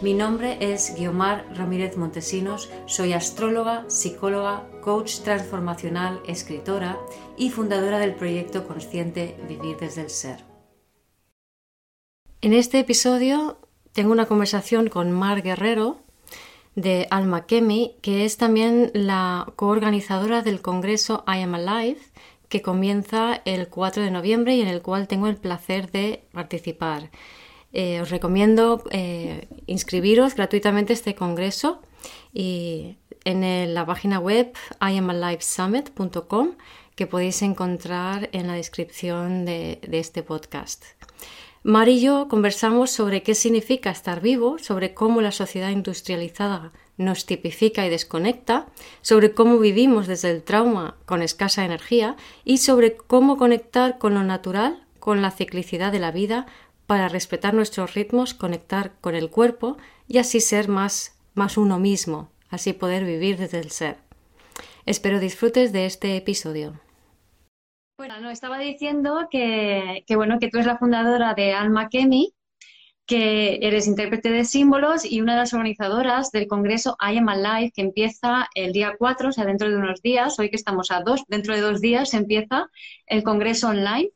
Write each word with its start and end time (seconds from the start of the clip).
Mi 0.00 0.14
nombre 0.14 0.58
es 0.60 0.94
Guiomar 0.96 1.44
Ramírez 1.56 1.96
Montesinos, 1.96 2.70
soy 2.86 3.14
astróloga, 3.14 3.84
psicóloga, 3.88 4.64
coach 4.80 5.22
transformacional, 5.24 6.20
escritora 6.24 6.96
y 7.36 7.50
fundadora 7.50 7.98
del 7.98 8.14
proyecto 8.14 8.64
consciente 8.64 9.36
Vivir 9.48 9.76
desde 9.76 10.02
el 10.02 10.10
Ser. 10.10 10.44
En 12.42 12.52
este 12.52 12.78
episodio 12.78 13.58
tengo 13.92 14.12
una 14.12 14.26
conversación 14.26 14.88
con 14.88 15.10
Mar 15.10 15.42
Guerrero 15.42 15.98
de 16.76 17.08
Alma 17.10 17.46
Kemi, 17.46 17.96
que 18.00 18.24
es 18.24 18.36
también 18.36 18.92
la 18.94 19.52
coorganizadora 19.56 20.42
del 20.42 20.62
congreso 20.62 21.24
I 21.26 21.42
Am 21.42 21.56
Alive, 21.56 21.98
que 22.48 22.62
comienza 22.62 23.42
el 23.44 23.66
4 23.66 24.04
de 24.04 24.12
noviembre 24.12 24.54
y 24.54 24.60
en 24.60 24.68
el 24.68 24.80
cual 24.80 25.08
tengo 25.08 25.26
el 25.26 25.38
placer 25.38 25.90
de 25.90 26.22
participar. 26.30 27.10
Eh, 27.78 28.02
os 28.02 28.10
recomiendo 28.10 28.82
eh, 28.90 29.46
inscribiros 29.68 30.34
gratuitamente 30.34 30.92
a 30.92 30.98
este 30.98 31.14
congreso 31.14 31.80
y 32.34 32.96
en 33.22 33.72
la 33.72 33.86
página 33.86 34.18
web 34.18 34.52
iamalivesummit.com 34.80 36.56
que 36.96 37.06
podéis 37.06 37.40
encontrar 37.42 38.30
en 38.32 38.48
la 38.48 38.54
descripción 38.54 39.44
de, 39.44 39.78
de 39.86 40.00
este 40.00 40.24
podcast. 40.24 40.86
Mar 41.62 41.88
y 41.88 42.00
yo 42.00 42.26
conversamos 42.26 42.90
sobre 42.90 43.22
qué 43.22 43.36
significa 43.36 43.92
estar 43.92 44.20
vivo, 44.20 44.58
sobre 44.58 44.92
cómo 44.92 45.20
la 45.20 45.30
sociedad 45.30 45.70
industrializada 45.70 46.72
nos 46.96 47.26
tipifica 47.26 47.86
y 47.86 47.90
desconecta, 47.90 48.66
sobre 49.02 49.34
cómo 49.34 49.60
vivimos 49.60 50.08
desde 50.08 50.32
el 50.32 50.42
trauma 50.42 50.96
con 51.06 51.22
escasa 51.22 51.64
energía 51.64 52.16
y 52.44 52.58
sobre 52.58 52.96
cómo 52.96 53.36
conectar 53.36 53.98
con 53.98 54.14
lo 54.14 54.24
natural, 54.24 54.84
con 54.98 55.22
la 55.22 55.30
ciclicidad 55.30 55.92
de 55.92 56.00
la 56.00 56.10
vida, 56.10 56.46
para 56.88 57.08
respetar 57.08 57.52
nuestros 57.52 57.92
ritmos, 57.94 58.32
conectar 58.32 58.92
con 59.02 59.14
el 59.14 59.28
cuerpo 59.28 59.76
y 60.08 60.16
así 60.16 60.40
ser 60.40 60.68
más, 60.68 61.20
más 61.34 61.58
uno 61.58 61.78
mismo, 61.78 62.30
así 62.48 62.72
poder 62.72 63.04
vivir 63.04 63.36
desde 63.36 63.60
el 63.60 63.70
ser. 63.70 63.98
Espero 64.86 65.20
disfrutes 65.20 65.70
de 65.74 65.84
este 65.84 66.16
episodio. 66.16 66.80
Bueno, 67.98 68.18
no, 68.22 68.30
estaba 68.30 68.58
diciendo 68.58 69.28
que, 69.30 70.02
bueno, 70.16 70.38
que 70.38 70.48
tú 70.48 70.56
eres 70.56 70.66
la 70.66 70.78
fundadora 70.78 71.34
de 71.34 71.52
Alma 71.52 71.90
Kemi, 71.90 72.32
que 73.04 73.58
eres 73.60 73.86
intérprete 73.86 74.30
de 74.30 74.46
símbolos 74.46 75.04
y 75.04 75.20
una 75.20 75.34
de 75.34 75.40
las 75.40 75.52
organizadoras 75.52 76.30
del 76.30 76.48
congreso 76.48 76.96
I 77.02 77.18
Am 77.18 77.28
Alive, 77.28 77.70
que 77.74 77.82
empieza 77.82 78.48
el 78.54 78.72
día 78.72 78.94
4, 78.96 79.28
o 79.28 79.32
sea, 79.32 79.44
dentro 79.44 79.68
de 79.68 79.76
unos 79.76 80.00
días, 80.00 80.38
hoy 80.38 80.48
que 80.48 80.56
estamos 80.56 80.90
a 80.90 81.02
dos, 81.02 81.22
dentro 81.28 81.54
de 81.54 81.60
dos 81.60 81.82
días 81.82 82.14
empieza 82.14 82.70
el 83.06 83.22
congreso 83.22 83.68
online 83.68 84.10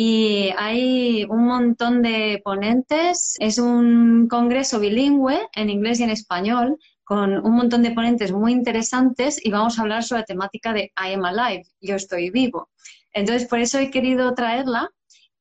y 0.00 0.50
hay 0.56 1.24
un 1.24 1.46
montón 1.46 2.02
de 2.02 2.40
ponentes. 2.44 3.34
Es 3.40 3.58
un 3.58 4.28
congreso 4.28 4.78
bilingüe 4.78 5.48
en 5.56 5.70
inglés 5.70 5.98
y 5.98 6.04
en 6.04 6.10
español 6.10 6.78
con 7.02 7.44
un 7.44 7.56
montón 7.56 7.82
de 7.82 7.90
ponentes 7.90 8.30
muy 8.30 8.52
interesantes 8.52 9.44
y 9.44 9.50
vamos 9.50 9.76
a 9.76 9.82
hablar 9.82 10.04
sobre 10.04 10.20
la 10.20 10.26
temática 10.26 10.72
de 10.72 10.92
I 10.96 11.14
am 11.14 11.24
alive, 11.24 11.64
yo 11.80 11.96
estoy 11.96 12.30
vivo. 12.30 12.68
Entonces, 13.12 13.48
por 13.48 13.58
eso 13.58 13.80
he 13.80 13.90
querido 13.90 14.32
traerla 14.34 14.88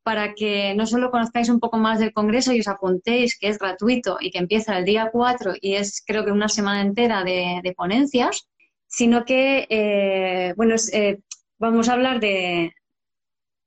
para 0.01 0.33
que 0.33 0.73
no 0.73 0.87
solo 0.87 1.11
conozcáis 1.11 1.49
un 1.49 1.59
poco 1.59 1.77
más 1.77 1.99
del 1.99 2.11
Congreso 2.11 2.51
y 2.51 2.61
os 2.61 2.67
apuntéis 2.67 3.37
que 3.37 3.49
es 3.49 3.59
gratuito 3.59 4.17
y 4.19 4.31
que 4.31 4.39
empieza 4.39 4.75
el 4.79 4.85
día 4.85 5.11
4 5.11 5.53
y 5.61 5.75
es 5.75 6.01
creo 6.03 6.25
que 6.25 6.31
una 6.31 6.49
semana 6.49 6.81
entera 6.81 7.23
de, 7.23 7.73
ponencias, 7.77 8.47
sino 8.87 9.23
que, 9.23 9.67
eh, 9.69 10.55
bueno, 10.57 10.73
eh, 10.93 11.19
vamos 11.59 11.89
a 11.89 11.93
hablar 11.93 12.19
de, 12.19 12.73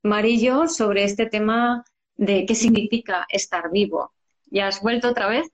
Marillo 0.02 0.68
sobre 0.68 1.04
este 1.04 1.26
tema 1.26 1.84
de 2.16 2.46
qué 2.46 2.54
significa 2.54 3.26
estar 3.28 3.70
vivo. 3.70 4.12
¿Ya 4.46 4.68
has 4.68 4.80
vuelto 4.80 5.08
otra 5.08 5.26
vez? 5.26 5.48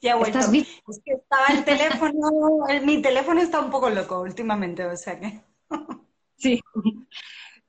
Ya 0.00 0.12
he 0.12 0.14
vuelto. 0.14 0.38
Es 0.38 1.00
que 1.04 1.12
estaba 1.12 1.46
el 1.48 1.64
teléfono, 1.64 2.64
mi 2.82 3.00
teléfono 3.00 3.40
está 3.40 3.60
un 3.60 3.70
poco 3.70 3.90
loco 3.90 4.20
últimamente, 4.20 4.84
o 4.84 4.96
sea 4.96 5.18
que. 5.18 5.40
sí. 6.36 6.60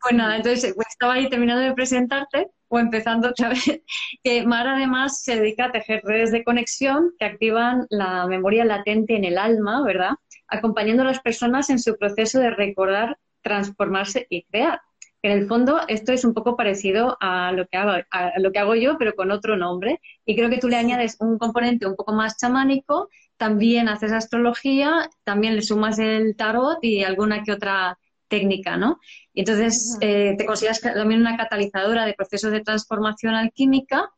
Pues 0.02 0.14
nada, 0.14 0.38
entonces 0.38 0.74
pues 0.76 0.88
estaba 0.90 1.14
ahí 1.14 1.30
terminando 1.30 1.64
de 1.64 1.74
presentarte 1.74 2.48
o 2.68 2.80
empezando 2.80 3.30
otra 3.30 3.50
vez, 3.50 3.82
que 4.24 4.46
Mar 4.46 4.68
además 4.68 5.22
se 5.22 5.36
dedica 5.36 5.66
a 5.66 5.72
tejer 5.72 6.02
redes 6.04 6.32
de 6.32 6.44
conexión 6.44 7.14
que 7.18 7.26
activan 7.26 7.88
la 7.90 8.28
memoria 8.28 8.66
latente 8.66 9.16
en 9.16 9.26
el 9.26 9.38
alma, 9.38 9.84
¿verdad? 9.84 10.12
Acompañando 10.48 11.04
a 11.04 11.08
las 11.08 11.20
personas 11.22 11.70
en 11.70 11.80
su 11.80 11.98
proceso 11.98 12.40
de 12.40 12.52
recordar, 12.52 13.18
transformarse 13.42 14.28
y 14.30 14.44
crear. 14.44 14.82
En 15.28 15.34
el 15.34 15.46
fondo, 15.46 15.82
esto 15.90 16.14
es 16.14 16.24
un 16.24 16.34
poco 16.34 16.56
parecido 16.56 17.18
a 17.20 17.52
lo, 17.52 17.68
que 17.68 17.76
hago, 17.76 18.02
a 18.12 18.40
lo 18.40 18.54
que 18.54 18.60
hago 18.60 18.76
yo, 18.76 18.98
pero 18.98 19.14
con 19.14 19.30
otro 19.30 19.58
nombre. 19.58 20.00
Y 20.26 20.38
creo 20.38 20.50
que 20.50 20.58
tú 20.58 20.70
le 20.70 20.78
añades 20.78 21.18
un 21.20 21.38
componente 21.38 21.86
un 21.86 21.98
poco 21.98 22.14
más 22.14 22.38
chamánico, 22.38 23.10
también 23.36 23.90
haces 23.90 24.14
astrología, 24.14 25.10
también 25.26 25.58
le 25.58 25.64
sumas 25.64 26.00
el 26.00 26.38
tarot 26.38 26.80
y 26.82 27.04
alguna 27.04 27.44
que 27.44 27.52
otra 27.52 28.00
técnica, 28.30 28.78
¿no? 28.78 29.02
Y 29.34 29.42
entonces 29.42 29.98
eh, 30.00 30.36
te 30.38 30.46
consideras 30.46 30.80
también 30.80 31.20
una 31.20 31.36
catalizadora 31.36 32.06
de 32.06 32.14
procesos 32.14 32.54
de 32.54 32.62
transformación 32.62 33.36
alquímica 33.36 34.10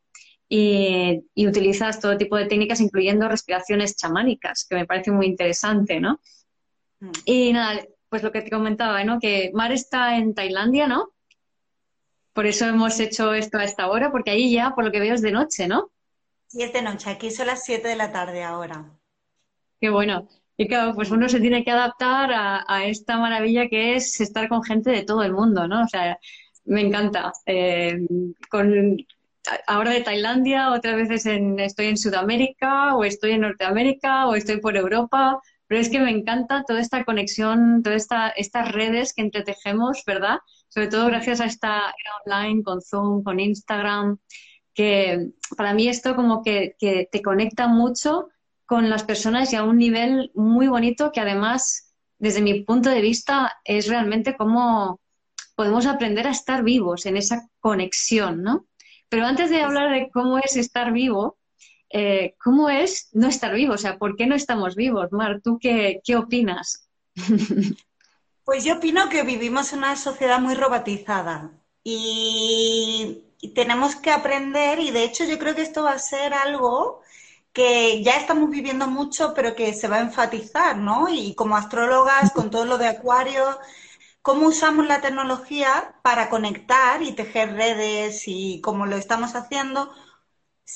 y, 0.48 1.24
y, 1.34 1.48
utilizas 1.48 1.98
todo 1.98 2.16
tipo 2.18 2.36
de 2.36 2.46
técnicas, 2.46 2.80
incluyendo 2.80 3.28
respiraciones 3.28 3.96
chamánicas, 3.96 4.64
que 4.64 4.76
me 4.76 4.86
parece 4.86 5.10
muy 5.10 5.26
interesante, 5.26 5.98
¿no? 5.98 6.20
Mm. 7.00 7.10
Y 7.24 7.52
nada, 7.52 7.80
pues 8.10 8.22
lo 8.22 8.32
que 8.32 8.42
te 8.42 8.50
comentaba, 8.50 9.02
¿no? 9.04 9.18
Que 9.18 9.50
Mar 9.54 9.72
está 9.72 10.16
en 10.16 10.34
Tailandia, 10.34 10.86
¿no? 10.86 11.12
Por 12.34 12.46
eso 12.46 12.66
hemos 12.66 12.98
hecho 13.00 13.32
esto 13.32 13.58
a 13.58 13.64
esta 13.64 13.88
hora, 13.88 14.10
porque 14.10 14.32
ahí 14.32 14.52
ya, 14.52 14.74
por 14.74 14.84
lo 14.84 14.90
que 14.90 15.00
veo, 15.00 15.14
es 15.14 15.22
de 15.22 15.32
noche, 15.32 15.68
¿no? 15.68 15.90
Sí, 16.48 16.62
es 16.62 16.72
de 16.72 16.82
noche. 16.82 17.08
Aquí 17.08 17.30
son 17.30 17.46
las 17.46 17.64
7 17.64 17.86
de 17.86 17.96
la 17.96 18.12
tarde 18.12 18.42
ahora. 18.42 18.84
Qué 19.80 19.88
bueno. 19.90 20.28
Y 20.56 20.66
claro, 20.66 20.94
pues 20.94 21.10
uno 21.10 21.28
se 21.28 21.40
tiene 21.40 21.64
que 21.64 21.70
adaptar 21.70 22.30
a, 22.34 22.84
esta 22.84 23.18
maravilla 23.18 23.68
que 23.68 23.94
es 23.94 24.20
estar 24.20 24.48
con 24.48 24.62
gente 24.62 24.90
de 24.90 25.04
todo 25.04 25.22
el 25.22 25.32
mundo, 25.32 25.66
¿no? 25.66 25.84
O 25.84 25.88
sea, 25.88 26.18
me 26.64 26.82
encanta. 26.82 27.32
Eh, 27.46 28.06
con, 28.50 28.96
ahora 29.66 29.92
de 29.92 30.02
Tailandia, 30.02 30.72
otras 30.72 30.96
veces 30.96 31.26
estoy 31.26 31.86
en 31.86 31.96
Sudamérica, 31.96 32.94
o 32.96 33.04
estoy 33.04 33.32
en 33.32 33.42
Norteamérica, 33.42 34.26
o 34.26 34.34
estoy 34.34 34.60
por 34.60 34.76
Europa. 34.76 35.40
Pero 35.70 35.82
es 35.82 35.88
que 35.88 36.00
me 36.00 36.10
encanta 36.10 36.64
toda 36.66 36.80
esta 36.80 37.04
conexión, 37.04 37.84
todas 37.84 38.02
esta, 38.02 38.30
estas 38.30 38.72
redes 38.72 39.14
que 39.14 39.22
entretejemos, 39.22 40.02
¿verdad? 40.04 40.40
Sobre 40.68 40.88
todo 40.88 41.06
gracias 41.06 41.40
a 41.40 41.44
esta 41.44 41.94
online, 42.26 42.64
con 42.64 42.82
Zoom, 42.82 43.22
con 43.22 43.38
Instagram, 43.38 44.18
que 44.74 45.28
para 45.56 45.72
mí 45.72 45.86
esto 45.86 46.16
como 46.16 46.42
que, 46.42 46.74
que 46.76 47.08
te 47.12 47.22
conecta 47.22 47.68
mucho 47.68 48.30
con 48.66 48.90
las 48.90 49.04
personas 49.04 49.52
y 49.52 49.56
a 49.56 49.62
un 49.62 49.78
nivel 49.78 50.32
muy 50.34 50.66
bonito 50.66 51.12
que 51.12 51.20
además, 51.20 51.94
desde 52.18 52.42
mi 52.42 52.64
punto 52.64 52.90
de 52.90 53.00
vista, 53.00 53.60
es 53.62 53.86
realmente 53.86 54.36
como 54.36 54.98
podemos 55.54 55.86
aprender 55.86 56.26
a 56.26 56.32
estar 56.32 56.64
vivos 56.64 57.06
en 57.06 57.16
esa 57.16 57.48
conexión, 57.60 58.42
¿no? 58.42 58.66
Pero 59.08 59.24
antes 59.24 59.50
de 59.50 59.62
hablar 59.62 59.92
de 59.92 60.10
cómo 60.10 60.38
es 60.38 60.56
estar 60.56 60.92
vivo, 60.92 61.38
eh, 61.90 62.36
¿cómo 62.42 62.70
es 62.70 63.08
no 63.12 63.28
estar 63.28 63.52
vivo? 63.52 63.74
O 63.74 63.78
sea, 63.78 63.98
¿por 63.98 64.16
qué 64.16 64.26
no 64.26 64.36
estamos 64.36 64.76
vivos? 64.76 65.10
Mar, 65.10 65.40
¿tú 65.42 65.58
qué, 65.60 66.00
opinas? 66.16 66.88
Pues 68.42 68.64
yo 68.64 68.78
opino 68.78 69.08
que 69.08 69.22
vivimos 69.22 69.72
en 69.72 69.78
una 69.78 69.94
sociedad 69.94 70.40
muy 70.40 70.54
robotizada 70.54 71.52
y, 71.84 73.22
tenemos 73.54 73.94
que 73.94 74.10
aprender 74.10 74.80
y 74.80 74.90
de 74.90 75.04
hecho 75.04 75.24
yo 75.24 75.38
creo 75.38 75.54
que 75.54 75.62
esto 75.62 75.84
va 75.84 75.92
a 75.92 75.98
ser 76.00 76.34
algo 76.34 77.00
que 77.52 78.02
ya 78.02 78.16
estamos 78.16 78.50
viviendo 78.50 78.88
mucho, 78.88 79.34
pero 79.34 79.54
que 79.54 79.72
se 79.72 79.86
va 79.86 79.98
a 79.98 80.00
enfatizar, 80.00 80.76
¿no? 80.76 81.08
Y 81.08 81.36
como 81.36 81.56
astrólogas, 81.56 82.32
con 82.32 82.50
todo 82.50 82.64
lo 82.64 82.76
de 82.76 82.88
Acuario, 82.88 83.44
cómo 84.20 84.48
usamos 84.48 84.86
la 84.88 85.00
tecnología 85.00 85.94
para 86.02 86.28
conectar 86.28 87.02
y 87.02 87.12
tejer 87.12 87.52
redes 87.54 88.24
y 88.26 88.60
como 88.62 88.86
lo 88.86 88.96
estamos 88.96 89.36
haciendo, 89.36 89.92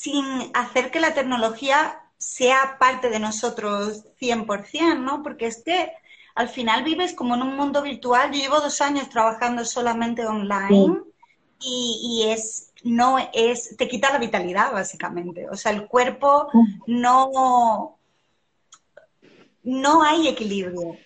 sin 0.01 0.25
hacer 0.53 0.91
que 0.91 0.99
la 0.99 1.13
tecnología 1.13 2.01
sea 2.17 2.77
parte 2.79 3.09
de 3.09 3.19
nosotros 3.19 4.03
100%, 4.19 4.99
¿no? 4.99 5.23
Porque 5.23 5.47
es 5.47 5.63
que 5.63 5.91
al 6.33 6.49
final 6.49 6.83
vives 6.83 7.13
como 7.13 7.35
en 7.35 7.43
un 7.43 7.55
mundo 7.55 7.81
virtual. 7.81 8.31
Yo 8.31 8.39
llevo 8.39 8.59
dos 8.59 8.81
años 8.81 9.09
trabajando 9.09 9.63
solamente 9.63 10.25
online 10.25 11.01
y, 11.61 12.25
es, 12.27 12.71
no 12.83 13.17
es, 13.33 13.75
te 13.77 13.87
quita 13.87 14.11
la 14.11 14.19
vitalidad 14.19 14.73
básicamente. 14.73 15.49
O 15.49 15.55
sea, 15.55 15.71
el 15.71 15.87
cuerpo 15.87 16.49
no, 16.87 17.97
no 19.63 20.03
hay 20.03 20.27
equilibrio. 20.27 20.97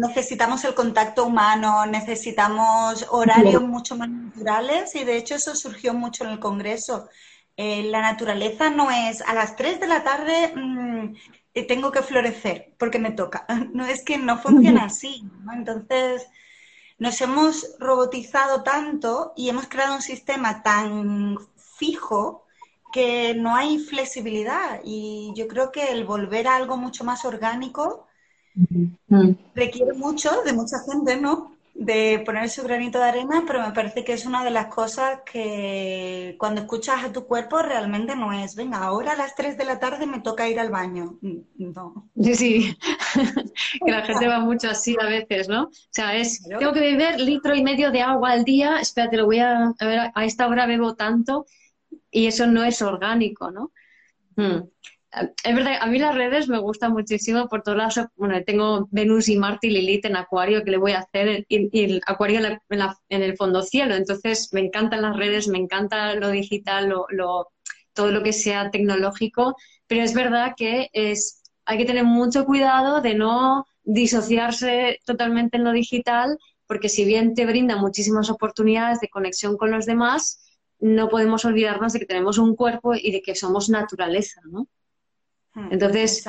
necesitamos 0.00 0.64
el 0.64 0.74
contacto 0.74 1.26
humano, 1.26 1.84
necesitamos 1.84 3.06
horarios 3.10 3.62
mucho 3.62 3.96
más 3.96 4.08
naturales 4.08 4.94
y 4.94 5.04
de 5.04 5.18
hecho 5.18 5.34
eso 5.34 5.54
surgió 5.54 5.92
mucho 5.92 6.24
en 6.24 6.30
el 6.30 6.40
Congreso. 6.40 7.08
Eh, 7.56 7.84
la 7.84 8.00
naturaleza 8.00 8.70
no 8.70 8.90
es 8.90 9.22
a 9.22 9.34
las 9.34 9.54
3 9.56 9.78
de 9.78 9.86
la 9.86 10.02
tarde 10.02 10.52
mm, 10.56 11.14
eh, 11.54 11.66
tengo 11.66 11.92
que 11.92 12.02
florecer 12.02 12.74
porque 12.78 12.98
me 12.98 13.12
toca. 13.12 13.46
No 13.72 13.86
es 13.86 14.04
que 14.04 14.18
no 14.18 14.38
funciona 14.38 14.84
así. 14.84 15.22
Entonces, 15.52 16.26
nos 16.98 17.20
hemos 17.20 17.76
robotizado 17.78 18.62
tanto 18.62 19.32
y 19.36 19.48
hemos 19.48 19.68
creado 19.68 19.94
un 19.94 20.02
sistema 20.02 20.62
tan 20.62 21.38
fijo 21.78 22.44
que 22.92 23.34
no 23.34 23.56
hay 23.56 23.78
flexibilidad 23.78 24.80
y 24.84 25.32
yo 25.34 25.48
creo 25.48 25.72
que 25.72 25.90
el 25.90 26.04
volver 26.04 26.46
a 26.46 26.56
algo 26.56 26.76
mucho 26.76 27.02
más 27.02 27.24
orgánico 27.24 28.06
requiere 29.54 29.92
mucho 29.94 30.42
de 30.42 30.52
mucha 30.52 30.78
gente, 30.88 31.16
¿no? 31.16 31.53
De 31.76 32.22
poner 32.24 32.48
su 32.48 32.62
granito 32.62 32.98
de 32.98 33.04
arena, 33.04 33.42
pero 33.46 33.60
me 33.60 33.72
parece 33.72 34.04
que 34.04 34.12
es 34.12 34.26
una 34.26 34.44
de 34.44 34.52
las 34.52 34.66
cosas 34.66 35.22
que 35.30 36.36
cuando 36.38 36.60
escuchas 36.60 37.02
a 37.02 37.12
tu 37.12 37.26
cuerpo 37.26 37.60
realmente 37.62 38.14
no 38.14 38.32
es, 38.32 38.54
venga, 38.54 38.78
ahora 38.78 39.12
a 39.12 39.16
las 39.16 39.34
3 39.34 39.58
de 39.58 39.64
la 39.64 39.80
tarde 39.80 40.06
me 40.06 40.20
toca 40.20 40.48
ir 40.48 40.60
al 40.60 40.70
baño. 40.70 41.18
No. 41.56 42.08
Sí, 42.32 42.76
que 43.84 43.90
la 43.90 44.02
gente 44.02 44.28
va 44.28 44.38
mucho 44.38 44.70
así 44.70 44.96
a 45.00 45.06
veces, 45.06 45.48
¿no? 45.48 45.64
O 45.64 45.70
sea, 45.90 46.16
es, 46.16 46.44
tengo 46.44 46.72
que 46.72 46.80
beber 46.80 47.20
litro 47.20 47.56
y 47.56 47.64
medio 47.64 47.90
de 47.90 48.02
agua 48.02 48.30
al 48.30 48.44
día, 48.44 48.78
espérate, 48.78 49.16
lo 49.16 49.26
voy 49.26 49.40
a, 49.40 49.74
a 49.76 49.86
ver, 49.86 50.12
a 50.14 50.24
esta 50.24 50.46
hora 50.46 50.66
bebo 50.66 50.94
tanto 50.94 51.44
y 52.10 52.28
eso 52.28 52.46
no 52.46 52.62
es 52.62 52.80
orgánico, 52.82 53.50
¿no? 53.50 53.72
Hmm. 54.36 54.68
Es 55.44 55.54
verdad, 55.54 55.78
a 55.80 55.86
mí 55.86 55.98
las 55.98 56.14
redes 56.14 56.48
me 56.48 56.58
gustan 56.58 56.92
muchísimo 56.92 57.48
por 57.48 57.62
todos 57.62 57.78
lados. 57.78 58.00
Bueno, 58.16 58.42
tengo 58.44 58.88
Venus 58.90 59.28
y 59.28 59.36
Marte 59.36 59.68
y 59.68 59.70
Lilith 59.70 60.06
en 60.06 60.16
Acuario, 60.16 60.64
que 60.64 60.72
le 60.72 60.76
voy 60.76 60.92
a 60.92 61.00
hacer, 61.00 61.46
y, 61.48 61.84
el 61.84 62.00
Acuario 62.06 62.40
en, 62.40 63.22
el 63.22 63.36
fondo 63.36 63.62
cielo. 63.62 63.94
Entonces, 63.94 64.48
me 64.52 64.60
encantan 64.60 65.02
las 65.02 65.16
redes, 65.16 65.46
me 65.48 65.58
encanta 65.58 66.14
lo 66.14 66.30
digital, 66.30 66.88
lo, 66.88 67.48
todo 67.92 68.10
lo 68.10 68.22
que 68.22 68.32
sea 68.32 68.70
tecnológico, 68.70 69.56
pero 69.86 70.02
es 70.02 70.14
verdad 70.14 70.54
que 70.56 70.90
es, 70.92 71.42
hay 71.64 71.78
que 71.78 71.84
tener 71.84 72.04
mucho 72.04 72.44
cuidado 72.44 73.00
de 73.00 73.14
no 73.14 73.66
disociarse 73.84 74.98
totalmente 75.04 75.56
en 75.56 75.64
lo 75.64 75.72
digital, 75.72 76.38
porque 76.66 76.88
si 76.88 77.04
bien 77.04 77.34
te 77.34 77.46
brinda 77.46 77.76
muchísimas 77.76 78.30
oportunidades 78.30 79.00
de 79.00 79.08
conexión 79.08 79.56
con 79.56 79.70
los 79.70 79.86
demás, 79.86 80.40
no 80.80 81.08
podemos 81.08 81.44
olvidarnos 81.44 81.92
de 81.92 82.00
que 82.00 82.06
tenemos 82.06 82.38
un 82.38 82.56
cuerpo 82.56 82.94
y 82.94 83.12
de 83.12 83.22
que 83.22 83.34
somos 83.34 83.68
naturaleza, 83.68 84.40
¿no? 84.50 84.66
Hmm, 85.54 85.68
Entonces, 85.70 86.24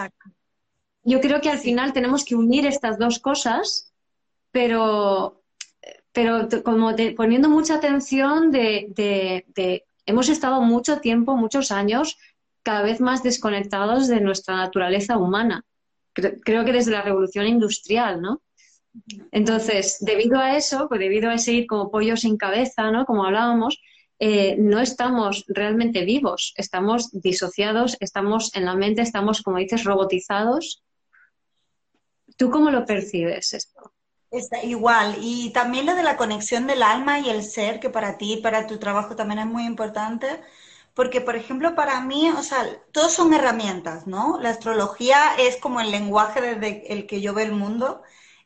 yo 1.03 1.21
creo 1.21 1.41
que 1.41 1.49
al 1.49 1.59
final 1.59 1.93
tenemos 1.93 2.25
que 2.25 2.35
unir 2.35 2.65
estas 2.65 2.97
dos 2.97 3.19
cosas, 3.19 3.93
pero, 4.51 5.43
pero 6.11 6.47
como 6.63 6.95
poniendo 7.15 7.49
mucha 7.49 7.75
atención 7.75 8.51
de, 8.51 9.85
hemos 10.05 10.29
estado 10.29 10.61
mucho 10.61 10.99
tiempo, 10.99 11.35
muchos 11.35 11.71
años, 11.71 12.17
cada 12.63 12.81
vez 12.81 12.99
más 12.99 13.21
desconectados 13.21 14.07
de 14.07 14.21
nuestra 14.21 14.55
naturaleza 14.55 15.17
humana. 15.17 15.63
Creo, 16.13 16.63
que 16.63 16.71
desde 16.71 16.91
la 16.91 17.01
revolución 17.01 17.45
industrial, 17.45 18.21
¿no? 18.21 18.41
Entonces, 19.31 19.97
debido 19.99 20.39
a 20.39 20.55
eso, 20.55 20.87
pues 20.87 21.01
debido 21.01 21.29
a 21.29 21.35
ese 21.35 21.51
ir 21.51 21.67
como 21.67 21.91
pollo 21.91 22.15
sin 22.15 22.37
cabeza, 22.37 22.89
¿no? 22.89 23.05
Como 23.05 23.25
hablábamos, 23.25 23.81
eh, 24.19 24.55
no 24.57 24.79
estamos 24.79 25.43
realmente 25.47 26.05
vivos, 26.05 26.53
estamos 26.55 27.11
disociados, 27.11 27.97
estamos 27.99 28.55
en 28.55 28.65
la 28.65 28.75
mente, 28.75 29.01
estamos, 29.01 29.41
como 29.41 29.57
dices, 29.57 29.83
robotizados. 29.83 30.83
¿Tú 32.37 32.49
cómo 32.49 32.71
lo 32.71 32.85
percibes 32.85 33.53
esto? 33.53 33.91
Está 34.31 34.63
igual. 34.63 35.17
Y 35.19 35.51
también 35.51 35.85
lo 35.85 35.95
de 35.95 36.03
la 36.03 36.17
conexión 36.17 36.65
del 36.67 36.83
alma 36.83 37.19
y 37.19 37.29
el 37.29 37.43
ser, 37.43 37.79
que 37.79 37.89
para 37.89 38.17
ti, 38.17 38.37
para 38.41 38.67
tu 38.67 38.77
trabajo 38.77 39.15
también 39.15 39.39
es 39.39 39.45
muy 39.47 39.65
importante. 39.65 40.41
Porque, 40.93 41.19
por 41.19 41.35
ejemplo, 41.35 41.75
para 41.75 41.99
mí, 41.99 42.29
o 42.29 42.41
sea, 42.41 42.65
todos 42.93 43.11
son 43.11 43.33
herramientas, 43.33 44.07
¿no? 44.07 44.39
La 44.39 44.49
astrología 44.49 45.35
es 45.37 45.57
como 45.57 45.81
el 45.81 45.91
lenguaje 45.91 46.39
desde 46.39 46.93
el 46.93 47.05
que 47.05 47.19
yo 47.19 47.33
veo 47.33 47.45
el 47.45 47.51
mundo 47.51 48.01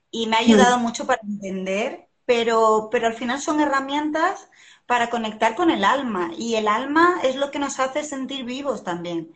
y 0.09 0.25
me 0.25 0.35
ha 0.35 0.39
ayudado 0.39 0.79
mm. 0.79 0.81
mucho 0.81 1.05
para 1.05 1.21
entender, 1.21 2.07
pero, 2.25 2.89
pero 2.91 3.05
al 3.05 3.13
final 3.13 3.39
son 3.39 3.59
herramientas 3.59 4.49
para 4.89 5.11
conectar 5.11 5.55
con 5.55 5.69
el 5.69 5.83
alma. 5.85 6.31
Y 6.35 6.55
el 6.55 6.67
alma 6.67 7.19
es 7.23 7.35
lo 7.35 7.51
que 7.51 7.59
nos 7.59 7.79
hace 7.79 8.03
sentir 8.03 8.43
vivos 8.43 8.83
también. 8.83 9.31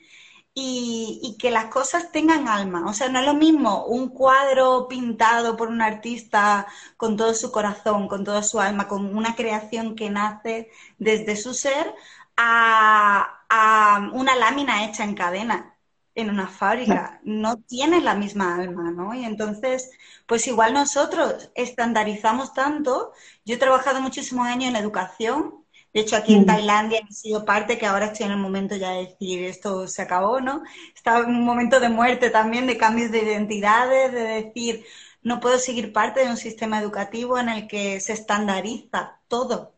Y, 0.56 1.38
que 1.40 1.52
las 1.52 1.66
cosas 1.66 2.12
tengan 2.12 2.48
alma. 2.48 2.86
O 2.90 2.94
sea, 2.94 3.10
no 3.10 3.20
es 3.20 3.26
lo 3.26 3.36
mismo 3.36 3.86
un 3.86 4.10
cuadro 4.10 4.88
pintado 4.88 5.56
por 5.58 5.68
un 5.70 5.82
artista 5.82 6.68
con 6.98 7.18
todo 7.18 7.34
su 7.36 7.52
corazón, 7.52 8.08
con 8.08 8.24
toda 8.24 8.44
su 8.44 8.60
alma, 8.60 8.88
con 8.88 9.16
una 9.16 9.36
creación 9.36 9.96
que 9.96 10.10
nace 10.10 10.72
desde 10.98 11.36
su 11.36 11.54
ser, 11.54 11.94
a, 12.38 13.46
a 13.50 14.10
una 14.14 14.36
lámina 14.36 14.86
hecha 14.86 15.04
en 15.04 15.16
cadena 15.16 15.74
en 16.16 16.30
una 16.30 16.48
fábrica, 16.48 17.20
no 17.24 17.58
tiene 17.58 18.02
la 18.02 18.16
misma 18.16 18.56
alma, 18.56 18.92
¿no? 18.92 19.14
Y 19.14 19.26
entonces, 19.26 19.92
pues 20.28 20.48
igual 20.48 20.74
nosotros 20.74 21.52
estandarizamos 21.56 22.54
tanto. 22.54 23.14
Yo 23.46 23.56
he 23.56 23.58
trabajado 23.58 24.02
muchísimos 24.02 24.48
años 24.48 24.70
en 24.70 24.76
educación, 24.76 25.66
de 25.94 26.02
hecho 26.02 26.16
aquí 26.16 26.34
en 26.34 26.44
mm. 26.44 26.46
Tailandia 26.46 27.02
he 27.08 27.14
sido 27.14 27.46
parte, 27.46 27.78
que 27.78 27.86
ahora 27.86 28.08
estoy 28.08 28.26
en 28.26 28.32
el 28.34 28.38
momento 28.38 28.76
ya 28.76 28.92
de 28.92 29.08
decir 29.08 29.44
esto 29.44 29.88
se 29.88 30.02
acabó, 30.02 30.40
¿no? 30.40 30.64
Estaba 30.96 31.20
en 31.20 31.36
un 31.36 31.44
momento 31.44 31.80
de 31.80 31.90
muerte 31.90 32.30
también, 32.30 32.68
de 32.68 32.78
cambios 32.78 33.12
de 33.12 33.24
identidades, 33.24 34.12
de 34.12 34.44
decir, 34.44 34.86
no 35.22 35.40
puedo 35.40 35.60
seguir 35.60 35.94
parte 35.94 36.22
de 36.22 36.30
un 36.30 36.38
sistema 36.38 36.80
educativo 36.80 37.38
en 37.38 37.50
el 37.50 37.68
que 37.68 38.00
se 38.00 38.14
estandariza 38.14 39.20
todo. 39.28 39.74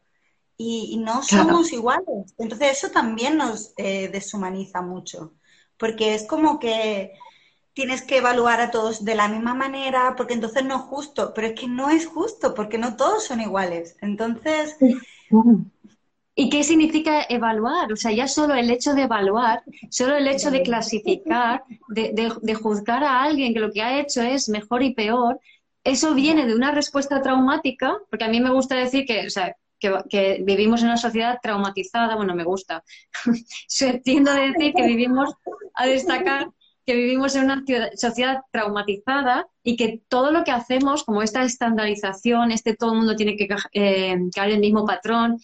Y, 0.58 0.98
no 1.04 1.22
somos 1.22 1.74
iguales. 1.74 2.34
Entonces 2.38 2.78
eso 2.78 2.90
también 2.90 3.38
nos 3.38 3.74
eh, 3.76 4.08
deshumaniza 4.08 4.82
mucho 4.82 5.34
porque 5.78 6.16
es 6.16 6.26
como 6.26 6.60
que 6.60 7.14
tienes 7.76 8.02
que 8.02 8.18
evaluar 8.18 8.62
a 8.62 8.72
todos 8.72 9.04
de 9.04 9.16
la 9.16 9.28
misma 9.28 9.54
manera, 9.54 10.16
porque 10.16 10.34
entonces 10.34 10.64
no 10.64 10.78
es 10.78 10.82
justo, 10.84 11.34
pero 11.36 11.48
es 11.48 11.60
que 11.60 11.68
no 11.68 11.90
es 11.90 12.08
justo, 12.08 12.56
porque 12.56 12.78
no 12.78 12.96
todos 12.96 13.26
son 13.26 13.42
iguales. 13.42 13.98
Entonces... 14.02 14.78
¿Y 16.38 16.50
qué 16.50 16.64
significa 16.64 17.26
evaluar? 17.30 17.92
O 17.94 17.96
sea, 17.96 18.12
ya 18.12 18.28
solo 18.28 18.56
el 18.56 18.70
hecho 18.70 18.94
de 18.94 19.04
evaluar, 19.04 19.64
solo 19.90 20.16
el 20.16 20.28
hecho 20.28 20.52
de 20.52 20.64
clasificar, 20.64 21.64
de, 21.88 22.56
juzgar 22.56 23.04
a 23.04 23.24
alguien 23.24 23.54
que 23.54 23.60
lo 23.60 23.72
que 23.72 23.82
ha 23.82 24.00
hecho 24.00 24.22
es 24.22 24.50
mejor 24.50 24.84
y 24.84 24.94
peor, 24.94 25.40
eso 25.84 26.14
viene 26.14 26.46
de 26.46 26.56
una 26.56 26.72
respuesta 26.72 27.22
traumática, 27.22 27.98
porque 28.10 28.26
a 28.26 28.30
mí 28.30 28.42
me 28.42 28.52
gusta 28.52 28.76
decir 28.76 29.06
que, 29.06 29.28
o 29.28 29.30
sea, 29.30 29.56
que, 29.80 30.42
vivimos 30.44 30.82
en 30.82 30.88
una 30.88 30.98
sociedad 30.98 31.40
traumatizada, 31.42 32.16
bueno, 32.16 32.36
me 32.36 32.44
gusta. 32.44 32.84
Tiendo 34.04 34.32
a 34.32 34.36
decir 34.36 34.74
que 34.74 34.86
vivimos, 34.86 35.34
a 35.74 35.88
destacar 35.88 36.50
que 36.86 36.96
vivimos 36.96 37.36
en 37.36 37.46
una 37.46 37.64
sociedad 37.96 38.42
traumatizada 38.52 39.48
y 39.64 39.76
que 39.76 40.02
todo 40.08 40.32
lo 40.32 40.44
que 40.44 40.52
hacemos, 40.52 41.04
como 41.04 41.24
esta 41.24 41.44
estandarización, 41.44 42.52
este 42.52 42.76
todo 42.76 42.92
el 42.92 42.98
mundo 43.00 43.16
tiene 43.16 43.36
que 43.36 43.48
eh, 43.74 44.18
caer 44.34 44.52
el 44.54 44.60
mismo 44.60 44.86
patrón, 44.86 45.40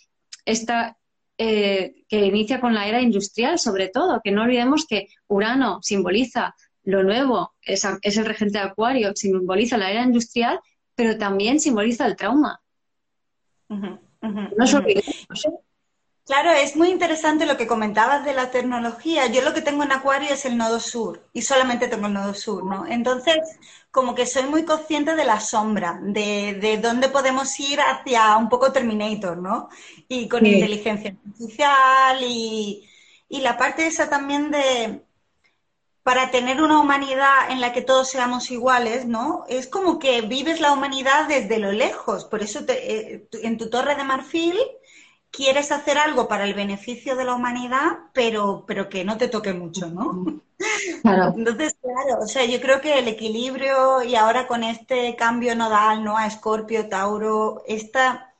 esta, 0.45 0.97
eh, 1.37 2.03
que 2.07 2.25
inicia 2.25 2.61
con 2.61 2.73
la 2.73 2.87
era 2.87 3.01
industrial, 3.01 3.57
sobre 3.57 3.89
todo, 3.89 4.21
que 4.23 4.31
no 4.31 4.43
olvidemos 4.43 4.85
que 4.85 5.07
Urano 5.27 5.79
simboliza 5.81 6.55
lo 6.83 7.03
nuevo, 7.03 7.53
es, 7.61 7.87
es 8.01 8.17
el 8.17 8.25
regente 8.25 8.59
de 8.59 8.65
Acuario, 8.65 9.13
simboliza 9.15 9.77
la 9.77 9.91
era 9.91 10.03
industrial, 10.03 10.59
pero 10.95 11.17
también 11.17 11.59
simboliza 11.59 12.05
el 12.05 12.15
trauma. 12.15 12.61
Claro, 16.25 16.51
es 16.51 16.75
muy 16.75 16.89
interesante 16.89 17.45
lo 17.45 17.57
que 17.57 17.67
comentabas 17.67 18.23
de 18.23 18.33
la 18.33 18.51
tecnología. 18.51 19.25
Yo 19.27 19.41
lo 19.41 19.53
que 19.53 19.61
tengo 19.61 19.83
en 19.83 19.91
Acuario 19.91 20.33
es 20.33 20.45
el 20.45 20.55
nodo 20.55 20.79
sur 20.79 21.27
y 21.33 21.41
solamente 21.41 21.87
tengo 21.87 22.07
el 22.07 22.13
nodo 22.13 22.33
sur, 22.33 22.63
¿no? 22.63 22.85
Entonces, 22.87 23.37
como 23.89 24.13
que 24.15 24.25
soy 24.25 24.43
muy 24.43 24.63
consciente 24.63 25.15
de 25.15 25.25
la 25.25 25.39
sombra, 25.39 25.99
de, 26.01 26.79
dónde 26.81 27.09
podemos 27.09 27.59
ir 27.59 27.79
hacia 27.81 28.37
un 28.37 28.49
poco 28.49 28.71
Terminator, 28.71 29.37
¿no? 29.37 29.69
Y 30.07 30.27
con 30.27 30.45
inteligencia 30.45 31.09
artificial 31.11 32.23
y, 32.23 32.87
y 33.27 33.41
la 33.41 33.57
parte 33.57 33.87
esa 33.87 34.09
también 34.09 34.51
de, 34.51 35.01
para 36.03 36.31
tener 36.31 36.61
una 36.61 36.79
humanidad 36.79 37.51
en 37.51 37.61
la 37.61 37.73
que 37.73 37.81
todos 37.81 38.09
seamos 38.09 38.49
iguales, 38.49 39.05
¿no? 39.05 39.45
Es 39.47 39.67
como 39.67 39.99
que 39.99 40.21
vives 40.21 40.59
la 40.59 40.73
humanidad 40.73 41.27
desde 41.27 41.59
lo 41.59 41.71
lejos. 41.71 42.25
Por 42.25 42.41
eso 42.41 42.61
eh, 42.67 43.27
en 43.33 43.57
tu 43.57 43.69
torre 43.69 43.95
de 43.95 44.03
marfil 44.03 44.57
quieres 45.31 45.71
hacer 45.71 45.97
algo 45.97 46.27
para 46.27 46.43
el 46.43 46.53
beneficio 46.53 47.15
de 47.15 47.23
la 47.25 47.35
humanidad, 47.35 47.99
pero, 48.13 48.65
pero 48.67 48.89
que 48.89 49.03
no 49.03 49.17
te 49.17 49.27
toque 49.27 49.53
mucho, 49.53 49.87
¿no? 49.87 50.25
Claro. 51.01 51.33
Entonces, 51.35 51.75
claro, 51.81 52.21
o 52.21 52.27
sea, 52.27 52.45
yo 52.45 52.61
creo 52.61 52.81
que 52.81 52.99
el 52.99 53.07
equilibrio 53.07 54.03
y 54.03 54.13
ahora 54.13 54.45
con 54.45 54.63
este 54.63 55.15
cambio 55.15 55.55
nodal, 55.55 56.03
¿no? 56.03 56.17
A 56.17 56.27
Escorpio, 56.27 56.87
Tauro, 56.87 57.63
esta 57.67 58.31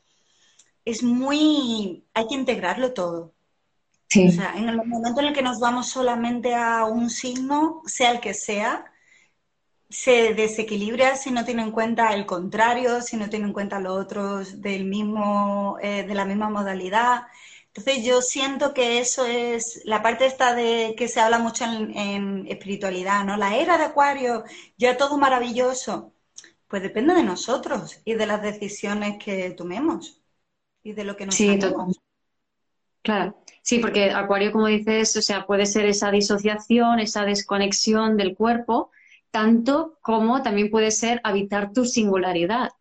es 0.86 1.02
muy, 1.02 2.06
hay 2.14 2.28
que 2.28 2.36
integrarlo 2.36 2.94
todo. 2.94 3.34
O 4.14 4.32
sea, 4.32 4.54
en 4.56 4.68
el 4.68 4.76
momento 4.76 5.22
en 5.22 5.28
el 5.28 5.34
que 5.34 5.42
nos 5.42 5.60
vamos 5.60 5.88
solamente 5.88 6.54
a 6.54 6.86
un 6.86 7.10
signo, 7.10 7.82
sea 7.86 8.12
el 8.12 8.20
que 8.20 8.36
sea, 8.36 8.91
se 9.92 10.34
desequilibra 10.34 11.16
si 11.16 11.32
no 11.32 11.46
tiene 11.46 11.64
en 11.64 11.72
cuenta 11.72 12.14
el 12.14 12.26
contrario, 12.26 13.02
si 13.02 13.18
no 13.18 13.30
tiene 13.30 13.48
en 13.48 13.54
cuenta 13.54 13.80
los 13.80 14.00
otros 14.00 14.62
del 14.62 14.86
mismo, 14.86 15.78
eh, 15.82 16.04
de 16.04 16.16
la 16.16 16.26
misma 16.26 16.50
modalidad. 16.50 17.24
Entonces 17.68 18.04
yo 18.04 18.22
siento 18.22 18.74
que 18.74 19.00
eso 19.00 19.26
es 19.26 19.82
la 19.86 20.02
parte 20.02 20.26
esta 20.26 20.56
de 20.56 20.96
que 20.98 21.08
se 21.08 21.20
habla 21.20 21.40
mucho 21.40 21.66
en, 21.66 22.48
espiritualidad, 22.48 23.24
¿no? 23.26 23.38
La 23.38 23.56
era 23.56 23.78
de 23.78 23.86
Acuario, 23.86 24.44
ya 24.78 24.98
todo 24.98 25.18
maravilloso. 25.18 26.14
Pues 26.68 26.82
depende 26.82 27.14
de 27.14 27.24
nosotros 27.24 28.02
y 28.06 28.14
de 28.14 28.28
las 28.28 28.42
decisiones 28.42 29.22
que 29.24 29.52
tomemos 29.52 30.22
y 30.84 30.94
de 30.94 31.04
lo 31.04 31.16
que 31.18 31.26
nos 31.26 31.36
Sí, 31.36 31.60
Claro, 33.04 33.44
sí, 33.64 33.80
porque 33.80 34.12
Acuario, 34.12 34.52
como 34.52 34.68
dices, 34.68 35.18
o 35.18 35.22
sea, 35.22 35.48
puede 35.48 35.66
ser 35.66 35.86
esa 35.86 36.12
disociación, 36.12 37.00
esa 37.00 37.26
desconexión 37.26 38.16
del 38.16 38.36
cuerpo, 38.36 38.92
tanto 39.32 39.98
como 40.02 40.44
también 40.44 40.70
puede 40.70 40.92
ser 40.92 41.22
habitar 41.24 41.74
tu 41.74 41.86
singularidad. 41.86 42.72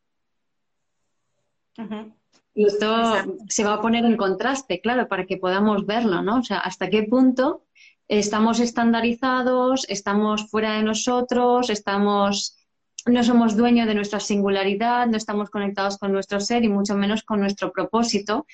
Y 2.54 2.66
esto 2.66 3.14
se 3.48 3.64
va 3.64 3.74
a 3.74 3.80
poner 3.80 4.04
en 4.04 4.16
contraste, 4.16 4.80
claro, 4.80 5.08
para 5.08 5.24
que 5.24 5.38
podamos 5.38 5.86
verlo, 5.86 6.20
¿no? 6.20 6.40
O 6.40 6.42
sea, 6.42 6.58
hasta 6.58 6.90
qué 6.90 7.04
punto 7.04 7.64
estamos 8.08 8.58
estandarizados, 8.58 9.86
estamos 9.88 10.50
fuera 10.50 10.72
de 10.72 10.82
nosotros, 10.82 11.70
estamos, 11.70 12.58
no 13.06 13.22
somos 13.22 13.56
dueños 13.56 13.86
de 13.86 13.94
nuestra 13.94 14.18
singularidad, 14.18 15.06
no 15.06 15.16
estamos 15.16 15.48
conectados 15.48 15.96
con 15.96 16.12
nuestro 16.12 16.40
ser 16.40 16.64
y 16.64 16.68
mucho 16.68 16.96
menos 16.96 17.22
con 17.22 17.38
nuestro 17.40 17.70
propósito. 17.70 18.46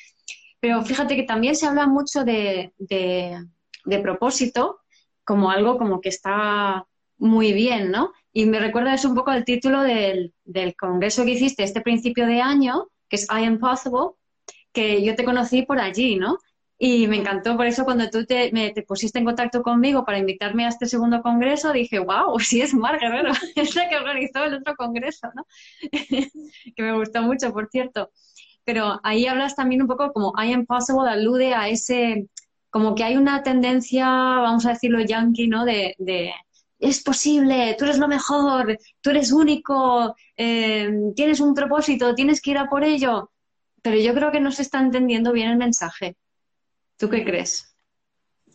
Pero 0.60 0.82
fíjate 0.84 1.16
que 1.16 1.22
también 1.22 1.56
se 1.56 1.66
habla 1.66 1.86
mucho 1.86 2.22
de, 2.22 2.72
propósito 4.02 4.80
como 5.24 5.50
algo 5.50 5.78
como 5.78 6.00
que 6.00 6.10
está 6.10 6.86
muy 7.18 7.52
bien, 7.52 7.90
¿no? 7.90 8.12
Y 8.32 8.46
me 8.46 8.58
recuerda 8.58 8.94
eso 8.94 9.08
un 9.08 9.14
poco 9.14 9.32
el 9.32 9.44
título 9.44 9.82
del, 9.82 10.32
congreso 10.78 11.24
que 11.24 11.32
hiciste 11.32 11.62
este 11.62 11.80
principio 11.80 12.26
de 12.26 12.40
año, 12.40 12.88
que 13.08 13.16
es 13.16 13.26
I 13.30 13.44
Am 13.44 13.58
Possible, 13.58 14.10
que 14.72 15.02
yo 15.02 15.14
te 15.14 15.24
conocí 15.24 15.62
por 15.62 15.80
allí, 15.80 16.16
¿no? 16.16 16.38
Y 16.78 17.06
me 17.08 17.16
encantó 17.16 17.56
por 17.56 17.66
eso 17.66 17.84
cuando 17.84 18.10
tú 18.10 18.26
te, 18.26 18.52
pusiste 18.86 19.18
en 19.18 19.24
contacto 19.24 19.62
conmigo 19.62 20.04
para 20.04 20.18
invitarme 20.18 20.66
a 20.66 20.68
este 20.68 20.86
segundo 20.86 21.22
congreso, 21.22 21.72
dije, 21.72 21.98
wow, 21.98 22.38
sí 22.40 22.60
es 22.60 22.74
Mar 22.74 22.98
Guerrero, 23.00 23.32
es 23.56 23.74
la 23.74 23.88
que 23.88 23.96
organizó 23.96 24.44
el 24.44 24.54
otro 24.54 24.76
congreso, 24.76 25.28
¿no? 25.34 25.46
que 26.76 26.82
me 26.82 26.92
gustó 26.92 27.22
mucho, 27.22 27.52
por 27.52 27.68
cierto 27.70 28.10
pero 28.66 28.98
ahí 29.04 29.28
hablas 29.28 29.54
también 29.54 29.80
un 29.80 29.86
poco 29.86 30.12
como 30.12 30.32
I 30.36 30.52
am 30.52 30.66
possible, 30.66 31.08
alude 31.08 31.54
a 31.54 31.68
ese, 31.68 32.26
como 32.68 32.96
que 32.96 33.04
hay 33.04 33.16
una 33.16 33.44
tendencia, 33.44 34.06
vamos 34.06 34.66
a 34.66 34.70
decirlo 34.70 35.00
yankee, 35.00 35.46
¿no? 35.46 35.64
De 35.64 35.94
es 36.78 37.02
posible, 37.02 37.74
tú 37.78 37.84
eres 37.84 37.98
lo 37.98 38.08
mejor, 38.08 38.78
tú 39.00 39.10
eres 39.10 39.32
único, 39.32 40.14
eh, 40.36 40.90
tienes 41.14 41.40
un 41.40 41.54
propósito, 41.54 42.14
tienes 42.14 42.40
que 42.40 42.50
ir 42.50 42.58
a 42.58 42.68
por 42.68 42.84
ello. 42.84 43.30
Pero 43.82 43.98
yo 43.98 44.14
creo 44.14 44.32
que 44.32 44.40
no 44.40 44.50
se 44.50 44.62
está 44.62 44.80
entendiendo 44.80 45.32
bien 45.32 45.48
el 45.48 45.56
mensaje. 45.56 46.16
¿Tú 46.96 47.08
qué 47.08 47.24
crees? 47.24 47.74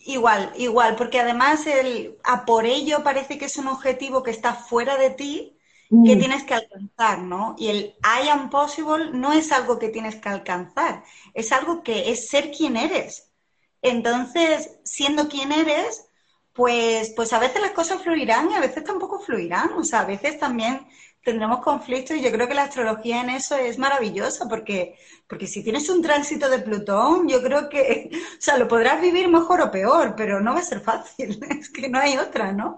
Igual, 0.06 0.52
igual, 0.58 0.96
porque 0.96 1.20
además 1.20 1.66
el 1.68 2.18
a 2.24 2.46
por 2.46 2.66
ello 2.66 3.04
parece 3.04 3.38
que 3.38 3.46
es 3.46 3.58
un 3.58 3.68
objetivo 3.68 4.24
que 4.24 4.32
está 4.32 4.54
fuera 4.54 4.98
de 4.98 5.12
ti 5.12 5.58
que 5.92 6.16
mm. 6.16 6.20
tienes 6.20 6.44
que 6.44 6.54
alcanzar, 6.54 7.20
¿no? 7.20 7.54
Y 7.58 7.68
el 7.68 7.96
I 8.02 8.30
am 8.30 8.50
possible 8.50 9.12
no 9.12 9.34
es 9.34 9.52
algo 9.52 9.78
que 9.78 9.90
tienes 9.90 10.16
que 10.16 10.30
alcanzar, 10.30 11.04
es 11.34 11.52
algo 11.52 11.84
que 11.84 12.12
es 12.12 12.30
ser 12.30 12.52
quien 12.52 12.78
eres. 12.78 13.30
Entonces, 13.82 14.80
siendo 14.86 15.28
quien 15.28 15.52
eres, 15.52 16.06
pues, 16.62 17.10
pues 17.16 17.34
a 17.34 17.40
veces 17.40 17.60
las 17.60 17.72
cosas 17.72 18.04
fluirán 18.04 18.52
y 18.52 18.54
a 18.54 18.60
veces 18.60 18.84
tampoco 18.84 19.20
fluirán. 19.20 19.74
O 19.74 19.84
sea, 19.84 20.02
a 20.02 20.06
veces 20.06 20.38
también 20.38 20.86
tendremos 21.24 21.60
conflictos 21.62 22.16
y 22.18 22.22
yo 22.22 22.32
creo 22.32 22.48
que 22.48 22.54
la 22.54 22.64
astrología 22.64 23.22
en 23.22 23.32
eso 23.32 23.56
es 23.58 23.80
maravillosa 23.80 24.48
porque, 24.48 24.96
porque 25.28 25.48
si 25.48 25.64
tienes 25.64 25.90
un 25.90 26.04
tránsito 26.04 26.50
de 26.50 26.60
Plutón, 26.60 27.28
yo 27.28 27.42
creo 27.42 27.68
que, 27.68 28.12
o 28.38 28.42
sea, 28.42 28.58
lo 28.58 28.68
podrás 28.68 29.02
vivir 29.02 29.28
mejor 29.28 29.62
o 29.62 29.72
peor, 29.72 30.14
pero 30.16 30.40
no 30.40 30.54
va 30.54 30.60
a 30.60 30.64
ser 30.64 30.82
fácil, 30.82 31.40
es 31.60 31.70
que 31.72 31.90
no 31.90 31.98
hay 32.00 32.18
otra, 32.18 32.52
¿no? 32.54 32.78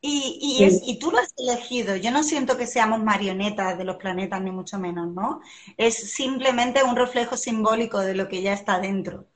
Y, 0.00 0.38
y, 0.42 0.64
es, 0.64 0.80
y 0.84 0.98
tú 0.98 1.10
lo 1.12 1.18
has 1.18 1.32
elegido, 1.38 1.94
yo 1.96 2.10
no 2.10 2.22
siento 2.24 2.56
que 2.56 2.66
seamos 2.66 3.00
marionetas 3.02 3.78
de 3.78 3.84
los 3.84 3.96
planetas, 3.96 4.42
ni 4.42 4.50
mucho 4.50 4.78
menos, 4.78 5.12
¿no? 5.12 5.40
Es 5.76 6.12
simplemente 6.14 6.82
un 6.82 6.96
reflejo 6.96 7.36
simbólico 7.36 8.00
de 8.00 8.14
lo 8.14 8.28
que 8.28 8.42
ya 8.42 8.54
está 8.54 8.80
dentro. 8.80 9.28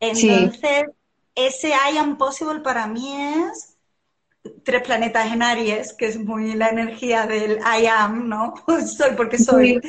Entonces, 0.00 0.86
ese 1.46 1.68
I 1.68 1.98
am 1.98 2.16
possible 2.16 2.60
para 2.60 2.86
mí 2.86 3.14
es 3.14 3.76
tres 4.64 4.82
planetas 4.82 5.32
en 5.32 5.42
Aries, 5.42 5.92
que 5.92 6.06
es 6.06 6.18
muy 6.18 6.54
la 6.54 6.68
energía 6.68 7.26
del 7.26 7.58
I 7.58 7.86
am, 7.86 8.28
¿no? 8.28 8.54
soy 8.96 9.14
porque 9.16 9.38
soy. 9.38 9.80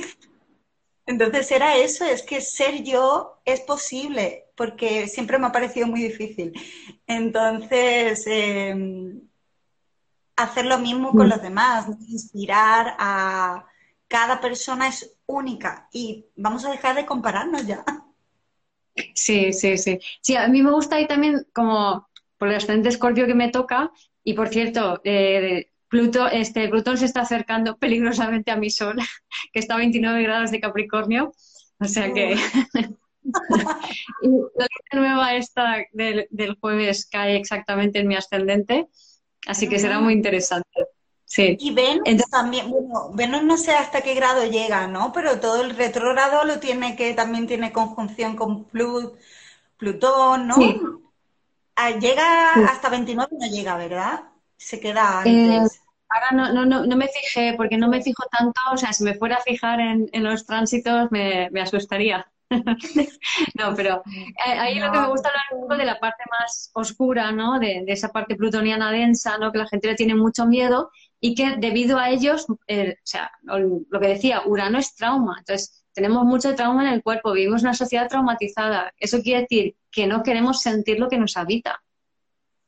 Entonces 1.05 1.51
era 1.51 1.75
eso, 1.75 2.05
es 2.05 2.23
que 2.23 2.41
ser 2.41 2.83
yo 2.83 3.41
es 3.43 3.61
posible, 3.61 4.45
porque 4.55 5.07
siempre 5.07 5.37
me 5.37 5.47
ha 5.47 5.51
parecido 5.51 5.87
muy 5.87 6.01
difícil. 6.01 6.53
Entonces, 7.07 8.23
em, 8.27 9.21
hacer 10.35 10.65
lo 10.65 10.77
mismo 10.77 11.11
con 11.11 11.27
mm. 11.27 11.29
los 11.29 11.41
demás, 11.41 11.87
inspirar 12.07 12.95
a 12.99 13.65
cada 14.07 14.39
persona 14.41 14.87
es 14.87 15.15
única 15.25 15.87
y 15.91 16.25
vamos 16.35 16.65
a 16.65 16.71
dejar 16.71 16.95
de 16.95 17.05
compararnos 17.05 17.65
ya. 17.65 17.83
Sí, 19.15 19.53
sí, 19.53 19.77
sí. 19.77 19.99
Sí, 20.21 20.35
a 20.35 20.47
mí 20.47 20.61
me 20.61 20.71
gusta 20.71 20.97
ahí 20.97 21.07
también 21.07 21.45
como 21.53 22.07
por 22.37 22.49
el 22.49 22.55
ascendente 22.55 22.89
escorpio 22.89 23.27
que 23.27 23.35
me 23.35 23.49
toca, 23.49 23.91
y 24.23 24.33
por 24.33 24.49
cierto, 24.49 25.01
eh, 25.03 25.67
Pluto, 25.87 26.27
este, 26.27 26.69
Plutón 26.69 26.97
se 26.97 27.05
está 27.05 27.21
acercando 27.21 27.77
peligrosamente 27.77 28.51
a 28.51 28.55
mi 28.55 28.69
Sol, 28.69 28.95
que 29.53 29.59
está 29.59 29.75
a 29.75 29.77
29 29.77 30.23
grados 30.23 30.51
de 30.51 30.61
Capricornio. 30.61 31.33
O 31.79 31.85
sea 31.85 32.13
que 32.13 32.35
y 34.21 34.29
la 34.55 34.67
nueva 34.93 35.35
esta 35.35 35.83
del, 35.91 36.27
jueves 36.59 37.07
cae 37.11 37.35
exactamente 37.35 37.99
en 37.99 38.07
mi 38.07 38.15
ascendente, 38.15 38.87
así 39.47 39.67
que 39.67 39.79
será 39.79 39.99
muy 39.99 40.13
interesante. 40.13 40.85
Sí. 41.31 41.55
Y 41.61 41.73
Venus 41.73 42.29
también, 42.29 42.69
bueno, 42.69 43.09
Venus 43.13 43.43
no 43.43 43.55
sé 43.55 43.71
hasta 43.71 44.01
qué 44.01 44.15
grado 44.15 44.43
llega, 44.43 44.87
¿no? 44.87 45.13
Pero 45.13 45.39
todo 45.39 45.61
el 45.61 45.77
retrógrado 45.77 46.43
lo 46.43 46.59
tiene 46.59 46.97
que 46.97 47.13
también 47.13 47.47
tiene 47.47 47.71
conjunción 47.71 48.35
con 48.35 48.65
Plutón, 48.65 50.47
¿no? 50.47 50.55
Sí. 50.55 50.77
Ah, 51.77 51.91
llega 51.91 52.51
hasta 52.69 52.89
29, 52.89 53.31
no 53.39 53.47
llega, 53.47 53.77
¿verdad? 53.77 54.23
Se 54.57 54.81
queda 54.81 55.23
eh, 55.23 55.61
ahora 56.09 56.31
no, 56.33 56.51
no, 56.51 56.65
no, 56.65 56.85
no, 56.85 56.97
me 56.97 57.07
fijé, 57.07 57.53
porque 57.55 57.77
no 57.77 57.87
me 57.87 58.01
fijo 58.03 58.23
tanto, 58.29 58.59
o 58.69 58.75
sea, 58.75 58.91
si 58.91 59.05
me 59.05 59.13
fuera 59.13 59.37
a 59.37 59.41
fijar 59.41 59.79
en, 59.79 60.09
los 60.11 60.45
tránsitos 60.45 61.09
me, 61.11 61.49
asustaría. 61.61 62.29
no, 63.57 63.73
pero 63.73 64.03
eh, 64.45 64.59
ahí 64.59 64.79
lo 64.79 64.91
que 64.91 64.99
me 64.99 65.07
gusta 65.07 65.29
hablar 65.29 65.45
un 65.53 65.61
poco 65.61 65.77
de 65.77 65.85
la 65.85 65.97
parte 65.97 66.25
más 66.29 66.71
oscura, 66.73 67.31
¿no? 67.31 67.57
De, 67.57 67.85
esa 67.87 68.09
parte 68.09 68.35
plutoniana 68.35 68.91
densa, 68.91 69.37
¿no? 69.37 69.53
Que 69.53 69.59
la 69.59 69.67
gente 69.67 69.87
le 69.87 69.95
tiene 69.95 70.13
mucho 70.13 70.45
miedo 70.45 70.91
y 71.23 71.35
que 71.35 71.55
debido 71.57 71.99
a 71.99 72.09
ellos, 72.09 72.47
eh, 72.67 72.95
o 72.97 73.05
sea, 73.05 73.31
lo 73.43 73.99
que 73.99 74.07
decía, 74.07 74.41
Urano 74.45 74.79
es 74.79 74.95
trauma. 74.95 75.35
Entonces, 75.37 75.85
tenemos 75.93 76.25
mucho 76.25 76.55
trauma 76.55 76.87
en 76.87 76.93
el 76.93 77.03
cuerpo, 77.03 77.33
vivimos 77.33 77.61
una 77.61 77.75
sociedad 77.75 78.09
traumatizada. 78.09 78.91
Eso 78.97 79.21
quiere 79.21 79.41
decir 79.41 79.75
que 79.91 80.07
no 80.07 80.23
queremos 80.23 80.61
sentir 80.61 80.99
lo 80.99 81.09
que 81.09 81.19
nos 81.19 81.37
habita. 81.37 81.83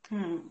Hmm. 0.08 0.50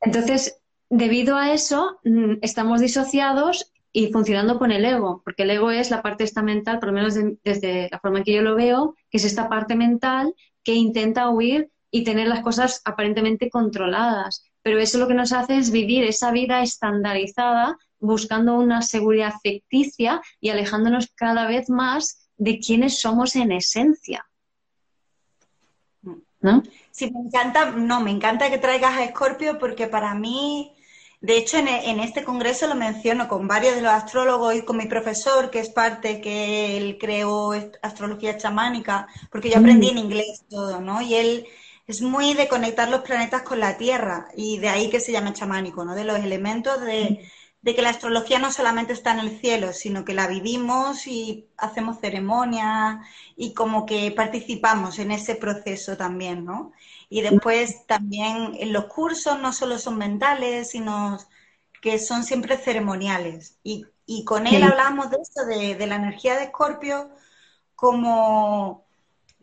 Entonces, 0.00 0.60
debido 0.88 1.36
a 1.36 1.52
eso, 1.52 1.98
mm, 2.04 2.34
estamos 2.40 2.80
disociados 2.80 3.72
y 3.92 4.12
funcionando 4.12 4.58
con 4.58 4.70
el 4.70 4.84
ego, 4.84 5.22
porque 5.24 5.42
el 5.42 5.50
ego 5.50 5.72
es 5.72 5.90
la 5.90 6.02
parte 6.02 6.22
esta 6.22 6.42
mental, 6.42 6.78
por 6.78 6.88
lo 6.88 6.94
menos 6.94 7.14
desde 7.42 7.88
la 7.90 7.98
forma 7.98 8.18
en 8.18 8.24
que 8.24 8.32
yo 8.32 8.42
lo 8.42 8.54
veo, 8.54 8.94
que 9.10 9.18
es 9.18 9.24
esta 9.24 9.48
parte 9.48 9.74
mental 9.74 10.34
que 10.62 10.74
intenta 10.74 11.30
huir 11.30 11.70
y 11.90 12.04
tener 12.04 12.28
las 12.28 12.42
cosas 12.42 12.80
aparentemente 12.84 13.50
controladas. 13.50 14.50
Pero 14.64 14.80
eso 14.80 14.96
lo 14.96 15.06
que 15.06 15.14
nos 15.14 15.32
hace 15.32 15.58
es 15.58 15.70
vivir 15.70 16.04
esa 16.04 16.32
vida 16.32 16.62
estandarizada 16.62 17.76
buscando 18.00 18.54
una 18.54 18.80
seguridad 18.80 19.34
ficticia 19.42 20.22
y 20.40 20.48
alejándonos 20.48 21.12
cada 21.14 21.46
vez 21.46 21.68
más 21.68 22.28
de 22.38 22.58
quienes 22.58 22.98
somos 22.98 23.36
en 23.36 23.52
esencia. 23.52 24.26
¿No? 26.40 26.62
Sí, 26.90 27.10
me 27.10 27.20
encanta, 27.20 27.72
no, 27.72 28.00
me 28.00 28.10
encanta 28.10 28.50
que 28.50 28.58
traigas 28.58 28.96
a 28.96 29.04
Escorpio 29.04 29.58
porque 29.58 29.86
para 29.86 30.14
mí, 30.14 30.74
de 31.20 31.36
hecho, 31.36 31.58
en, 31.58 32.00
este 32.00 32.24
congreso 32.24 32.66
lo 32.66 32.74
menciono 32.74 33.28
con 33.28 33.46
varios 33.46 33.74
de 33.74 33.82
los 33.82 33.92
astrólogos 33.92 34.54
y 34.54 34.62
con 34.62 34.78
mi 34.78 34.86
profesor, 34.86 35.50
que 35.50 35.60
es 35.60 35.68
parte 35.68 36.22
que 36.22 36.78
él 36.78 36.96
creó 36.98 37.52
astrología 37.82 38.38
chamánica, 38.38 39.08
porque 39.30 39.50
yo 39.50 39.58
aprendí 39.58 39.90
en 39.90 39.98
inglés 39.98 40.44
todo, 40.48 40.80
¿no? 40.80 41.02
Y 41.02 41.14
él 41.14 41.46
es 41.86 42.02
muy 42.02 42.34
de 42.34 42.48
conectar 42.48 42.88
los 42.88 43.02
planetas 43.02 43.42
con 43.42 43.60
la 43.60 43.76
Tierra 43.76 44.28
y 44.36 44.58
de 44.58 44.68
ahí 44.68 44.90
que 44.90 45.00
se 45.00 45.12
llama 45.12 45.32
chamánico, 45.32 45.84
¿no? 45.84 45.94
De 45.94 46.04
los 46.04 46.18
elementos 46.18 46.80
de 46.80 47.28
de 47.64 47.74
que 47.74 47.80
la 47.80 47.88
astrología 47.88 48.38
no 48.38 48.52
solamente 48.52 48.92
está 48.92 49.12
en 49.12 49.20
el 49.20 49.40
cielo, 49.40 49.72
sino 49.72 50.04
que 50.04 50.12
la 50.12 50.26
vivimos 50.26 51.06
y 51.06 51.48
hacemos 51.56 51.98
ceremonias 51.98 52.98
y 53.36 53.54
como 53.54 53.86
que 53.86 54.10
participamos 54.10 54.98
en 54.98 55.10
ese 55.10 55.34
proceso 55.34 55.96
también, 55.96 56.44
¿no? 56.44 56.72
Y 57.08 57.22
después 57.22 57.86
también 57.86 58.54
en 58.58 58.74
los 58.74 58.84
cursos 58.84 59.40
no 59.40 59.54
solo 59.54 59.78
son 59.78 59.96
mentales, 59.96 60.72
sino 60.72 61.18
que 61.80 61.98
son 61.98 62.22
siempre 62.24 62.58
ceremoniales. 62.58 63.58
Y, 63.62 63.86
con 64.26 64.46
él 64.46 64.62
hablamos 64.62 65.10
de 65.10 65.16
eso, 65.22 65.46
de, 65.46 65.74
de 65.74 65.86
la 65.86 65.96
energía 65.96 66.36
de 66.36 66.44
Escorpio, 66.44 67.08
como 67.74 68.83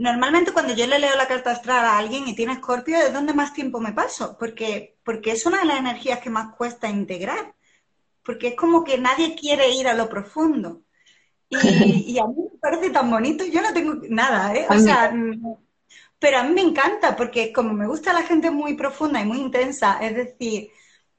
normalmente 0.02 0.52
cuando 0.52 0.74
yo 0.74 0.88
le 0.88 0.98
leo 0.98 1.16
la 1.16 1.28
carta 1.28 1.52
astral 1.52 1.86
a 1.86 2.00
alguien 2.00 2.28
y 2.28 2.36
tiene 2.36 2.54
Escorpio, 2.54 2.98
¿de 2.98 3.12
dónde 3.12 3.36
más 3.36 3.54
tiempo 3.54 3.80
me 3.80 3.94
paso? 3.94 4.36
Porque, 4.40 4.98
porque 5.04 5.32
es 5.32 5.46
una 5.46 5.60
de 5.60 5.66
las 5.66 5.78
energías 5.78 6.20
que 6.20 6.32
más 6.32 6.56
cuesta 6.56 6.90
integrar. 6.90 7.54
Porque 8.24 8.50
es 8.50 8.56
como 8.56 8.84
que 8.84 8.98
nadie 8.98 9.36
quiere 9.36 9.70
ir 9.70 9.88
a 9.88 9.94
lo 9.94 10.10
profundo. 10.10 10.82
Y, 11.50 11.56
a 12.20 12.26
mí 12.26 12.36
me 12.52 12.60
parece 12.60 12.90
tan 12.90 13.12
bonito, 13.12 13.46
yo 13.46 13.62
no 13.62 13.74
tengo 13.74 14.02
nada, 14.10 14.56
¿eh? 14.56 14.66
O 14.70 14.80
sea, 14.80 15.14
pero 16.18 16.40
a 16.40 16.44
mí 16.44 16.54
me 16.54 16.62
encanta 16.62 17.16
porque 17.16 17.54
como 17.54 17.74
me 17.74 17.88
gusta 17.88 18.12
la 18.12 18.24
gente 18.24 18.50
muy 18.50 18.74
profunda 18.74 19.22
y 19.22 19.26
muy 19.26 19.40
intensa, 19.40 20.00
es 20.02 20.16
decir, 20.16 20.70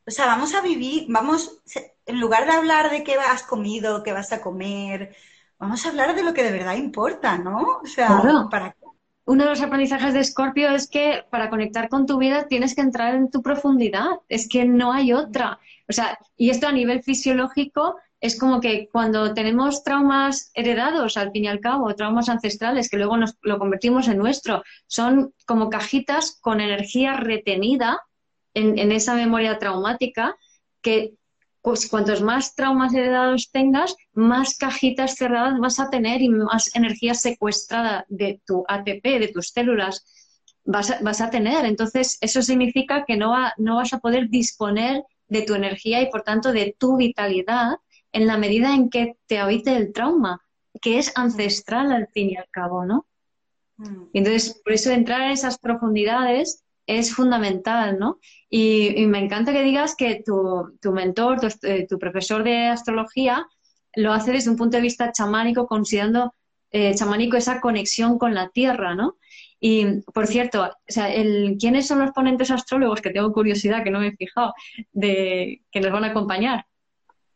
o 0.04 0.10
sea, 0.10 0.26
vamos 0.26 0.54
a 0.54 0.60
vivir, 0.60 1.06
vamos, 1.08 1.62
en 2.06 2.20
lugar 2.20 2.46
de 2.46 2.52
hablar 2.52 2.90
de 2.90 3.04
qué 3.04 3.14
has 3.14 3.44
comido, 3.44 4.02
qué 4.02 4.12
vas 4.12 4.32
a 4.32 4.40
comer, 4.40 5.14
vamos 5.62 5.86
a 5.86 5.90
hablar 5.90 6.16
de 6.16 6.24
lo 6.24 6.34
que 6.34 6.42
de 6.42 6.50
verdad 6.50 6.74
importa, 6.74 7.38
¿no? 7.38 7.78
O 7.82 7.86
sea, 7.86 8.20
¿para 8.50 8.72
qué? 8.72 8.84
Uno 9.24 9.44
de 9.44 9.50
los 9.50 9.62
aprendizajes 9.62 10.12
de 10.12 10.24
Scorpio 10.24 10.70
es 10.70 10.88
que 10.88 11.24
para 11.30 11.48
conectar 11.48 11.88
con 11.88 12.04
tu 12.04 12.18
vida 12.18 12.48
tienes 12.48 12.74
que 12.74 12.80
entrar 12.80 13.14
en 13.14 13.30
tu 13.30 13.42
profundidad, 13.42 14.08
es 14.28 14.48
que 14.48 14.64
no 14.64 14.92
hay 14.92 15.12
otra. 15.12 15.60
O 15.88 15.92
sea, 15.92 16.18
y 16.36 16.50
esto 16.50 16.66
a 16.66 16.72
nivel 16.72 17.04
fisiológico 17.04 17.96
es 18.20 18.36
como 18.36 18.60
que 18.60 18.88
cuando 18.90 19.34
tenemos 19.34 19.84
traumas 19.84 20.50
heredados, 20.54 21.16
al 21.16 21.30
fin 21.30 21.44
y 21.44 21.48
al 21.48 21.60
cabo, 21.60 21.94
traumas 21.94 22.28
ancestrales, 22.28 22.90
que 22.90 22.96
luego 22.96 23.16
nos 23.16 23.36
lo 23.42 23.60
convertimos 23.60 24.08
en 24.08 24.18
nuestro, 24.18 24.64
son 24.88 25.32
como 25.46 25.70
cajitas 25.70 26.38
con 26.40 26.60
energía 26.60 27.14
retenida 27.14 28.00
en, 28.52 28.76
en 28.80 28.90
esa 28.90 29.14
memoria 29.14 29.60
traumática 29.60 30.36
que 30.80 31.14
pues 31.62 31.88
cuantos 31.88 32.20
más 32.20 32.56
traumas 32.56 32.92
heredados 32.92 33.50
tengas, 33.52 33.96
más 34.12 34.58
cajitas 34.58 35.14
cerradas 35.14 35.58
vas 35.60 35.78
a 35.78 35.90
tener 35.90 36.20
y 36.20 36.28
más 36.28 36.74
energía 36.74 37.14
secuestrada 37.14 38.04
de 38.08 38.42
tu 38.44 38.64
ATP, 38.66 39.20
de 39.20 39.30
tus 39.32 39.50
células, 39.50 40.04
vas 40.64 40.90
a, 40.90 40.98
vas 41.02 41.20
a 41.20 41.30
tener. 41.30 41.64
Entonces, 41.64 42.18
eso 42.20 42.42
significa 42.42 43.04
que 43.06 43.16
no, 43.16 43.32
no 43.58 43.76
vas 43.76 43.92
a 43.92 44.00
poder 44.00 44.28
disponer 44.28 45.04
de 45.28 45.42
tu 45.42 45.54
energía 45.54 46.02
y, 46.02 46.10
por 46.10 46.22
tanto, 46.22 46.52
de 46.52 46.74
tu 46.76 46.96
vitalidad 46.96 47.76
en 48.10 48.26
la 48.26 48.36
medida 48.36 48.74
en 48.74 48.90
que 48.90 49.16
te 49.26 49.38
habite 49.38 49.74
el 49.76 49.92
trauma, 49.92 50.42
que 50.80 50.98
es 50.98 51.12
ancestral 51.14 51.92
al 51.92 52.08
fin 52.08 52.30
y 52.30 52.36
al 52.36 52.48
cabo, 52.50 52.84
¿no? 52.84 53.06
Mm. 53.76 54.08
entonces, 54.12 54.60
por 54.62 54.74
eso 54.74 54.90
entrar 54.90 55.22
en 55.22 55.30
esas 55.30 55.58
profundidades 55.58 56.62
es 56.86 57.14
fundamental, 57.14 57.98
¿no? 57.98 58.18
Y, 58.48 59.06
me 59.06 59.18
encanta 59.18 59.52
que 59.52 59.62
digas 59.62 59.94
que 59.96 60.22
tu, 60.24 60.76
tu 60.80 60.92
mentor, 60.92 61.38
eh, 61.62 61.86
tu, 61.88 61.98
profesor 61.98 62.42
de 62.44 62.66
astrología, 62.66 63.46
lo 63.94 64.12
hace 64.12 64.32
desde 64.32 64.50
un 64.50 64.56
punto 64.56 64.76
de 64.76 64.82
vista 64.82 65.12
chamánico, 65.12 65.66
considerando 65.66 66.34
eh, 66.70 66.94
chamánico 66.94 67.36
esa 67.36 67.60
conexión 67.60 68.18
con 68.18 68.34
la 68.34 68.48
tierra, 68.48 68.94
¿no? 68.94 69.16
Y, 69.60 70.00
por 70.12 70.26
cierto, 70.26 70.64
o 70.64 70.70
sea, 70.86 71.12
el, 71.12 71.56
¿quiénes 71.60 71.86
son 71.86 72.00
los 72.00 72.10
ponentes 72.10 72.50
astrólogos, 72.50 73.00
que 73.00 73.10
tengo 73.10 73.32
curiosidad, 73.32 73.84
que 73.84 73.90
no 73.90 74.00
me 74.00 74.08
he 74.08 74.16
fijado, 74.16 74.54
de 74.92 75.62
que 75.70 75.80
nos 75.80 75.92
van 75.92 76.04
a 76.04 76.08
acompañar? 76.08 76.66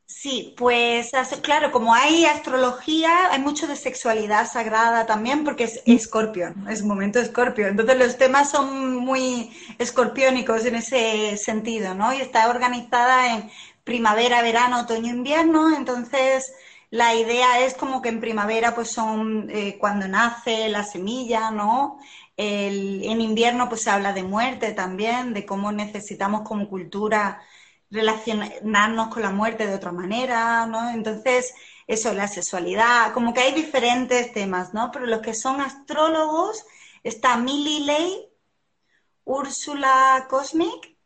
Sí, 0.09 0.55
pues 0.57 1.11
claro, 1.43 1.73
como 1.73 1.93
hay 1.93 2.25
astrología, 2.27 3.31
hay 3.33 3.41
mucho 3.41 3.67
de 3.67 3.75
sexualidad 3.77 4.47
sagrada 4.51 5.05
también, 5.05 5.45
porque 5.45 5.65
es 5.65 5.83
escorpio, 5.85 6.55
es 6.69 6.83
momento 6.85 7.19
escorpio. 7.19 7.67
Entonces 7.67 7.99
los 7.99 8.17
temas 8.17 8.51
son 8.51 8.95
muy 8.97 9.51
escorpiónicos 9.79 10.65
en 10.65 10.77
ese 10.77 11.37
sentido, 11.37 11.95
¿no? 11.95 12.13
Y 12.15 12.21
está 12.21 12.49
organizada 12.49 13.35
en 13.35 13.51
primavera, 13.85 14.43
verano, 14.43 14.83
otoño, 14.83 15.09
invierno. 15.13 15.77
Entonces 15.77 16.55
la 16.91 17.15
idea 17.17 17.61
es 17.65 17.75
como 17.75 18.01
que 18.01 18.09
en 18.09 18.21
primavera 18.21 18.75
pues 18.76 18.91
son 18.91 19.49
eh, 19.50 19.76
cuando 19.78 20.07
nace 20.09 20.69
la 20.69 20.85
semilla, 20.85 21.50
¿no? 21.50 21.99
en 22.39 23.21
invierno 23.23 23.69
pues 23.71 23.83
se 23.83 23.91
habla 23.91 24.13
de 24.13 24.23
muerte 24.23 24.73
también, 24.73 25.33
de 25.33 25.47
cómo 25.47 25.73
necesitamos 25.73 26.43
como 26.43 26.69
cultura 26.69 27.41
relacionarnos 27.91 29.09
con 29.09 29.23
la 29.23 29.31
muerte 29.31 29.67
de 29.67 29.75
otra 29.75 29.93
manera, 29.93 30.67
¿no? 30.67 30.91
Entonces, 30.91 31.55
eso, 31.87 32.13
la 32.13 32.29
sexualidad, 32.29 33.13
como 33.13 33.33
que 33.33 33.41
hay 33.41 33.53
diferentes 33.53 34.33
temas, 34.33 34.75
¿no? 34.75 34.91
Pero 34.91 35.07
los 35.07 35.21
que 35.21 35.35
son 35.35 35.61
astrólogos, 35.61 36.65
está 37.05 37.37
Millie 37.37 37.85
Ley, 37.87 38.29
Úrsula 39.25 40.27
Cosmic 40.29 40.97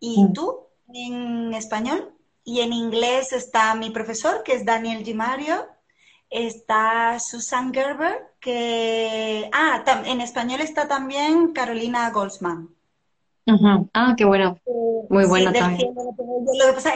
y 0.00 0.24
mm. 0.24 0.32
tú 0.32 0.68
en 0.92 1.54
español. 1.54 2.12
Y 2.44 2.60
en 2.60 2.72
inglés 2.72 3.32
está 3.32 3.74
mi 3.74 3.90
profesor, 3.90 4.42
que 4.42 4.54
es 4.54 4.64
Daniel 4.64 5.04
G. 5.04 5.14
Mario. 5.14 5.66
Está 6.28 7.18
Susan 7.20 7.72
Gerber, 7.72 8.34
que... 8.40 9.48
Ah, 9.52 9.84
en 10.04 10.20
español 10.20 10.60
está 10.60 10.88
también 10.88 11.52
Carolina 11.52 12.10
Goldsman. 12.10 12.73
Ah, 13.46 14.14
qué 14.16 14.24
bueno. 14.24 14.58
Muy 15.10 15.26
bueno 15.26 15.52
también. 15.52 15.94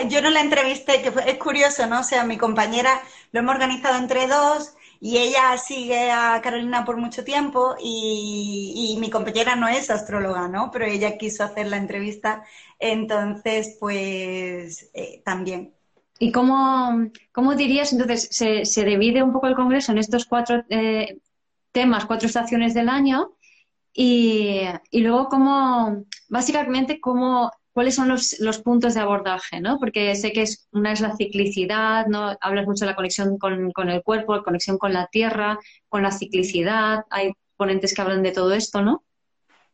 yo 0.08 0.22
no 0.22 0.30
la 0.30 0.40
entrevisté, 0.40 1.02
que 1.02 1.12
es 1.26 1.38
curioso, 1.38 1.87
¿no? 1.87 2.00
O 2.00 2.04
sea, 2.04 2.24
mi 2.24 2.38
compañera 2.38 3.02
lo 3.32 3.40
hemos 3.40 3.54
organizado 3.54 3.98
entre 3.98 4.26
dos 4.26 4.74
y 5.00 5.18
ella 5.18 5.56
sigue 5.58 6.11
a 6.11 6.40
Carolina 6.42 6.84
por 6.84 6.96
mucho 6.96 7.22
tiempo 7.22 7.76
y, 7.80 8.96
mi 8.98 9.11
compañera 9.11 9.54
no 9.54 9.68
es 9.68 9.90
astróloga, 9.90 10.48
¿no? 10.48 10.70
Pero 10.72 10.87
ella 10.87 11.18
quiso 11.18 11.44
hacer 11.44 11.68
la 11.68 11.76
entrevista, 11.76 12.42
entonces, 12.78 13.76
pues 13.78 14.90
eh, 14.94 15.22
también. 15.24 15.74
¿Y 16.18 16.32
cómo, 16.32 17.11
cómo, 17.30 17.54
dirías, 17.54 17.92
entonces, 17.92 18.28
se, 18.32 18.64
se, 18.64 18.84
divide 18.84 19.22
un 19.22 19.32
poco 19.32 19.46
el 19.46 19.54
Congreso 19.54 19.92
en 19.92 19.98
estos 19.98 20.24
cuatro 20.24 20.64
eh, 20.68 21.18
temas, 21.70 22.06
cuatro 22.06 22.26
estaciones 22.26 22.74
del 22.74 22.88
año? 22.88 23.37
Y, 24.00 24.62
luego, 24.92 25.28
cómo, 25.28 26.04
básicamente, 26.28 27.00
cómo, 27.00 27.50
cuáles 27.72 27.96
son 27.96 28.06
los, 28.06 28.38
los, 28.38 28.61
puntos 28.61 28.94
de 28.94 29.00
abordaje, 29.00 29.61
¿no? 29.61 29.76
Porque 29.80 30.14
sé 30.14 30.32
que 30.32 30.42
es, 30.42 30.68
una 30.70 30.92
es 30.92 31.00
la 31.00 31.16
ciclicidad, 31.16 32.06
¿no? 32.06 32.37
Hablas 32.40 32.66
mucho 32.66 32.84
de 32.84 32.92
la 32.92 32.96
conexión 32.96 33.38
con, 33.38 33.72
con 33.72 33.88
el 33.88 34.04
cuerpo, 34.04 34.37
la 34.37 34.44
conexión 34.44 34.78
con 34.78 34.92
la 34.92 35.08
tierra, 35.08 35.58
con 35.88 36.04
la 36.04 36.12
ciclicidad. 36.12 37.06
Hay 37.11 37.32
ponentes 37.56 37.92
que 37.92 38.00
hablan 38.00 38.22
de 38.22 38.30
todo 38.30 38.52
esto, 38.52 38.82
¿no? 38.82 39.02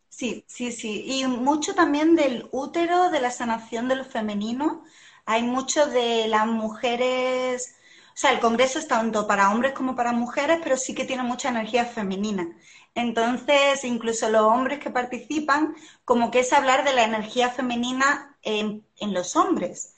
Sí, 0.09 0.43
sí, 0.49 0.73
sí. 0.73 1.05
Y 1.07 1.27
mucho 1.27 1.75
también 1.75 2.17
del 2.17 2.49
útero, 2.51 3.11
de 3.11 3.21
la 3.21 3.31
sanación 3.31 3.89
de 3.89 3.97
lo 3.97 4.07
femenino. 4.07 4.85
Hay 5.27 5.43
mucho 5.43 5.85
de 5.85 6.29
las 6.29 6.47
mujeres, 6.47 7.77
o 8.09 8.17
sea, 8.17 8.33
el 8.33 8.41
Congreso 8.41 8.79
es 8.79 8.89
tanto 8.89 9.27
para 9.27 9.51
hombres 9.51 9.75
como 9.75 9.95
para 9.95 10.13
mujeres, 10.13 10.61
pero 10.63 10.79
sí 10.79 10.95
que 10.95 11.05
tiene 11.05 11.25
mucha 11.25 11.51
energía 11.51 11.85
femenina. 11.85 12.49
Entonces, 12.95 13.85
incluso 13.85 14.29
los 14.31 14.43
hombres 14.43 14.79
que 14.79 14.91
participan, 14.91 15.75
como 16.05 16.31
que 16.31 16.41
es 16.41 16.53
hablar 16.53 16.85
de 16.85 16.95
la 16.95 17.05
energía 17.05 17.51
femenina 17.51 18.39
en, 18.43 18.85
los 19.01 19.37
hombres. 19.37 19.95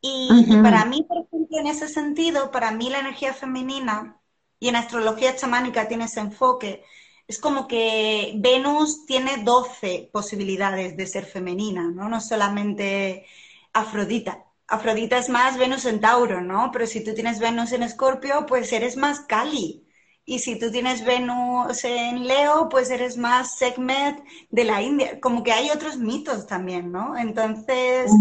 Y, 0.00 0.28
para 0.62 0.84
mí, 0.84 1.04
por 1.06 1.18
ejemplo, 1.18 1.58
en 1.58 1.66
ese 1.66 1.88
sentido, 1.88 2.50
para 2.50 2.70
mí 2.70 2.88
la 2.88 3.00
energía 3.00 3.34
femenina, 3.34 4.20
y 4.60 4.68
en 4.68 4.76
astrología 4.76 5.36
chamánica 5.36 5.88
tiene 5.88 6.04
ese 6.04 6.20
enfoque, 6.20 6.84
es 7.26 7.38
como 7.38 7.68
que 7.68 8.32
Venus 8.36 9.04
tiene 9.06 9.44
12 9.44 10.08
posibilidades 10.12 10.96
de 10.96 11.06
ser 11.06 11.26
femenina, 11.26 11.90
¿no? 11.90 12.08
No 12.08 12.20
solamente 12.20 13.26
Afrodita. 13.74 14.46
Afrodita 14.66 15.18
es 15.18 15.28
más 15.28 15.58
Venus 15.58 15.84
en 15.84 16.00
Tauro, 16.00 16.40
¿no? 16.40 16.70
Pero 16.72 16.86
si 16.86 17.04
tú 17.04 17.14
tienes 17.14 17.38
Venus 17.38 17.72
en 17.72 17.82
Escorpio, 17.82 18.46
pues 18.46 18.72
eres 18.72 18.96
más 18.96 19.20
Kali. 19.20 19.87
Y 20.30 20.40
si 20.40 20.58
tú 20.58 20.70
tienes 20.70 21.06
Venus 21.06 21.82
en 21.84 22.26
Leo, 22.26 22.68
pues 22.68 22.90
eres 22.90 23.16
más 23.16 23.56
Segmet 23.56 24.22
de 24.50 24.64
la 24.64 24.82
India. 24.82 25.18
Como 25.20 25.42
que 25.42 25.52
hay 25.52 25.70
otros 25.70 25.96
mitos 25.96 26.46
también, 26.46 26.92
¿no? 26.92 27.16
Entonces, 27.16 28.12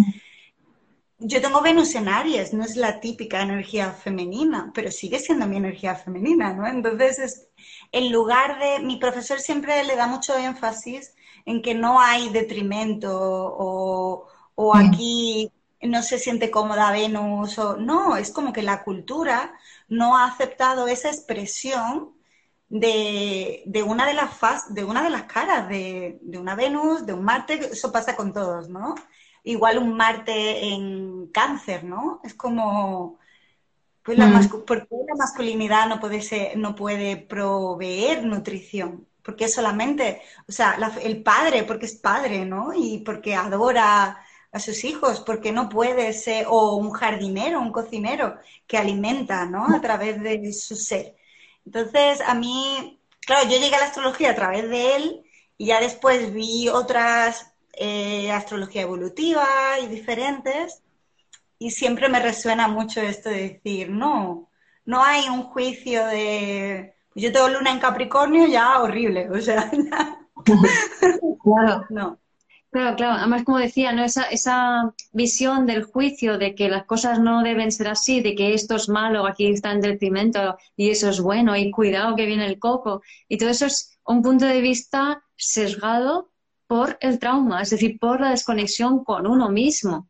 yo 1.20 1.41
tengo 1.41 1.60
Venus 1.60 1.93
en 1.96 2.08
Aries, 2.08 2.54
no 2.54 2.63
es 2.63 2.78
la 2.78 3.02
típica 3.02 3.41
energía 3.41 3.91
femenina, 3.91 4.72
pero 4.74 4.89
sigue 4.89 5.20
siendo 5.20 5.48
mi 5.48 5.58
energía 5.58 5.96
femenina, 5.96 6.54
¿no? 6.54 6.65
Entonces, 6.65 7.20
es, 7.20 7.48
en 7.91 8.10
lugar 8.10 8.58
de, 8.58 8.80
mi 8.86 8.96
profesor 8.96 9.41
siempre 9.41 9.84
le 9.84 9.98
da 9.98 10.08
mucho 10.08 10.38
énfasis 10.38 11.13
en 11.46 11.62
que 11.62 11.76
no 11.76 12.00
hay 12.00 12.30
detrimento 12.30 13.12
o, 13.20 14.28
o 14.56 14.74
mm. 14.74 14.78
aquí 14.78 15.52
no 15.82 16.02
se 16.04 16.20
siente 16.20 16.50
cómoda 16.50 16.89
Venus 16.91 17.60
o 17.60 17.76
no, 17.76 18.15
es 18.15 18.32
como 18.32 18.54
que 18.54 18.62
la 18.62 18.86
cultura 18.86 19.60
no 19.88 20.17
ha 20.17 20.26
aceptado 20.26 20.88
esa 20.88 21.10
expresión 21.10 22.13
de, 22.69 23.84
una 23.86 24.06
de 24.06 24.13
las 24.13 24.36
faz, 24.36 24.73
de 24.73 24.84
una 24.84 25.04
de 25.04 25.10
las 25.10 25.23
caras 25.23 25.69
de, 25.69 26.19
una 26.38 26.56
Venus, 26.56 27.06
de 27.06 27.13
un 27.13 27.23
Marte, 27.23 27.69
eso 27.71 27.91
pasa 27.91 28.15
con 28.15 28.34
todos, 28.34 28.69
¿no? 28.69 28.95
Igual 29.43 29.78
un 29.78 29.95
Marte 29.95 30.65
en 30.73 31.28
cáncer, 31.28 31.84
¿no? 31.84 32.19
Es 32.23 32.34
como 32.34 33.19
pues 34.04 34.17
la 34.17 34.28
mm. 34.28 34.63
¿por 34.65 34.88
qué 34.88 34.95
la 35.06 35.15
masculinidad 35.17 35.88
no 35.88 36.00
puede 36.00 36.21
ser, 36.21 36.58
no 36.58 36.76
puede 36.76 37.17
proveer 37.17 38.23
nutrición? 38.23 39.06
Porque 39.21 39.50
solamente, 39.50 40.21
o 40.47 40.52
sea, 40.54 40.78
el 41.04 41.21
padre, 41.23 41.63
porque 41.63 41.88
es 41.88 41.95
padre, 41.95 42.45
¿no? 42.45 42.73
Y 42.73 43.00
porque 43.00 43.36
adora 43.36 44.17
a 44.58 44.60
sus 44.60 44.84
hijos, 44.84 45.22
porque 45.22 45.52
no 45.52 45.70
puede 45.70 46.13
ser, 46.13 46.46
o 46.50 46.76
un 46.76 46.91
jardinero, 46.91 47.62
un 47.62 47.72
cocinero 47.72 48.38
que 48.67 48.78
alimenta, 48.78 49.46
¿no? 49.46 49.67
A 49.74 49.82
través 49.82 50.22
de 50.22 50.52
su 50.54 50.76
ser. 50.76 51.15
Entonces, 51.65 52.22
a 52.22 52.34
mí, 52.34 53.00
claro, 53.22 53.50
yo 53.50 53.58
llegué 53.60 53.76
a 53.76 53.80
la 53.80 53.86
astrología 53.86 54.32
a 54.32 54.36
través 54.36 54.70
de 54.70 54.96
él 54.96 55.24
y 55.58 55.67
ya 55.67 55.80
después 55.80 56.34
vi 56.34 56.70
otras 56.70 57.54
eh, 57.74 58.32
astrología 58.32 58.82
evolutiva 58.84 59.46
y 59.84 59.88
diferentes 59.88 60.82
y 61.60 61.72
siempre 61.72 62.10
me 62.10 62.20
resuena 62.20 62.67
mucho 62.67 63.02
esto 63.02 63.30
de 63.30 63.50
decir, 63.50 63.89
no, 63.89 64.50
no 64.86 65.04
hay 65.04 65.28
un 65.30 65.43
juicio 65.43 66.06
de, 66.08 66.96
pues 67.13 67.26
yo 67.26 67.32
tengo 67.32 67.50
luna 67.50 67.72
en 67.72 67.80
Capricornio, 67.80 68.48
ya 68.48 68.82
horrible, 68.82 69.30
o 69.30 69.41
sea, 69.41 69.70
claro. 71.43 71.86
no. 71.89 72.20
Claro, 72.78 72.96
claro. 72.96 73.16
Además, 73.16 73.44
como 73.44 73.58
decía, 73.58 73.92
¿no? 73.92 74.04
Esa, 74.04 74.26
esa 74.26 74.94
visión 75.12 75.66
del 75.66 75.84
juicio 75.84 76.38
de 76.38 76.54
que 76.54 76.70
las 76.70 76.86
cosas 76.86 77.20
no 77.20 77.42
deben 77.42 77.72
ser 77.72 77.88
así, 77.88 78.22
de 78.22 78.36
que 78.36 78.54
esto 78.54 78.76
es 78.76 78.88
malo, 78.88 79.26
aquí 79.26 79.48
está 79.48 79.72
en 79.72 79.82
detrimento 79.82 80.56
y 80.76 80.92
eso 80.92 81.10
es 81.10 81.20
bueno, 81.20 81.58
y 81.58 81.72
cuidado 81.72 82.16
que 82.16 82.28
viene 82.28 82.46
el 82.46 82.60
coco. 82.60 83.02
Y 83.28 83.40
todo 83.40 83.50
eso 83.50 83.66
es 83.66 83.98
un 84.06 84.22
punto 84.22 84.46
de 84.46 84.62
vista 84.62 85.24
sesgado 85.36 86.30
por 86.68 87.00
el 87.02 87.18
trauma, 87.18 87.63
es 87.63 87.72
decir, 87.72 87.98
por 87.98 88.22
la 88.22 88.30
desconexión 88.30 89.04
con 89.04 89.26
uno 89.26 89.50
mismo. 89.50 90.08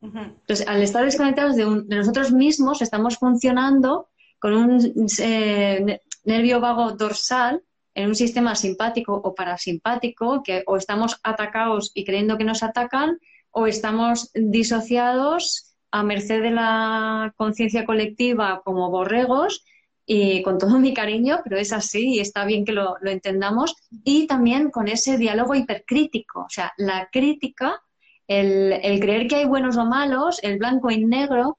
Entonces, 0.00 0.68
al 0.68 0.80
estar 0.80 1.04
desconectados 1.04 1.56
de, 1.56 1.64
nosotros 1.96 2.30
mismos, 2.30 2.80
estamos 2.80 3.16
funcionando 3.16 4.10
con 4.38 4.54
un 4.54 5.08
eh, 5.18 6.00
nervio 6.22 6.60
vago 6.60 6.92
dorsal 6.92 7.60
en 7.98 8.06
un 8.06 8.14
sistema 8.14 8.54
simpático 8.54 9.12
o 9.12 9.34
parasimpático, 9.34 10.44
que 10.44 10.62
o 10.66 10.76
estamos 10.76 11.18
atacados 11.24 11.90
y 11.94 12.04
creyendo 12.04 12.38
que 12.38 12.44
nos 12.44 12.62
atacan, 12.62 13.18
o 13.50 13.66
estamos 13.66 14.30
disociados 14.34 15.74
a 15.90 16.04
merced 16.04 16.40
de 16.42 16.52
la 16.52 17.34
conciencia 17.36 17.84
colectiva 17.84 18.62
como 18.64 18.88
borregos 18.92 19.64
y 20.06 20.42
con 20.42 20.58
todo 20.58 20.78
mi 20.78 20.94
cariño, 20.94 21.40
pero 21.42 21.56
es 21.58 21.72
así 21.72 22.14
y 22.14 22.20
está 22.20 22.44
bien 22.44 22.64
que 22.64 22.70
lo, 22.70 22.94
entendamos, 23.02 23.74
y 24.04 24.28
también 24.28 24.70
con 24.70 24.86
ese 24.86 25.18
diálogo 25.18 25.56
hipercrítico, 25.56 26.42
o 26.42 26.48
sea, 26.48 26.72
la 26.76 27.08
crítica, 27.10 27.82
el, 28.28 28.74
el, 28.80 29.00
creer 29.00 29.26
que 29.26 29.36
hay 29.36 29.44
buenos 29.44 29.76
o 29.76 29.84
malos, 29.84 30.38
el 30.44 30.58
blanco 30.58 30.92
y 30.92 31.04
negro, 31.04 31.58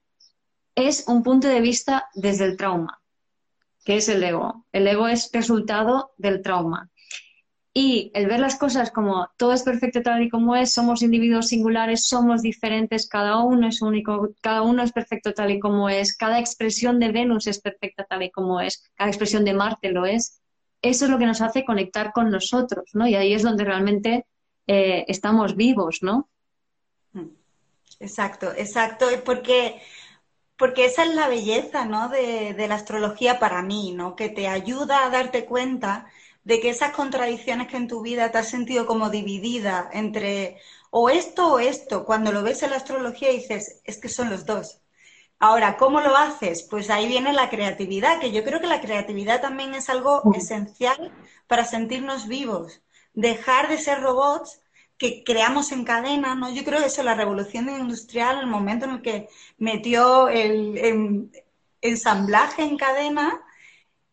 es 0.74 1.04
un 1.06 1.22
punto 1.22 1.48
de 1.48 1.60
vista 1.60 2.08
desde 2.14 2.46
el 2.46 2.56
trauma 2.56 2.99
que 3.90 3.96
es 3.96 4.08
el 4.08 4.22
ego. 4.22 4.66
El 4.70 4.86
ego 4.86 5.08
es 5.08 5.30
resultado 5.32 6.12
del 6.16 6.42
trauma. 6.42 6.88
Y 7.74 8.12
el 8.14 8.28
ver 8.28 8.38
las 8.38 8.56
cosas 8.56 8.92
como 8.92 9.28
todo 9.36 9.52
es 9.52 9.64
perfecto 9.64 10.00
tal 10.00 10.22
y 10.22 10.28
como 10.28 10.54
es, 10.54 10.70
somos 10.70 11.02
individuos 11.02 11.48
singulares, 11.48 12.06
somos 12.06 12.40
diferentes, 12.40 13.08
cada 13.08 13.38
uno 13.42 13.66
es 13.66 13.82
único, 13.82 14.30
cada 14.42 14.62
uno 14.62 14.84
es 14.84 14.92
perfecto 14.92 15.34
tal 15.34 15.50
y 15.50 15.58
como 15.58 15.88
es, 15.88 16.16
cada 16.16 16.38
expresión 16.38 17.00
de 17.00 17.10
Venus 17.10 17.48
es 17.48 17.60
perfecta 17.60 18.04
tal 18.04 18.22
y 18.22 18.30
como 18.30 18.60
es, 18.60 18.88
cada 18.94 19.10
expresión 19.10 19.44
de 19.44 19.54
Marte 19.54 19.90
lo 19.90 20.06
es. 20.06 20.40
Eso 20.82 21.06
es 21.06 21.10
lo 21.10 21.18
que 21.18 21.26
nos 21.26 21.40
hace 21.40 21.64
conectar 21.64 22.12
con 22.12 22.30
nosotros, 22.30 22.90
¿no? 22.94 23.08
Y 23.08 23.16
ahí 23.16 23.34
es 23.34 23.42
donde 23.42 23.64
realmente 23.64 24.24
eh, 24.68 25.04
estamos 25.08 25.56
vivos, 25.56 25.98
¿no? 26.00 26.30
Exacto, 27.98 28.52
exacto, 28.56 29.06
porque 29.24 29.82
porque 30.60 30.84
esa 30.84 31.04
es 31.04 31.14
la 31.14 31.26
belleza, 31.26 31.86
¿no? 31.86 32.10
De, 32.10 32.54
la 32.68 32.74
astrología 32.74 33.38
para 33.38 33.62
mí, 33.62 33.92
¿no? 33.92 34.14
Que 34.14 34.28
te 34.28 34.46
ayuda 34.46 35.06
a 35.06 35.08
darte 35.08 35.46
cuenta 35.46 36.06
de 36.44 36.60
que 36.60 36.68
esas 36.68 36.92
contradicciones 36.92 37.66
que 37.68 37.78
en 37.78 37.88
tu 37.88 38.02
vida 38.02 38.30
te 38.30 38.36
has 38.36 38.50
sentido 38.50 38.84
como 38.84 39.08
dividida 39.08 39.88
entre 39.94 40.58
o 40.90 41.08
esto 41.08 41.54
o 41.54 41.58
esto, 41.60 42.04
cuando 42.04 42.30
lo 42.30 42.42
ves 42.42 42.62
en 42.62 42.70
la 42.70 42.76
astrología 42.76 43.30
dices, 43.30 43.80
es 43.84 43.96
que 43.96 44.10
son 44.10 44.28
los 44.28 44.44
dos. 44.44 44.82
Ahora, 45.38 45.78
¿cómo 45.78 46.02
lo 46.02 46.14
haces? 46.14 46.62
Pues 46.64 46.90
ahí 46.90 47.08
viene 47.08 47.32
la 47.32 47.48
creatividad, 47.48 48.20
que 48.20 48.30
yo 48.30 48.44
creo 48.44 48.60
que 48.60 48.66
la 48.66 48.82
creatividad 48.82 49.40
también 49.40 49.74
es 49.74 49.88
algo 49.88 50.22
esencial 50.34 51.10
para 51.46 51.64
sentirnos 51.64 52.28
vivos. 52.28 52.82
Dejar 53.14 53.68
de 53.68 53.78
ser 53.78 54.02
robots 54.02 54.60
que 55.00 55.24
creamos 55.24 55.72
en 55.72 55.84
cadena, 55.84 56.34
¿no? 56.34 56.52
Yo 56.52 56.62
creo 56.62 56.78
que 56.78 56.86
eso, 56.86 57.02
la 57.02 57.14
revolución 57.14 57.70
industrial, 57.70 58.38
el 58.38 58.46
momento 58.46 58.84
en 58.84 58.90
el 58.90 59.02
que 59.02 59.28
metió 59.56 60.28
el, 60.28 61.30
ensamblaje 61.80 62.62
en 62.62 62.76
cadena, 62.76 63.40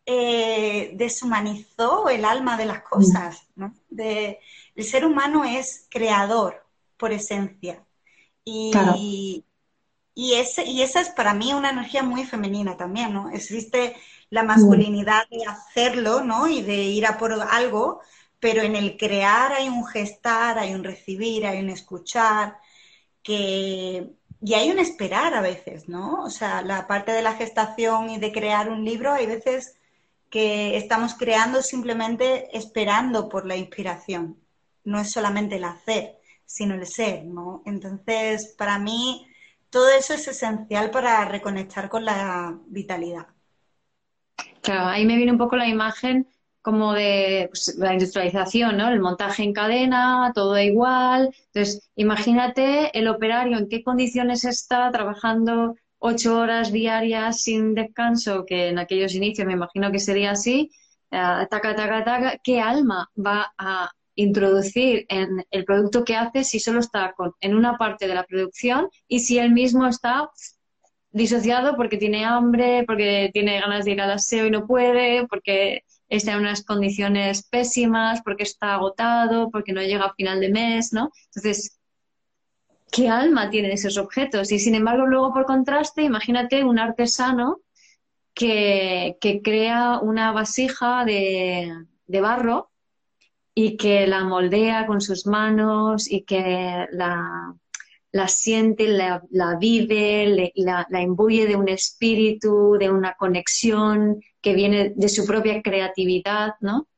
eh, 0.06 0.92
deshumanizó 0.94 2.08
el 2.08 2.24
alma 2.24 2.56
de 2.56 2.64
las 2.64 2.80
cosas, 2.80 3.46
¿no? 3.54 3.74
el 3.98 4.84
ser 4.84 5.04
humano 5.04 5.44
es 5.44 5.86
creador 5.90 6.64
por 6.96 7.12
esencia. 7.12 7.84
Y, 8.42 9.44
y, 10.14 10.34
ese, 10.34 10.64
y 10.64 10.80
esa 10.80 11.02
es 11.02 11.10
para 11.10 11.34
mí 11.34 11.52
una 11.52 11.68
energía 11.68 12.02
muy 12.02 12.24
femenina 12.24 12.78
también, 12.78 13.12
¿no? 13.12 13.28
Existe 13.28 13.94
la 14.30 14.42
masculinidad 14.42 15.28
de 15.28 15.44
hacerlo, 15.44 16.24
¿no? 16.24 16.48
Y 16.48 16.62
de 16.62 16.76
ir 16.76 17.04
a 17.04 17.18
por 17.18 17.34
algo, 17.34 18.00
pero 18.40 18.62
en 18.62 18.76
el 18.76 18.96
crear 18.96 19.52
hay 19.52 19.68
un 19.68 19.86
gestar, 19.86 20.58
hay 20.58 20.74
un 20.74 20.84
recibir, 20.84 21.46
hay 21.46 21.60
un 21.60 21.70
escuchar, 21.70 22.58
que... 23.22 24.10
y 24.40 24.54
hay 24.54 24.70
un 24.70 24.78
esperar 24.78 25.34
a 25.34 25.40
veces, 25.40 25.88
¿no? 25.88 26.22
O 26.24 26.30
sea, 26.30 26.62
la 26.62 26.86
parte 26.86 27.12
de 27.12 27.22
la 27.22 27.34
gestación 27.34 28.10
y 28.10 28.18
de 28.18 28.32
crear 28.32 28.70
un 28.70 28.84
libro, 28.84 29.12
hay 29.12 29.26
veces 29.26 29.76
que 30.30 30.76
estamos 30.76 31.14
creando 31.14 31.62
simplemente 31.62 32.56
esperando 32.56 33.28
por 33.28 33.46
la 33.46 33.56
inspiración. 33.56 34.38
No 34.84 35.00
es 35.00 35.10
solamente 35.10 35.56
el 35.56 35.64
hacer, 35.64 36.18
sino 36.44 36.74
el 36.74 36.86
ser, 36.86 37.24
¿no? 37.24 37.62
Entonces, 37.66 38.54
para 38.56 38.78
mí, 38.78 39.26
todo 39.70 39.90
eso 39.90 40.14
es 40.14 40.28
esencial 40.28 40.90
para 40.90 41.24
reconectar 41.24 41.88
con 41.88 42.04
la 42.04 42.58
vitalidad. 42.66 43.26
Claro, 44.62 44.86
ahí 44.88 45.04
me 45.04 45.16
viene 45.16 45.32
un 45.32 45.38
poco 45.38 45.56
la 45.56 45.66
imagen 45.68 46.28
como 46.68 46.92
de 46.92 47.48
pues, 47.50 47.74
la 47.78 47.94
industrialización, 47.94 48.76
¿no? 48.76 48.90
El 48.90 49.00
montaje 49.00 49.42
en 49.42 49.54
cadena, 49.54 50.32
todo 50.34 50.58
igual. 50.58 51.34
Entonces, 51.46 51.90
imagínate 51.96 52.90
el 52.92 53.08
operario 53.08 53.56
en 53.56 53.70
qué 53.70 53.82
condiciones 53.82 54.44
está 54.44 54.90
trabajando 54.90 55.76
ocho 55.98 56.38
horas 56.38 56.70
diarias 56.70 57.40
sin 57.40 57.74
descanso, 57.74 58.44
que 58.44 58.68
en 58.68 58.78
aquellos 58.78 59.14
inicios 59.14 59.46
me 59.46 59.54
imagino 59.54 59.90
que 59.90 59.98
sería 59.98 60.32
así, 60.32 60.70
eh, 61.10 61.46
taca, 61.48 61.74
taca, 61.74 62.04
taca, 62.04 62.36
¿qué 62.44 62.60
alma 62.60 63.08
va 63.16 63.50
a 63.56 63.90
introducir 64.14 65.06
en 65.08 65.46
el 65.50 65.64
producto 65.64 66.04
que 66.04 66.16
hace 66.16 66.44
si 66.44 66.60
solo 66.60 66.80
está 66.80 67.14
en 67.40 67.56
una 67.56 67.78
parte 67.78 68.06
de 68.06 68.14
la 68.14 68.24
producción 68.24 68.90
y 69.06 69.20
si 69.20 69.38
él 69.38 69.52
mismo 69.52 69.86
está 69.86 70.28
disociado 71.12 71.76
porque 71.76 71.96
tiene 71.96 72.26
hambre, 72.26 72.84
porque 72.86 73.30
tiene 73.32 73.58
ganas 73.58 73.86
de 73.86 73.92
ir 73.92 74.02
al 74.02 74.10
aseo 74.10 74.46
y 74.46 74.50
no 74.50 74.66
puede, 74.66 75.26
porque 75.28 75.84
está 76.08 76.32
en 76.32 76.40
unas 76.40 76.64
condiciones 76.64 77.46
pésimas, 77.48 78.22
porque 78.22 78.44
está 78.44 78.74
agotado, 78.74 79.50
porque 79.50 79.72
no 79.72 79.82
llega 79.82 80.06
a 80.06 80.14
final 80.14 80.40
de 80.40 80.50
mes, 80.50 80.92
¿no? 80.92 81.10
Entonces, 81.26 81.78
¿qué 82.90 83.08
alma 83.08 83.50
tienen 83.50 83.72
esos 83.72 83.98
objetos? 83.98 84.50
Y 84.52 84.58
sin 84.58 84.74
embargo, 84.74 85.06
luego 85.06 85.32
por 85.32 85.44
contraste, 85.44 86.02
imagínate 86.02 86.64
un 86.64 86.78
artesano 86.78 87.60
que, 88.34 89.18
crea 89.42 89.98
una 90.00 90.32
vasija 90.32 91.04
de, 91.04 91.84
barro 92.06 92.70
y 93.54 93.76
que 93.76 94.06
la 94.06 94.24
moldea 94.24 94.86
con 94.86 95.00
sus 95.00 95.26
manos 95.26 96.10
y 96.10 96.22
que 96.22 96.86
la, 96.92 97.54
la 98.12 98.28
siente, 98.28 98.88
la, 98.88 99.22
vive, 99.60 100.52
la, 100.54 100.86
la, 100.88 101.02
imbuye 101.02 101.46
de 101.46 101.56
un 101.56 101.68
espíritu, 101.68 102.76
de 102.78 102.90
una 102.90 103.14
conexión, 103.14 104.20
que 104.40 104.54
viene 104.54 104.92
de 104.96 105.08
su 105.08 105.26
propia 105.26 105.60
creatividad, 105.62 106.54
¿no? 106.60 106.88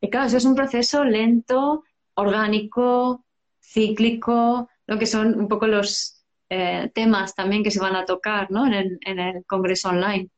Y 0.00 0.10
claro, 0.10 0.26
eso 0.26 0.36
es 0.36 0.44
un 0.44 0.54
proceso 0.54 1.04
lento, 1.04 1.84
orgánico, 2.14 3.24
cíclico, 3.60 4.68
lo 4.86 4.98
que 4.98 5.06
son 5.06 5.38
un 5.38 5.48
poco 5.48 5.66
los 5.66 6.24
eh, 6.48 6.90
temas 6.94 7.34
también 7.34 7.62
que 7.62 7.70
se 7.70 7.80
van 7.80 7.96
a 7.96 8.04
tocar, 8.04 8.50
¿no? 8.50 8.66
En 8.66 8.74
el, 8.74 8.98
en 9.06 9.18
el 9.18 9.44
Congreso 9.46 9.90
Online. 9.90 10.28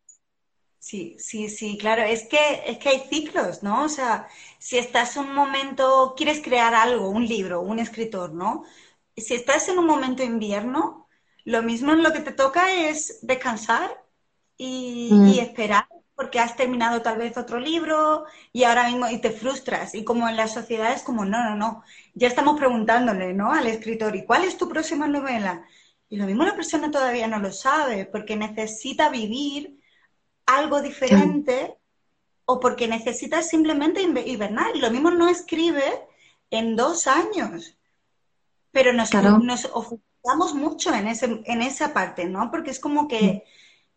Sí, 0.79 1.17
sí, 1.19 1.49
sí, 1.49 1.79
claro. 1.79 2.03
Es 2.03 2.27
que, 2.27 2.63
es 2.67 2.79
que 2.79 2.89
hay 2.89 3.01
ciclos, 3.09 3.63
¿no? 3.63 3.85
O 3.85 3.89
sea, 3.89 4.29
si 4.59 4.79
estás 4.79 5.17
un 5.17 5.33
momento, 5.33 6.15
quieres 6.17 6.43
crear 6.43 6.75
algo, 6.75 7.09
un 7.09 7.27
libro, 7.27 7.61
un 7.61 7.79
escritor, 7.79 8.35
¿no? 8.35 8.65
Si 9.17 9.35
estás 9.35 9.69
en 9.69 9.79
un 9.79 9.87
momento 9.87 10.23
invierno, 10.23 11.09
lo 11.45 11.63
mismo 11.63 11.93
en 11.93 12.03
lo 12.03 12.13
que 12.13 12.21
te 12.21 12.33
toca 12.33 12.73
es 12.73 13.19
descansar 13.23 13.91
y, 14.57 15.09
y 15.11 15.15
mm. 15.15 15.41
esperar 15.41 15.87
porque 16.15 16.39
has 16.39 16.57
terminado 16.57 17.03
tal 17.03 17.19
vez 17.19 17.37
otro 17.37 17.59
libro 17.59 18.27
y 18.53 18.65
ahora 18.65 18.89
mismo 18.89 19.09
y 19.09 19.21
te 19.21 19.31
frustras. 19.31 19.95
Y 19.95 20.05
como 20.05 20.29
en 20.29 20.37
las 20.37 20.55
sociedades, 20.55 21.03
como 21.03 21.25
no, 21.25 21.43
no, 21.43 21.57
no, 21.57 21.83
ya 22.15 22.29
estamos 22.29 22.59
preguntándole, 22.59 23.33
¿no? 23.33 23.53
Al 23.53 23.67
escritor, 23.67 24.15
¿y 24.15 24.25
cuál 24.25 24.45
es 24.45 24.57
tu 24.57 24.69
próxima 24.69 25.09
novela? 25.09 25.65
Y 26.09 26.17
lo 26.17 26.27
mismo 26.27 26.45
la 26.45 26.55
persona 26.55 26.91
todavía 26.91 27.27
no 27.27 27.39
lo 27.39 27.51
sabe, 27.53 28.07
porque 28.07 28.37
necesita 28.37 29.09
vivir 29.09 29.81
algo 30.47 30.83
diferente 30.83 31.77
o 32.45 32.61
porque 32.61 32.87
necesita 32.87 33.43
simplemente 33.43 34.03
hibernar. 34.03 34.77
Y 34.77 34.81
lo 34.81 34.91
mismo 34.91 35.11
no 35.11 35.29
escribe 35.29 36.07
en 36.51 36.77
dos 36.77 37.07
años, 37.07 37.79
pero 38.73 38.93
nos, 38.93 39.13
nos 39.15 39.69
estamos 40.23 40.55
mucho 40.55 40.93
en, 40.95 41.09
ese, 41.09 41.43
en 41.45 41.63
esa 41.63 41.93
parte, 41.93 42.25
¿no? 42.27 42.51
Porque 42.51 42.71
es 42.71 42.81
como 42.81 43.09
que 43.09 43.45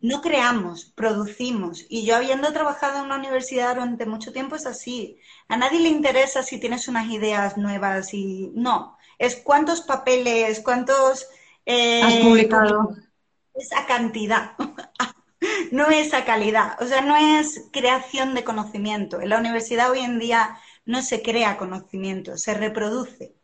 no 0.00 0.20
creamos, 0.20 0.84
producimos. 0.84 1.86
Y 1.88 2.04
yo 2.04 2.16
habiendo 2.16 2.52
trabajado 2.52 2.98
en 2.98 3.06
una 3.06 3.16
universidad 3.16 3.74
durante 3.74 4.06
mucho 4.06 4.32
tiempo 4.32 4.56
es 4.56 4.66
así. 4.66 5.18
A 5.48 5.56
nadie 5.56 5.80
le 5.80 5.88
interesa 5.88 6.42
si 6.42 6.58
tienes 6.58 6.88
unas 6.88 7.10
ideas 7.10 7.56
nuevas 7.56 8.12
y 8.12 8.52
no. 8.54 8.96
Es 9.18 9.36
cuántos 9.36 9.80
papeles, 9.82 10.60
cuántos... 10.60 11.26
Eh, 11.64 12.02
Has 12.02 12.14
publicado. 12.16 12.94
Esa 13.54 13.86
cantidad, 13.86 14.52
no 15.72 15.88
esa 15.88 16.24
calidad. 16.24 16.76
O 16.82 16.86
sea, 16.86 17.00
no 17.00 17.16
es 17.16 17.68
creación 17.72 18.34
de 18.34 18.44
conocimiento. 18.44 19.20
En 19.20 19.30
la 19.30 19.38
universidad 19.38 19.90
hoy 19.90 20.00
en 20.00 20.18
día 20.18 20.58
no 20.84 21.02
se 21.02 21.22
crea 21.22 21.56
conocimiento, 21.56 22.36
se 22.36 22.52
reproduce. 22.52 23.35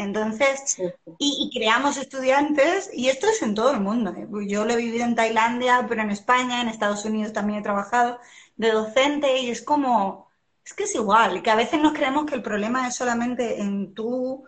Entonces, 0.00 0.78
y, 1.18 1.50
creamos 1.52 1.98
estudiantes, 1.98 2.90
y 2.94 3.08
esto 3.08 3.26
es 3.26 3.42
en 3.42 3.54
todo 3.54 3.72
el 3.72 3.80
mundo. 3.80 4.14
¿eh? 4.16 4.26
Yo 4.48 4.64
lo 4.64 4.72
he 4.72 4.76
vivido 4.76 5.04
en 5.04 5.14
Tailandia, 5.14 5.84
pero 5.86 6.00
en 6.00 6.10
España, 6.10 6.62
en 6.62 6.68
Estados 6.68 7.04
Unidos 7.04 7.34
también 7.34 7.58
he 7.58 7.62
trabajado 7.62 8.18
de 8.56 8.70
docente, 8.72 9.38
y 9.40 9.50
es 9.50 9.60
como, 9.60 10.30
es 10.64 10.72
que 10.72 10.84
es 10.84 10.94
igual, 10.94 11.42
que 11.42 11.50
a 11.50 11.54
veces 11.54 11.82
nos 11.82 11.92
creemos 11.92 12.24
que 12.24 12.34
el 12.34 12.42
problema 12.42 12.88
es 12.88 12.94
solamente 12.94 13.60
en 13.60 13.92
tu 13.92 14.42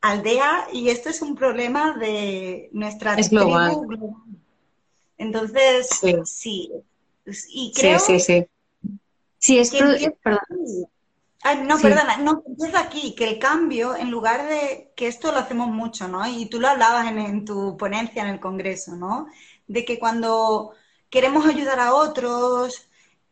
aldea, 0.00 0.66
y 0.72 0.88
esto 0.88 1.08
es 1.08 1.22
un 1.22 1.36
problema 1.36 1.96
de 1.96 2.68
nuestra 2.72 3.14
es 3.14 3.30
global. 3.30 3.86
Entonces, 5.18 5.88
sí. 6.24 6.72
Y 7.50 7.72
creo 7.74 8.00
sí, 8.00 8.18
sí, 8.18 8.20
sí. 8.20 8.46
Sí, 9.38 9.58
es 9.60 9.70
que, 9.70 10.12
no, 11.54 11.78
perdona, 11.78 12.16
no, 12.18 12.42
empieza 12.46 12.80
aquí, 12.80 13.14
que 13.14 13.28
el 13.28 13.38
cambio, 13.38 13.94
en 13.96 14.10
lugar 14.10 14.48
de, 14.48 14.92
que 14.96 15.06
esto 15.06 15.32
lo 15.32 15.38
hacemos 15.38 15.68
mucho, 15.68 16.08
¿no? 16.08 16.26
Y 16.26 16.46
tú 16.46 16.60
lo 16.60 16.68
hablabas 16.68 17.06
en, 17.06 17.44
tu 17.44 17.76
ponencia 17.76 18.22
en 18.22 18.28
el 18.28 18.40
Congreso, 18.40 18.96
¿no? 18.96 19.28
De 19.66 19.84
que 19.84 19.98
cuando 19.98 20.72
queremos 21.10 21.46
ayudar 21.46 21.80
a 21.80 21.94
otros, 21.94 22.88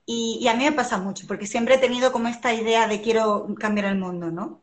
y, 0.07 0.47
a 0.49 0.55
mí 0.55 0.64
me 0.64 0.73
pasa 0.73 0.99
mucho, 0.99 1.27
porque 1.27 1.47
siempre 1.47 1.77
he 1.77 1.79
tenido 1.79 2.12
como 2.12 2.29
esta 2.29 2.53
idea 2.55 2.87
de 2.87 3.01
quiero 3.01 3.49
cambiar 3.59 3.87
el 3.87 3.99
mundo, 3.99 4.31
¿no? 4.31 4.62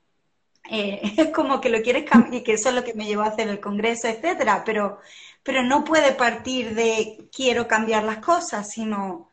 Eh, 0.69 1.01
es 1.17 1.29
como 1.33 1.61
que 1.61 1.69
lo 1.69 1.81
quieres 1.81 2.09
cambiar, 2.09 2.35
y 2.35 2.43
que 2.43 2.53
eso 2.53 2.69
es 2.69 2.75
lo 2.75 2.83
que 2.83 2.93
me 2.93 3.05
llevó 3.05 3.23
a 3.23 3.27
hacer 3.27 3.49
el 3.49 3.59
Congreso, 3.59 4.07
etcétera, 4.07 4.63
pero, 4.65 4.99
pero 5.43 5.63
no 5.63 5.83
puede 5.83 6.13
partir 6.13 6.75
de 6.75 7.29
quiero 7.35 7.67
cambiar 7.67 8.03
las 8.03 8.19
cosas, 8.19 8.69
sino 8.71 9.29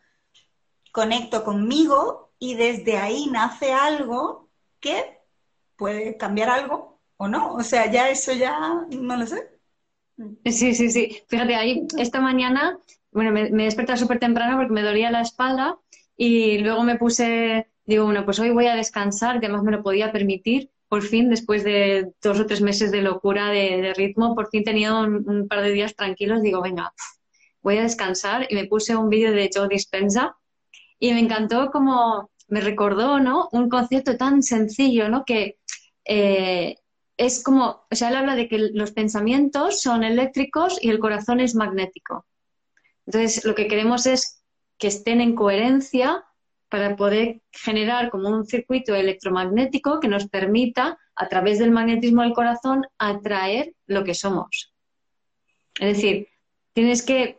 conecto 0.93 1.45
conmigo 1.45 2.28
y 2.39 2.55
desde 2.55 2.97
ahí 2.97 3.27
nace 3.27 3.73
algo 3.73 4.49
que 4.81 5.19
puede 5.77 6.17
cambiar 6.17 6.51
algo 6.51 7.01
o 7.17 7.29
no. 7.29 7.55
O 7.55 7.63
sea, 7.63 7.91
ya 7.91 8.11
eso 8.11 8.33
ya 8.33 8.87
no 8.91 9.17
lo 9.17 9.27
sé. 9.27 9.49
Sí, 10.45 10.75
sí, 10.75 10.91
sí. 10.91 11.23
Fíjate, 11.29 11.55
ahí 11.55 11.87
esta 11.97 12.21
mañana, 12.21 12.79
bueno, 13.13 13.31
me, 13.31 13.51
me 13.51 13.65
desperté 13.65 13.97
súper 13.97 14.19
temprano 14.19 14.57
porque 14.57 14.73
me 14.73 14.83
dolía 14.83 15.11
la 15.11 15.21
espalda 15.21 15.79
y 16.17 16.59
luego 16.59 16.83
me 16.83 16.97
puse, 16.97 17.69
digo, 17.87 18.05
bueno, 18.05 18.25
pues 18.25 18.41
hoy 18.41 18.51
voy 18.51 18.67
a 18.67 18.75
descansar, 18.75 19.39
que 19.39 19.47
además 19.47 19.63
me 19.63 19.73
lo 19.73 19.83
podía 19.83 20.11
permitir. 20.13 20.71
Por 20.89 21.03
fin, 21.03 21.29
después 21.29 21.65
de 21.65 22.13
dos 22.23 22.41
o 22.41 22.47
tres 22.47 22.63
meses 22.63 22.91
de 22.91 23.03
locura 23.03 23.51
de, 23.51 23.93
ritmo, 23.95 24.35
por 24.35 24.49
fin 24.49 24.65
tenía 24.65 24.95
un, 24.97 25.29
un, 25.29 25.47
par 25.47 25.63
de 25.63 25.71
días 25.71 25.95
tranquilos. 25.95 26.43
Digo, 26.43 26.63
venga, 26.63 26.93
voy 27.63 27.77
a 27.77 27.83
descansar 27.83 28.47
y 28.49 28.55
me 28.55 28.67
puse 28.67 28.97
un 28.97 29.09
vídeo 29.11 29.33
de 29.33 29.51
Joe 29.55 29.69
Dispensa 29.69 30.37
y 30.99 31.13
me 31.13 31.21
encantó 31.21 31.71
como 31.71 32.31
me 32.49 32.61
recordó, 32.61 33.21
¿no? 33.21 33.49
Un 33.53 33.69
concepto 33.69 34.17
tan 34.17 34.43
sencillo, 34.43 35.09
¿no? 35.09 35.25
Que 35.25 35.59
eh, 36.05 36.77
es 37.17 37.43
como, 37.43 37.87
o 37.91 37.95
sea, 37.95 38.09
él 38.09 38.17
habla 38.17 38.37
de 38.37 38.49
que 38.49 38.59
los 38.59 38.93
pensamientos 38.93 39.83
son 39.83 40.03
eléctricos 40.03 40.79
y 40.81 40.89
el 40.89 40.99
corazón 40.99 41.41
es 41.41 41.55
magnético. 41.55 42.27
Entonces, 43.07 43.45
lo 43.45 43.55
que 43.55 43.69
queremos 43.69 44.07
es 44.07 44.43
que 44.79 44.89
estén 44.89 45.21
en 45.21 45.35
coherencia 45.35 46.25
para 46.69 46.97
poder 46.97 47.43
generar 47.51 48.11
como 48.11 48.29
un 48.29 48.47
circuito 48.47 48.95
electromagnético 48.95 50.01
que 50.01 50.09
nos 50.09 50.29
permita, 50.29 50.99
a 51.15 51.29
través 51.29 51.59
del 51.59 51.71
magnetismo 51.71 52.23
del 52.23 52.33
corazón, 52.33 52.87
atraer 52.99 53.75
lo 53.87 54.05
que 54.05 54.15
somos. 54.15 54.73
Es 55.81 55.97
decir, 55.97 56.29
tienes 56.73 57.03
que 57.03 57.38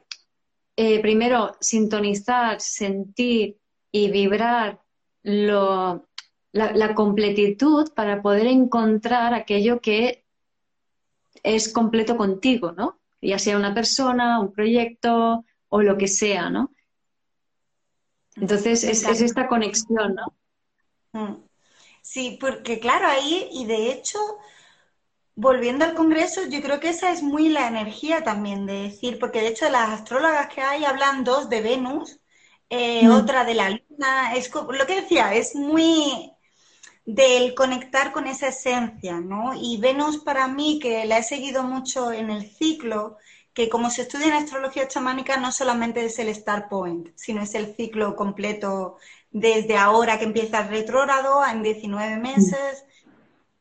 eh, 0.81 1.01
primero 1.01 1.57
sintonizar, 1.59 2.61
sentir 2.61 3.57
y 3.91 4.09
vibrar 4.11 4.79
lo, 5.23 6.07
la, 6.53 6.95
completitud 6.95 7.91
para 7.93 8.21
poder 8.21 8.47
encontrar 8.47 9.33
aquello 9.33 9.81
que 9.81 10.23
es 11.43 11.73
completo 11.73 12.15
contigo, 12.15 12.71
¿no? 12.71 12.97
Ya 13.21 13.39
sea 13.39 13.57
una 13.57 13.73
persona, 13.73 14.39
un 14.39 14.53
proyecto 14.53 15.43
o 15.67 15.81
lo 15.81 15.97
que 15.97 16.07
sea, 16.07 16.49
¿no? 16.49 16.71
Entonces 18.37 18.85
es, 18.85 19.03
es 19.03 19.19
esta 19.19 19.49
conexión, 19.49 20.15
¿no? 20.15 20.33
Mm. 21.11 21.43
Sí, 22.01 22.37
porque 22.39 22.79
claro, 22.79 23.05
ahí, 23.05 23.49
y 23.51 23.65
de 23.65 23.91
hecho, 23.91 24.17
volviendo 25.39 25.85
al 25.85 25.93
Congreso, 25.93 26.41
yo 26.49 26.61
creo 26.61 26.81
que 26.81 26.89
esa 26.89 27.13
es 27.13 27.23
muy 27.23 27.47
la 27.47 27.67
energía 27.69 28.25
también 28.25 28.65
de 28.65 28.83
decir, 28.83 29.17
porque 29.19 29.39
de 29.39 29.47
hecho 29.47 29.69
las 29.69 30.01
astrólogas 30.01 30.53
que 30.53 30.61
hay 30.61 30.83
hablan 30.83 31.23
dos 31.23 31.49
de 31.49 31.61
Venus, 31.61 32.19
eh, 32.69 33.07
mm. 33.07 33.11
otra 33.11 33.45
de 33.45 33.53
la 33.53 33.69
luna, 33.69 34.35
es 34.35 34.51
lo 34.53 34.85
que 34.85 35.01
decía, 35.01 35.33
es 35.33 35.55
muy 35.55 36.33
del 37.05 37.55
conectar 37.55 38.11
con 38.11 38.27
esa 38.27 38.49
esencia, 38.49 39.21
¿no? 39.21 39.53
Y 39.55 39.77
Venus 39.77 40.17
para 40.17 40.47
mí, 40.49 40.77
que 40.77 41.05
la 41.05 41.19
he 41.19 41.23
seguido 41.23 41.63
mucho 41.63 42.11
en 42.11 42.29
el 42.29 42.45
ciclo, 42.45 43.15
que 43.53 43.69
como 43.69 43.89
se 43.89 44.01
estudia 44.01 44.27
en 44.27 44.33
astrología 44.33 44.89
chamánica, 44.89 45.37
no 45.37 45.53
solamente 45.53 46.03
es 46.03 46.19
el 46.19 46.27
star 46.29 46.67
point, 46.67 47.09
sino 47.15 47.41
es 47.41 47.55
el 47.55 47.75
ciclo 47.75 48.17
completo 48.17 48.97
desde 49.31 49.77
ahora 49.77 50.19
que 50.19 50.25
empieza 50.25 50.59
el 50.59 50.69
retrógrado 50.69 51.45
en 51.45 51.63
19 51.63 52.17
meses, 52.17 52.83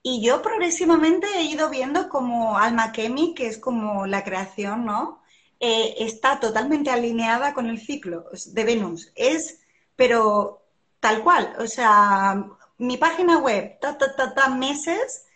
y 0.02 0.22
yo 0.24 0.42
progresivamente 0.42 1.26
he 1.36 1.42
ido 1.42 1.70
viendo 1.70 2.08
como 2.08 2.58
Alma 2.58 2.92
Kemi, 2.92 3.34
que 3.34 3.46
es 3.48 3.58
como 3.58 4.06
la 4.06 4.24
creación, 4.24 4.84
¿no? 4.84 5.22
Eh, 5.60 5.96
está 5.98 6.38
totalmente 6.40 6.90
alineada 6.90 7.52
con 7.54 7.68
el 7.68 7.80
ciclo 7.80 8.24
de 8.46 8.64
Venus. 8.64 9.12
Es, 9.16 9.60
pero 9.96 10.62
tal 11.00 11.22
cual. 11.22 11.56
O 11.58 11.66
sea, 11.66 12.46
mi 12.78 12.96
página 12.96 13.38
web, 13.38 13.78
ta, 13.80 13.98
ta, 13.98 14.14
ta, 14.16 14.34
ta 14.34 14.48
meses, 14.48 15.26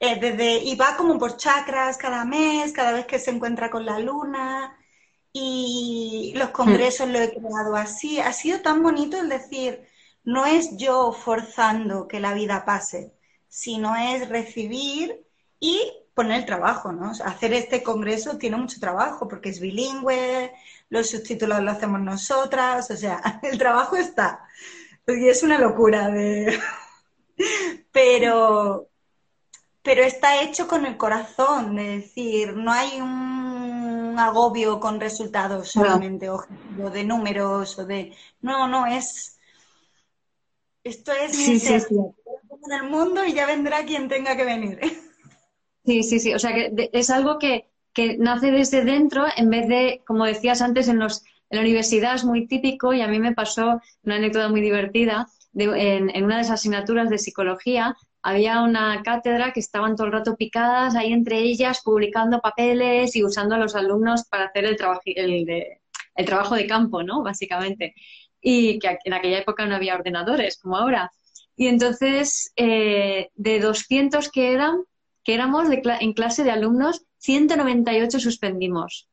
eh, 0.00 0.18
desde, 0.20 0.58
y 0.64 0.76
va 0.76 0.96
como 0.96 1.18
por 1.18 1.36
chakras 1.36 1.96
cada 1.98 2.24
mes, 2.24 2.72
cada 2.72 2.92
vez 2.92 3.06
que 3.06 3.18
se 3.18 3.30
encuentra 3.30 3.70
con 3.70 3.86
la 3.86 3.98
luna. 4.00 4.76
Y 5.32 6.32
los 6.36 6.50
congresos 6.50 7.08
lo 7.08 7.20
he 7.20 7.30
creado 7.30 7.76
así. 7.76 8.20
Ha 8.20 8.32
sido 8.32 8.60
tan 8.60 8.82
bonito 8.82 9.18
el 9.20 9.28
decir, 9.28 9.86
no 10.24 10.46
es 10.46 10.76
yo 10.76 11.12
forzando 11.12 12.08
que 12.08 12.20
la 12.20 12.34
vida 12.34 12.64
pase, 12.64 13.12
sino 13.48 13.96
es 13.96 14.28
recibir 14.28 15.24
y 15.58 15.92
poner 16.14 16.40
el 16.40 16.46
trabajo, 16.46 16.92
¿no? 16.92 17.12
hacer 17.24 17.52
este 17.52 17.82
congreso 17.82 18.38
tiene 18.38 18.56
mucho 18.56 18.80
trabajo 18.80 19.28
porque 19.28 19.50
es 19.50 19.60
bilingüe, 19.60 20.52
los 20.90 21.10
subtítulos 21.10 21.60
lo 21.60 21.70
hacemos 21.70 22.00
nosotras, 22.00 22.90
o 22.90 22.96
sea, 22.96 23.40
el 23.42 23.56
trabajo 23.56 23.96
está. 23.96 24.44
Y 25.06 25.28
es 25.28 25.42
una 25.42 25.58
locura 25.58 26.08
de... 26.10 26.58
pero, 27.92 28.88
pero 29.82 30.02
está 30.02 30.42
hecho 30.42 30.66
con 30.66 30.86
el 30.86 30.96
corazón, 30.96 31.76
de 31.76 31.98
decir, 31.98 32.54
no 32.54 32.72
hay 32.72 33.00
un 33.00 34.16
agobio 34.18 34.80
con 34.80 35.00
resultados 35.00 35.70
solamente 35.70 36.28
o 36.28 36.44
de 36.92 37.04
números 37.04 37.78
o 37.78 37.86
de... 37.86 38.14
No, 38.40 38.66
no, 38.66 38.86
es... 38.86 39.38
Esto 40.82 41.12
es 41.12 41.32
sí, 41.36 41.60
sí, 41.60 41.80
sí 41.80 41.94
en 42.64 42.72
el 42.72 42.90
mundo 42.90 43.24
y 43.24 43.34
ya 43.34 43.46
vendrá 43.46 43.84
quien 43.84 44.08
tenga 44.08 44.36
que 44.36 44.44
venir. 44.44 44.80
Sí, 45.84 46.02
sí, 46.02 46.20
sí. 46.20 46.34
O 46.34 46.38
sea, 46.38 46.52
que 46.52 46.90
es 46.92 47.10
algo 47.10 47.38
que, 47.38 47.64
nace 48.18 48.50
desde 48.50 48.84
dentro 48.84 49.26
en 49.36 49.50
vez 49.50 49.66
de, 49.68 50.02
como 50.06 50.24
decías 50.24 50.60
antes, 50.60 50.86
en, 50.86 50.98
los, 50.98 51.24
en 51.50 51.56
la 51.56 51.62
universidad 51.62 52.14
es 52.14 52.24
muy 52.24 52.46
típico 52.46 52.92
y 52.92 53.00
a 53.00 53.08
mí 53.08 53.18
me 53.18 53.32
pasó 53.34 53.80
una 54.02 54.16
anécdota 54.16 54.48
muy 54.48 54.60
divertida. 54.60 55.26
en, 55.54 56.10
en, 56.14 56.24
una 56.24 56.36
de 56.36 56.42
esas 56.42 56.60
asignaturas 56.60 57.08
de 57.08 57.18
psicología 57.18 57.96
había 58.22 58.60
una 58.60 59.02
cátedra 59.02 59.52
que 59.52 59.60
estaban 59.60 59.96
todo 59.96 60.08
el 60.08 60.12
rato 60.12 60.36
picadas 60.36 60.94
ahí 60.94 61.12
entre 61.12 61.38
ellas, 61.38 61.80
publicando 61.82 62.40
papeles 62.40 63.16
y 63.16 63.24
usando 63.24 63.54
a 63.54 63.58
los 63.58 63.74
alumnos 63.74 64.24
para 64.28 64.44
hacer 64.44 64.66
el, 64.66 64.76
trabajo 64.76 65.00
el, 65.06 65.48
el 66.14 66.26
trabajo 66.26 66.54
de 66.54 66.66
campo, 66.66 67.02
¿no? 67.02 67.22
Básicamente. 67.22 67.94
Y 68.40 68.78
que 68.78 68.98
en 69.04 69.14
aquella 69.14 69.38
época 69.38 69.66
no 69.66 69.74
había 69.74 69.94
ordenadores 69.94 70.58
como 70.58 70.76
ahora. 70.76 71.10
Y 71.58 71.66
entonces, 71.66 72.52
eh, 72.54 73.30
de 73.34 73.58
200 73.58 74.30
que 74.30 74.52
eran, 74.52 74.84
que 75.24 75.34
éramos 75.34 75.66
en 75.68 76.12
clase 76.12 76.44
de 76.44 76.52
alumnos, 76.52 77.04
198 77.18 78.20
suspendimos. 78.20 79.08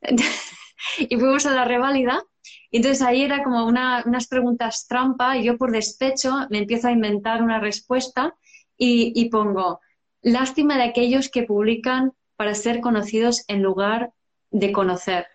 y 0.98 1.16
fuimos 1.16 1.44
a 1.44 1.54
la 1.54 1.66
reválida. 1.66 2.24
Y 2.70 2.78
entonces 2.78 3.02
ahí 3.02 3.22
era 3.22 3.44
como 3.44 3.66
unas 3.66 4.26
preguntas 4.26 4.86
trampa 4.88 5.36
y 5.36 5.44
yo 5.44 5.58
por 5.58 5.70
despecho 5.70 6.34
me 6.48 6.58
empiezo 6.58 6.88
a 6.88 6.92
inventar 6.92 7.42
una 7.42 7.60
respuesta 7.60 8.34
y, 8.78 9.12
y 9.14 9.28
pongo, 9.28 9.80
lástima 10.22 10.78
de 10.78 10.84
aquellos 10.84 11.28
que 11.28 11.42
publican 11.42 12.12
para 12.36 12.54
ser 12.54 12.80
conocidos 12.80 13.44
en 13.48 13.62
lugar 13.62 14.12
de 14.50 14.72
conocer. 14.72 15.26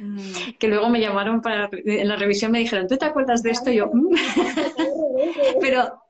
Mm. 0.00 0.52
Que 0.58 0.68
luego 0.68 0.88
me 0.88 1.00
llamaron 1.00 1.40
para 1.40 1.68
en 1.72 2.08
la 2.08 2.16
revisión 2.16 2.52
me 2.52 2.60
dijeron, 2.60 2.86
¿tú 2.86 2.96
te 2.96 3.04
acuerdas 3.04 3.42
de 3.42 3.50
esto? 3.50 3.70
yo, 3.70 3.90
mm". 3.92 4.08
pero, 5.60 6.02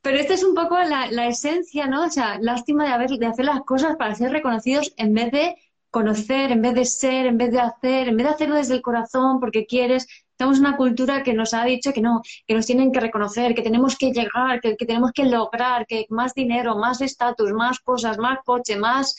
pero 0.00 0.18
esta 0.18 0.34
es 0.34 0.44
un 0.44 0.54
poco 0.54 0.78
la, 0.78 1.10
la, 1.10 1.26
esencia, 1.26 1.86
¿no? 1.86 2.04
O 2.04 2.10
sea, 2.10 2.38
lástima 2.40 2.84
de, 2.84 2.90
haber, 2.90 3.10
de 3.10 3.26
hacer 3.26 3.44
las 3.44 3.62
cosas 3.62 3.96
para 3.96 4.14
ser 4.14 4.30
reconocidos 4.32 4.92
en 4.96 5.14
vez 5.14 5.30
de 5.30 5.56
conocer, 5.90 6.50
en 6.50 6.62
vez 6.62 6.74
de 6.74 6.84
ser, 6.86 7.26
en 7.26 7.36
vez 7.36 7.52
de 7.52 7.60
hacer, 7.60 8.08
en 8.08 8.16
vez 8.16 8.26
de 8.26 8.32
hacerlo 8.32 8.56
desde 8.56 8.74
el 8.74 8.82
corazón 8.82 9.38
porque 9.40 9.66
quieres. 9.66 10.06
Estamos 10.30 10.56
en 10.56 10.66
una 10.66 10.76
cultura 10.76 11.22
que 11.22 11.34
nos 11.34 11.54
ha 11.54 11.64
dicho 11.64 11.92
que 11.92 12.00
no, 12.00 12.22
que 12.46 12.54
nos 12.54 12.66
tienen 12.66 12.90
que 12.90 12.98
reconocer, 12.98 13.54
que 13.54 13.62
tenemos 13.62 13.96
que 13.96 14.10
llegar, 14.10 14.60
que, 14.60 14.76
que 14.76 14.86
tenemos 14.86 15.12
que 15.12 15.26
lograr, 15.26 15.86
que 15.86 16.06
más 16.08 16.34
dinero, 16.34 16.76
más 16.76 17.00
estatus, 17.00 17.52
más 17.52 17.78
cosas, 17.80 18.18
más 18.18 18.38
coche, 18.44 18.76
más... 18.76 19.14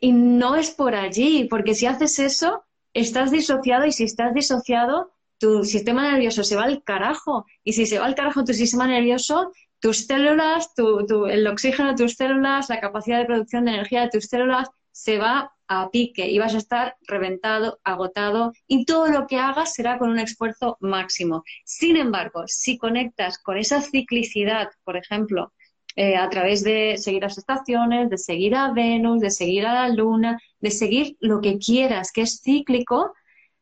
Y 0.00 0.12
no 0.12 0.54
es 0.54 0.70
por 0.70 0.94
allí, 0.94 1.44
porque 1.50 1.74
si 1.74 1.86
haces 1.86 2.18
eso, 2.18 2.64
estás 2.92 3.30
disociado 3.30 3.86
y 3.86 3.92
si 3.92 4.04
estás 4.04 4.34
disociado, 4.34 5.12
tu 5.38 5.64
sistema 5.64 6.10
nervioso 6.10 6.44
se 6.44 6.56
va 6.56 6.64
al 6.64 6.82
carajo. 6.82 7.46
Y 7.64 7.72
si 7.72 7.86
se 7.86 7.98
va 7.98 8.06
al 8.06 8.14
carajo 8.14 8.44
tu 8.44 8.54
sistema 8.54 8.86
nervioso, 8.86 9.52
tus 9.80 10.06
células, 10.06 10.74
tu, 10.74 11.26
el 11.26 11.46
oxígeno 11.46 11.90
de 11.90 11.96
tus 11.96 12.14
células, 12.14 12.68
la 12.68 12.80
capacidad 12.80 13.18
de 13.18 13.26
producción 13.26 13.64
de 13.64 13.72
energía 13.72 14.02
de 14.02 14.10
tus 14.10 14.26
células, 14.26 14.68
se 14.90 15.18
va 15.18 15.52
a 15.68 15.90
pique 15.90 16.28
y 16.28 16.38
vas 16.38 16.54
a 16.54 16.58
estar 16.58 16.96
reventado, 17.06 17.78
agotado 17.84 18.52
y 18.66 18.84
todo 18.84 19.06
lo 19.08 19.26
que 19.26 19.36
hagas 19.36 19.74
será 19.74 19.98
con 19.98 20.10
un 20.10 20.18
esfuerzo 20.18 20.76
máximo. 20.80 21.44
Sin 21.64 21.96
embargo, 21.96 22.44
si 22.46 22.78
conectas 22.78 23.38
con 23.38 23.58
esa 23.58 23.80
ciclicidad, 23.80 24.70
por 24.82 24.96
ejemplo, 24.96 25.52
eh, 25.96 26.16
a 26.16 26.28
través 26.28 26.62
de 26.62 26.96
seguir 26.98 27.22
las 27.22 27.38
estaciones, 27.38 28.10
de 28.10 28.18
seguir 28.18 28.54
a 28.54 28.72
Venus, 28.72 29.20
de 29.20 29.30
seguir 29.30 29.66
a 29.66 29.74
la 29.74 29.88
Luna, 29.88 30.40
de 30.60 30.70
seguir 30.70 31.16
lo 31.20 31.40
que 31.40 31.58
quieras, 31.58 32.12
que 32.12 32.22
es 32.22 32.40
cíclico, 32.42 33.12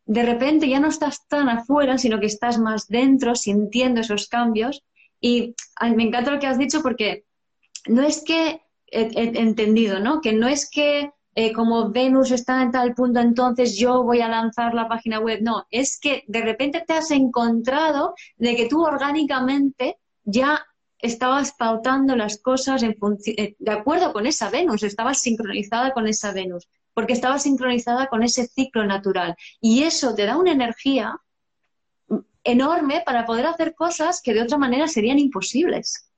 de 0.06 0.22
repente 0.22 0.68
ya 0.68 0.80
no 0.80 0.88
estás 0.88 1.26
tan 1.26 1.48
afuera, 1.48 1.98
sino 1.98 2.20
que 2.20 2.26
estás 2.26 2.58
más 2.58 2.86
dentro, 2.86 3.34
sintiendo 3.34 4.00
esos 4.00 4.28
cambios. 4.28 4.84
Y 5.20 5.54
me 5.94 6.04
encanta 6.04 6.30
lo 6.30 6.38
que 6.38 6.46
has 6.46 6.58
dicho 6.58 6.80
porque 6.82 7.24
no 7.88 8.02
es 8.02 8.22
que 8.22 8.60
he 8.86 9.40
entendido, 9.40 9.98
¿no? 9.98 10.20
Que 10.20 10.32
no 10.32 10.46
es 10.46 10.70
que 10.70 11.10
eh, 11.34 11.52
como 11.52 11.90
Venus 11.90 12.30
está 12.30 12.62
en 12.62 12.70
tal 12.70 12.94
punto, 12.94 13.20
entonces 13.20 13.76
yo 13.76 14.04
voy 14.04 14.20
a 14.20 14.28
lanzar 14.28 14.74
la 14.74 14.88
página 14.88 15.18
web. 15.18 15.40
No, 15.42 15.66
es 15.70 15.98
que 16.00 16.24
de 16.28 16.40
repente 16.40 16.84
te 16.86 16.94
has 16.94 17.10
encontrado 17.10 18.14
de 18.36 18.54
que 18.56 18.68
tú 18.68 18.82
orgánicamente 18.82 19.98
ya 20.24 20.64
estabas 21.06 21.52
pautando 21.52 22.16
las 22.16 22.40
cosas 22.40 22.82
en 22.82 22.96
eh, 23.26 23.56
de 23.58 23.70
acuerdo 23.70 24.12
con 24.12 24.26
esa 24.26 24.50
Venus, 24.50 24.82
estabas 24.82 25.20
sincronizada 25.20 25.92
con 25.92 26.06
esa 26.06 26.32
Venus, 26.32 26.68
porque 26.94 27.12
estabas 27.12 27.42
sincronizada 27.42 28.06
con 28.08 28.22
ese 28.22 28.46
ciclo 28.46 28.84
natural. 28.84 29.34
Y 29.60 29.82
eso 29.82 30.14
te 30.14 30.26
da 30.26 30.36
una 30.36 30.52
energía 30.52 31.18
enorme 32.44 33.02
para 33.04 33.26
poder 33.26 33.46
hacer 33.46 33.74
cosas 33.74 34.20
que 34.22 34.34
de 34.34 34.42
otra 34.42 34.58
manera 34.58 34.86
serían 34.88 35.18
imposibles. 35.18 36.10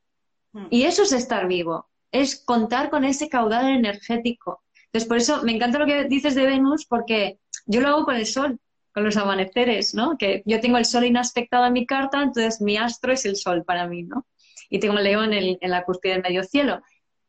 Mm. 0.52 0.66
Y 0.70 0.82
eso 0.84 1.02
es 1.02 1.12
estar 1.12 1.46
vivo, 1.46 1.88
es 2.10 2.42
contar 2.44 2.90
con 2.90 3.04
ese 3.04 3.28
caudal 3.28 3.68
energético 3.68 4.62
entonces, 4.88 5.08
por 5.08 5.16
eso 5.18 5.42
me 5.42 5.54
encanta 5.54 5.78
lo 5.78 5.86
que 5.86 6.04
dices 6.04 6.34
de 6.34 6.46
Venus, 6.46 6.86
porque 6.86 7.38
yo 7.66 7.80
lo 7.80 7.88
hago 7.88 8.04
con 8.04 8.16
el 8.16 8.26
sol, 8.26 8.58
con 8.92 9.04
los 9.04 9.16
amaneceres, 9.16 9.94
¿no? 9.94 10.16
Que 10.16 10.42
yo 10.46 10.60
tengo 10.60 10.78
el 10.78 10.86
sol 10.86 11.04
inaspectado 11.04 11.66
en 11.66 11.74
mi 11.74 11.86
carta, 11.86 12.22
entonces 12.22 12.60
mi 12.62 12.78
astro 12.78 13.12
es 13.12 13.26
el 13.26 13.36
sol 13.36 13.64
para 13.64 13.86
mí, 13.86 14.02
¿no? 14.02 14.26
Y 14.68 14.78
tengo 14.80 14.98
el 14.98 15.04
león 15.04 15.32
en, 15.32 15.58
la 15.62 15.84
cúspide 15.84 16.12
del 16.14 16.22
medio 16.22 16.44
cielo. 16.44 16.82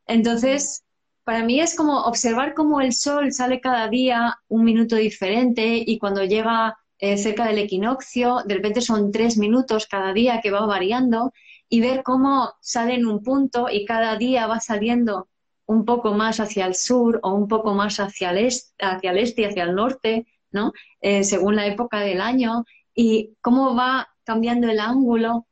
Entonces, 0.05 0.83
para 1.23 1.43
mí 1.43 1.59
es 1.59 1.75
como 1.75 2.01
observar 2.01 2.53
cómo 2.53 2.81
el 2.81 2.93
sol 2.93 3.31
sale 3.31 3.61
cada 3.61 3.87
día 3.87 4.39
un 4.47 4.63
minuto 4.63 4.95
diferente 4.95 5.83
y 5.85 5.99
cuando 5.99 6.23
llega 6.23 6.77
eh, 6.97 7.17
cerca 7.17 7.45
del 7.45 7.59
equinoccio, 7.59 8.43
de 8.45 8.55
repente 8.55 8.81
son 8.81 9.11
tres 9.11 9.37
minutos 9.37 9.87
cada 9.87 10.11
día 10.11 10.41
que 10.41 10.51
va 10.51 10.65
variando 10.65 11.31
y 11.69 11.81
ver 11.81 12.03
cómo 12.03 12.53
sale 12.61 12.95
en 12.95 13.05
un 13.05 13.21
punto 13.23 13.67
y 13.71 13.85
cada 13.85 14.17
día 14.17 14.47
va 14.47 14.59
saliendo 14.59 15.29
un 15.69 15.85
poco 15.85 16.13
más 16.13 16.39
hacia 16.39 16.65
el 16.65 16.73
sur 16.73 17.19
o 17.21 17.31
un 17.31 17.47
poco 17.47 17.75
más 17.75 17.99
hacia 17.99 18.31
el 18.31 18.39
este, 18.39 18.73
hacia 18.83 19.11
el 19.11 19.19
este 19.19 19.43
y 19.43 19.45
hacia 19.45 19.63
el 19.63 19.75
norte, 19.75 20.25
¿no? 20.51 20.73
Eh, 20.99 21.23
según 21.23 21.55
la 21.55 21.67
época 21.67 21.99
del 21.99 22.21
año 22.21 22.65
y 22.95 23.35
cómo 23.39 23.75
va 23.75 24.09
cambiando 24.23 24.67
el 24.67 24.79
ángulo. 24.79 25.45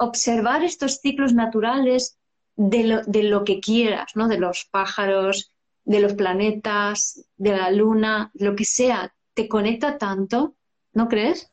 Observar 0.00 0.64
estos 0.64 0.96
ciclos 0.96 1.32
naturales 1.32 2.18
de 2.56 2.84
lo, 2.84 3.02
de 3.04 3.22
lo 3.22 3.44
que 3.44 3.60
quieras, 3.60 4.12
¿no? 4.16 4.28
De 4.28 4.38
los 4.38 4.66
pájaros, 4.70 5.52
de 5.84 6.00
los 6.00 6.14
planetas, 6.14 7.24
de 7.36 7.56
la 7.56 7.70
luna, 7.70 8.30
lo 8.34 8.54
que 8.56 8.64
sea, 8.64 9.14
te 9.34 9.48
conecta 9.48 9.98
tanto, 9.98 10.54
¿no 10.92 11.08
crees? 11.08 11.50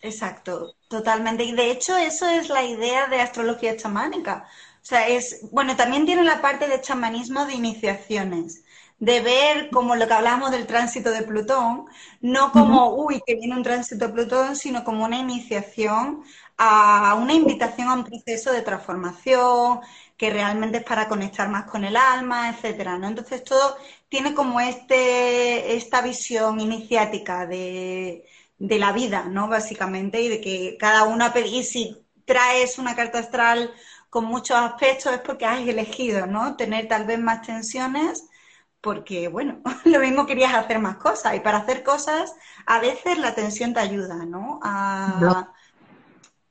Exacto, 0.00 0.76
totalmente. 0.88 1.44
Y 1.44 1.52
de 1.52 1.70
hecho 1.70 1.96
eso 1.96 2.28
es 2.28 2.48
la 2.48 2.62
idea 2.62 3.06
de 3.06 3.20
astrología 3.20 3.76
chamánica. 3.76 4.46
O 4.82 4.86
sea, 4.86 5.08
es, 5.08 5.48
bueno, 5.50 5.76
también 5.76 6.04
tiene 6.04 6.24
la 6.24 6.42
parte 6.42 6.68
de 6.68 6.80
chamanismo 6.82 7.46
de 7.46 7.54
iniciaciones, 7.54 8.64
de 8.98 9.20
ver 9.22 9.70
como 9.70 9.96
lo 9.96 10.06
que 10.06 10.12
hablamos 10.12 10.50
del 10.50 10.66
tránsito 10.66 11.10
de 11.10 11.22
Plutón, 11.22 11.86
no 12.20 12.52
como, 12.52 12.94
uy, 12.94 13.22
que 13.26 13.34
viene 13.36 13.56
un 13.56 13.62
tránsito 13.62 14.06
de 14.06 14.12
Plutón, 14.12 14.56
sino 14.56 14.84
como 14.84 15.06
una 15.06 15.18
iniciación 15.18 16.22
a 16.56 17.14
una 17.20 17.32
invitación 17.34 17.88
a 17.88 17.94
un 17.94 18.04
proceso 18.04 18.52
de 18.52 18.62
transformación, 18.62 19.80
que 20.16 20.30
realmente 20.30 20.78
es 20.78 20.84
para 20.84 21.08
conectar 21.08 21.48
más 21.48 21.64
con 21.64 21.84
el 21.84 21.96
alma, 21.96 22.50
etcétera, 22.50 22.98
¿no? 22.98 23.08
Entonces 23.08 23.42
todo 23.44 23.76
tiene 24.08 24.34
como 24.34 24.60
este, 24.60 25.76
esta 25.76 26.02
visión 26.02 26.60
iniciática 26.60 27.46
de, 27.46 28.24
de 28.58 28.78
la 28.78 28.92
vida, 28.92 29.24
¿no? 29.24 29.48
Básicamente, 29.48 30.20
y 30.22 30.28
de 30.28 30.40
que 30.40 30.76
cada 30.78 31.04
uno, 31.04 31.26
y 31.44 31.64
si 31.64 32.06
traes 32.24 32.78
una 32.78 32.94
carta 32.96 33.18
astral 33.18 33.72
con 34.10 34.24
muchos 34.26 34.56
aspectos 34.56 35.12
es 35.12 35.20
porque 35.20 35.46
has 35.46 35.60
elegido, 35.66 36.26
¿no? 36.26 36.56
Tener 36.56 36.88
tal 36.88 37.04
vez 37.06 37.18
más 37.18 37.42
tensiones 37.42 38.28
porque, 38.80 39.28
bueno, 39.28 39.60
lo 39.84 39.98
mismo 40.00 40.26
querías 40.26 40.54
hacer 40.54 40.78
más 40.78 40.96
cosas 40.98 41.34
y 41.36 41.40
para 41.40 41.58
hacer 41.58 41.82
cosas 41.82 42.34
a 42.66 42.78
veces 42.80 43.18
la 43.18 43.34
tensión 43.34 43.74
te 43.74 43.80
ayuda, 43.80 44.24
¿no? 44.26 44.60
A, 44.62 45.52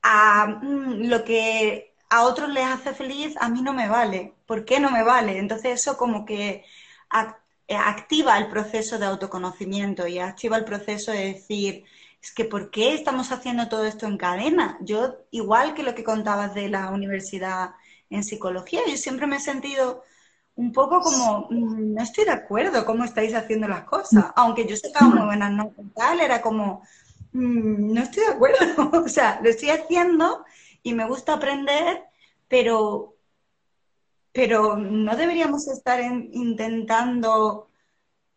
mm, 0.03 1.07
lo 1.07 1.23
que 1.23 1.95
a 2.09 2.23
otros 2.23 2.49
les 2.49 2.65
hace 2.65 2.93
feliz, 2.93 3.35
a 3.39 3.49
mí 3.49 3.61
no 3.61 3.73
me 3.73 3.87
vale. 3.89 4.35
¿Por 4.45 4.65
qué 4.65 4.79
no 4.79 4.91
me 4.91 5.03
vale? 5.03 5.39
Entonces 5.39 5.81
eso 5.81 5.97
como 5.97 6.25
que 6.25 6.63
activa 7.69 8.37
el 8.37 8.47
proceso 8.47 8.99
de 8.99 9.05
autoconocimiento 9.05 10.07
y 10.07 10.19
activa 10.19 10.57
el 10.57 10.65
proceso 10.65 11.11
de 11.11 11.33
decir, 11.33 11.85
es 12.21 12.31
que 12.31 12.45
¿por 12.45 12.71
qué 12.71 12.93
estamos 12.93 13.31
haciendo 13.31 13.67
todo 13.67 13.85
esto 13.85 14.05
en 14.05 14.17
cadena? 14.17 14.77
Yo, 14.81 15.17
igual 15.31 15.73
que 15.73 15.83
lo 15.83 15.95
que 15.95 16.03
contabas 16.03 16.53
de 16.53 16.69
la 16.69 16.89
universidad 16.89 17.71
en 18.09 18.23
psicología, 18.23 18.81
yo 18.87 18.95
siempre 18.97 19.27
me 19.27 19.37
he 19.37 19.39
sentido 19.39 20.03
un 20.55 20.71
poco 20.71 21.01
como, 21.01 21.47
mm, 21.49 21.95
no 21.95 22.03
estoy 22.03 22.25
de 22.25 22.31
acuerdo 22.31 22.85
cómo 22.85 23.03
estáis 23.03 23.33
haciendo 23.33 23.67
las 23.67 23.85
cosas, 23.85 24.25
aunque 24.35 24.67
yo 24.67 24.77
sacaba 24.77 25.09
muy 25.09 25.25
buenas 25.25 25.51
notas 25.51 26.19
era 26.21 26.41
como, 26.41 26.83
mm, 27.33 27.93
no 27.93 28.01
estoy 28.01 28.23
de 28.23 28.31
acuerdo, 28.31 28.57
o 29.05 29.09
sea, 29.09 29.39
lo 29.43 29.49
estoy 29.49 29.69
haciendo 29.69 30.45
y 30.81 30.93
me 30.93 31.07
gusta 31.07 31.33
aprender, 31.33 32.03
pero, 32.47 33.15
pero 34.31 34.77
no 34.77 35.15
deberíamos 35.15 35.67
estar 35.67 36.01
intentando 36.01 37.69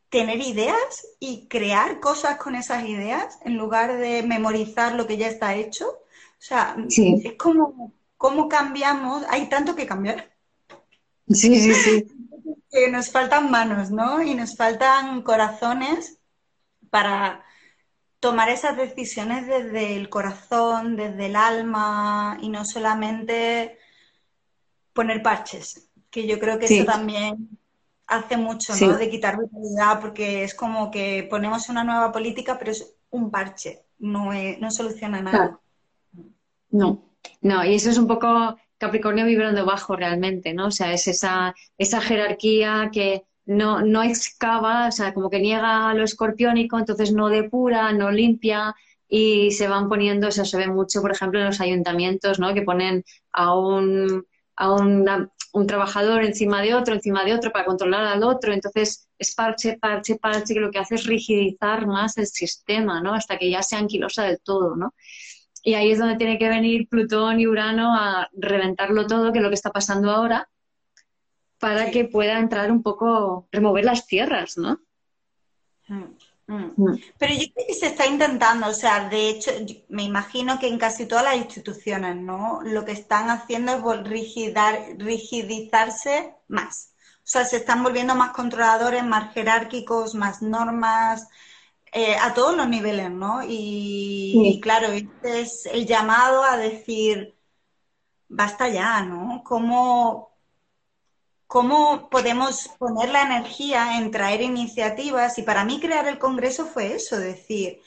tener 0.08 0.40
ideas 0.40 1.06
y 1.18 1.46
crear 1.48 2.00
cosas 2.00 2.38
con 2.38 2.54
esas 2.54 2.84
ideas 2.84 3.38
en 3.44 3.56
lugar 3.56 3.98
de 3.98 4.22
memorizar 4.22 4.94
lo 4.94 5.06
que 5.06 5.16
ya 5.16 5.28
está 5.28 5.54
hecho. 5.54 5.88
O 5.88 6.42
sea, 6.42 6.76
es 6.88 7.34
como 7.36 7.92
cómo 8.16 8.48
cambiamos, 8.48 9.24
hay 9.28 9.48
tanto 9.48 9.74
que 9.74 9.86
cambiar. 9.86 10.32
Sí, 11.28 11.60
sí, 11.60 11.74
sí. 11.74 12.06
Que 12.70 12.90
nos 12.90 13.10
faltan 13.10 13.50
manos, 13.50 13.90
¿no? 13.90 14.22
Y 14.22 14.34
nos 14.34 14.56
faltan 14.56 15.22
corazones 15.22 16.18
para 16.90 17.45
tomar 18.20 18.48
esas 18.48 18.76
decisiones 18.76 19.46
desde 19.46 19.96
el 19.96 20.08
corazón, 20.08 20.96
desde 20.96 21.26
el 21.26 21.36
alma 21.36 22.38
y 22.40 22.48
no 22.48 22.64
solamente 22.64 23.78
poner 24.92 25.22
parches, 25.22 25.90
que 26.10 26.26
yo 26.26 26.38
creo 26.38 26.58
que 26.58 26.66
eso 26.66 26.84
también 26.84 27.48
hace 28.06 28.36
mucho, 28.36 28.74
¿no? 28.80 28.96
De 28.96 29.10
quitar 29.10 29.38
vitalidad, 29.38 30.00
porque 30.00 30.44
es 30.44 30.54
como 30.54 30.90
que 30.90 31.26
ponemos 31.28 31.68
una 31.68 31.84
nueva 31.84 32.12
política, 32.12 32.58
pero 32.58 32.70
es 32.70 32.94
un 33.10 33.30
parche, 33.30 33.84
no, 33.98 34.30
no 34.32 34.70
soluciona 34.70 35.20
nada. 35.20 35.60
No, 36.70 37.02
no, 37.40 37.64
y 37.64 37.74
eso 37.74 37.90
es 37.90 37.98
un 37.98 38.06
poco 38.06 38.56
Capricornio 38.78 39.24
vibrando 39.26 39.64
bajo 39.64 39.96
realmente, 39.96 40.52
¿no? 40.54 40.66
O 40.66 40.70
sea, 40.70 40.92
es 40.92 41.08
esa, 41.08 41.54
esa 41.78 42.00
jerarquía 42.00 42.90
que 42.92 43.24
no, 43.46 43.82
no 43.82 44.02
excava, 44.02 44.88
o 44.88 44.92
sea, 44.92 45.14
como 45.14 45.30
que 45.30 45.40
niega 45.40 45.94
lo 45.94 46.04
escorpiónico, 46.04 46.78
entonces 46.78 47.12
no 47.12 47.28
depura, 47.28 47.92
no 47.92 48.10
limpia, 48.10 48.74
y 49.08 49.52
se 49.52 49.68
van 49.68 49.88
poniendo, 49.88 50.28
o 50.28 50.30
sea, 50.30 50.44
se 50.44 50.56
ve 50.56 50.66
mucho, 50.66 51.00
por 51.00 51.12
ejemplo, 51.12 51.38
en 51.40 51.46
los 51.46 51.60
ayuntamientos, 51.60 52.38
¿no? 52.38 52.52
Que 52.54 52.62
ponen 52.62 53.04
a 53.32 53.56
un 53.56 54.26
a 54.56 54.72
un 54.72 55.66
trabajador 55.66 56.24
encima 56.24 56.62
de 56.62 56.74
otro, 56.74 56.94
encima 56.94 57.24
de 57.24 57.34
otro, 57.34 57.52
para 57.52 57.64
controlar 57.64 58.04
al 58.04 58.22
otro. 58.22 58.52
Entonces 58.52 59.08
es 59.18 59.34
parche, 59.34 59.78
parche, 59.78 60.16
parche, 60.16 60.54
que 60.54 60.60
lo 60.60 60.70
que 60.70 60.78
hace 60.78 60.96
es 60.96 61.06
rigidizar 61.06 61.86
más 61.86 62.18
el 62.18 62.26
sistema, 62.26 63.00
¿no? 63.00 63.14
Hasta 63.14 63.38
que 63.38 63.50
ya 63.50 63.62
se 63.62 63.76
anquilosa 63.76 64.24
del 64.24 64.40
todo, 64.40 64.76
¿no? 64.76 64.94
Y 65.62 65.74
ahí 65.74 65.90
es 65.90 65.98
donde 65.98 66.16
tiene 66.16 66.38
que 66.38 66.48
venir 66.48 66.88
Plutón 66.88 67.40
y 67.40 67.46
Urano 67.46 67.94
a 67.94 68.28
reventarlo 68.34 69.06
todo, 69.06 69.32
que 69.32 69.38
es 69.38 69.42
lo 69.42 69.48
que 69.50 69.54
está 69.54 69.72
pasando 69.72 70.10
ahora, 70.10 70.48
para 71.66 71.90
que 71.90 72.04
pueda 72.04 72.38
entrar 72.38 72.70
un 72.70 72.80
poco, 72.80 73.48
remover 73.50 73.84
las 73.84 74.06
tierras, 74.06 74.56
¿no? 74.56 74.78
Mm. 75.88 76.14
Mm. 76.46 76.72
Mm. 76.76 77.00
Pero 77.18 77.34
yo 77.34 77.52
creo 77.52 77.66
que 77.66 77.74
se 77.74 77.86
está 77.86 78.06
intentando, 78.06 78.68
o 78.68 78.72
sea, 78.72 79.08
de 79.08 79.30
hecho, 79.30 79.50
me 79.88 80.04
imagino 80.04 80.60
que 80.60 80.68
en 80.68 80.78
casi 80.78 81.06
todas 81.06 81.24
las 81.24 81.34
instituciones, 81.34 82.14
¿no? 82.14 82.60
Lo 82.62 82.84
que 82.84 82.92
están 82.92 83.30
haciendo 83.30 83.72
es 83.72 84.04
rigidar, 84.04 84.94
rigidizarse 84.96 86.36
más. 86.46 86.92
O 87.16 87.28
sea, 87.32 87.44
se 87.44 87.56
están 87.56 87.82
volviendo 87.82 88.14
más 88.14 88.30
controladores, 88.30 89.02
más 89.02 89.34
jerárquicos, 89.34 90.14
más 90.14 90.42
normas, 90.42 91.26
eh, 91.90 92.14
a 92.14 92.32
todos 92.32 92.56
los 92.56 92.68
niveles, 92.68 93.10
¿no? 93.10 93.40
Y, 93.44 94.60
claro, 94.62 94.92
este 94.92 95.40
es 95.40 95.66
el 95.66 95.84
llamado 95.84 96.44
a 96.44 96.56
decir, 96.58 97.36
basta 98.28 98.68
ya, 98.68 99.02
¿no? 99.02 99.42
¿Cómo, 99.44 100.35
cómo 101.46 102.08
podemos 102.10 102.68
poner 102.78 103.10
la 103.10 103.22
energía 103.22 103.98
en 103.98 104.10
traer 104.10 104.42
iniciativas. 104.42 105.38
Y 105.38 105.42
para 105.42 105.64
mí 105.64 105.80
crear 105.80 106.06
el 106.08 106.18
Congreso 106.18 106.66
fue 106.66 106.94
eso, 106.94 107.18
decir, 107.18 107.80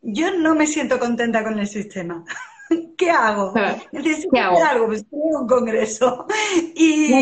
yo 0.00 0.32
no 0.36 0.54
me 0.54 0.66
siento 0.66 0.98
contenta 0.98 1.44
con 1.44 1.58
el 1.58 1.68
sistema. 1.68 2.24
¿Qué 2.96 3.10
hago? 3.10 3.52
Necesito 3.92 4.36
hacer 4.36 4.66
algo, 4.66 4.86
pues 4.86 5.04
un 5.10 5.46
congreso. 5.46 6.26
Y, 6.74 7.12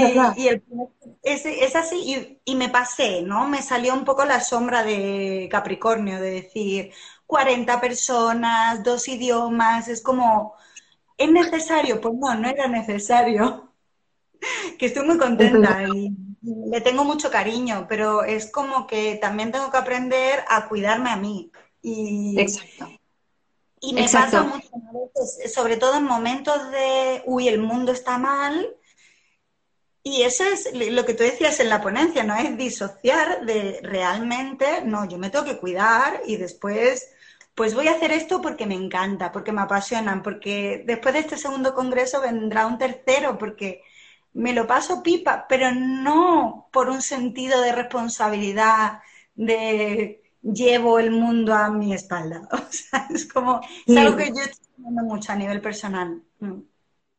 es, 1.22 1.76
así, 1.76 2.38
y, 2.44 2.54
me 2.54 2.68
pasé, 2.68 3.22
¿no? 3.22 3.46
Me 3.48 3.62
salió 3.62 3.92
un 3.94 4.04
poco 4.04 4.24
la 4.24 4.40
sombra 4.40 4.82
de 4.82 5.48
Capricornio, 5.50 6.20
de 6.20 6.30
decir 6.30 6.92
40 7.26 7.80
personas, 7.80 8.82
dos 8.82 9.06
idiomas, 9.08 9.88
es 9.88 10.02
como, 10.02 10.54
¿es 11.18 11.30
necesario? 11.30 12.00
Pues 12.00 12.14
no, 12.14 12.34
no 12.34 12.48
era 12.48 12.68
necesario. 12.68 13.69
que 14.78 14.86
estoy 14.86 15.06
muy 15.06 15.18
contenta 15.18 15.84
y 15.94 16.12
le 16.42 16.80
tengo 16.80 17.04
mucho 17.04 17.30
cariño, 17.30 17.86
pero 17.88 18.24
es 18.24 18.50
como 18.50 18.86
que 18.86 19.16
también 19.16 19.52
tengo 19.52 19.70
que 19.70 19.76
aprender 19.76 20.44
a 20.48 20.68
cuidarme 20.68 21.10
a 21.10 21.16
mí. 21.16 21.50
Y, 21.82 22.38
Exacto. 22.38 22.88
Y 23.82 23.94
me 23.94 24.08
pasa 24.08 24.42
mucho 24.42 24.68
sobre 25.52 25.76
todo 25.76 25.96
en 25.96 26.04
momentos 26.04 26.70
de, 26.70 27.22
uy, 27.26 27.48
el 27.48 27.60
mundo 27.60 27.92
está 27.92 28.18
mal. 28.18 28.76
Y 30.02 30.22
eso 30.22 30.44
es 30.44 30.68
lo 30.72 31.04
que 31.04 31.14
tú 31.14 31.22
decías 31.22 31.60
en 31.60 31.68
la 31.68 31.82
ponencia, 31.82 32.24
¿no? 32.24 32.34
Es 32.34 32.56
disociar 32.56 33.44
de 33.44 33.80
realmente, 33.82 34.82
no, 34.84 35.06
yo 35.06 35.18
me 35.18 35.28
tengo 35.28 35.44
que 35.44 35.58
cuidar 35.58 36.22
y 36.26 36.36
después, 36.36 37.10
pues 37.54 37.74
voy 37.74 37.88
a 37.88 37.92
hacer 37.92 38.10
esto 38.12 38.40
porque 38.40 38.66
me 38.66 38.74
encanta, 38.74 39.30
porque 39.30 39.52
me 39.52 39.60
apasionan, 39.60 40.22
porque 40.22 40.84
después 40.86 41.14
de 41.14 41.20
este 41.20 41.36
segundo 41.36 41.74
congreso 41.74 42.20
vendrá 42.22 42.66
un 42.66 42.78
tercero, 42.78 43.36
porque 43.36 43.82
me 44.32 44.52
lo 44.52 44.66
paso 44.66 45.02
pipa, 45.02 45.46
pero 45.48 45.72
no 45.72 46.68
por 46.72 46.88
un 46.88 47.02
sentido 47.02 47.60
de 47.62 47.72
responsabilidad, 47.72 49.00
de 49.34 50.22
llevo 50.42 50.98
el 50.98 51.10
mundo 51.10 51.54
a 51.54 51.70
mi 51.70 51.92
espalda. 51.92 52.48
O 52.52 52.72
sea, 52.72 53.06
es 53.10 53.26
como, 53.26 53.60
es 53.86 53.96
algo 53.96 54.16
que 54.16 54.28
yo 54.28 54.42
estoy 54.42 54.66
haciendo 54.78 55.02
mucho 55.02 55.32
a 55.32 55.36
nivel 55.36 55.60
personal. 55.60 56.22
Mm. 56.38 56.60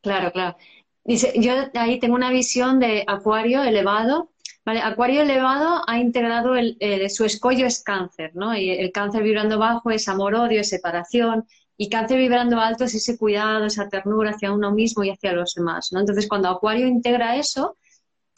Claro, 0.00 0.32
claro. 0.32 0.56
Dice, 1.04 1.32
yo 1.36 1.52
ahí 1.74 1.98
tengo 1.98 2.14
una 2.14 2.30
visión 2.30 2.78
de 2.78 3.04
acuario 3.06 3.62
elevado. 3.62 4.30
Vale, 4.64 4.80
acuario 4.80 5.22
elevado 5.22 5.82
ha 5.86 5.98
integrado 5.98 6.54
el, 6.54 6.76
su 7.10 7.24
escollo 7.24 7.66
es 7.66 7.82
cáncer, 7.82 8.30
¿no? 8.34 8.56
Y 8.56 8.70
el 8.70 8.92
cáncer 8.92 9.22
vibrando 9.22 9.58
bajo 9.58 9.90
es 9.90 10.06
amor, 10.08 10.34
odio, 10.36 10.62
separación. 10.62 11.46
Y 11.76 11.88
cáncer 11.88 12.18
vibrando 12.18 12.60
alto 12.60 12.84
es 12.84 12.94
ese 12.94 13.16
cuidado, 13.16 13.66
esa 13.66 13.88
ternura 13.88 14.30
hacia 14.30 14.52
uno 14.52 14.72
mismo 14.72 15.04
y 15.04 15.10
hacia 15.10 15.32
los 15.32 15.54
demás, 15.54 15.88
¿no? 15.92 16.00
Entonces, 16.00 16.28
cuando 16.28 16.48
Acuario 16.48 16.86
integra 16.86 17.36
eso 17.36 17.76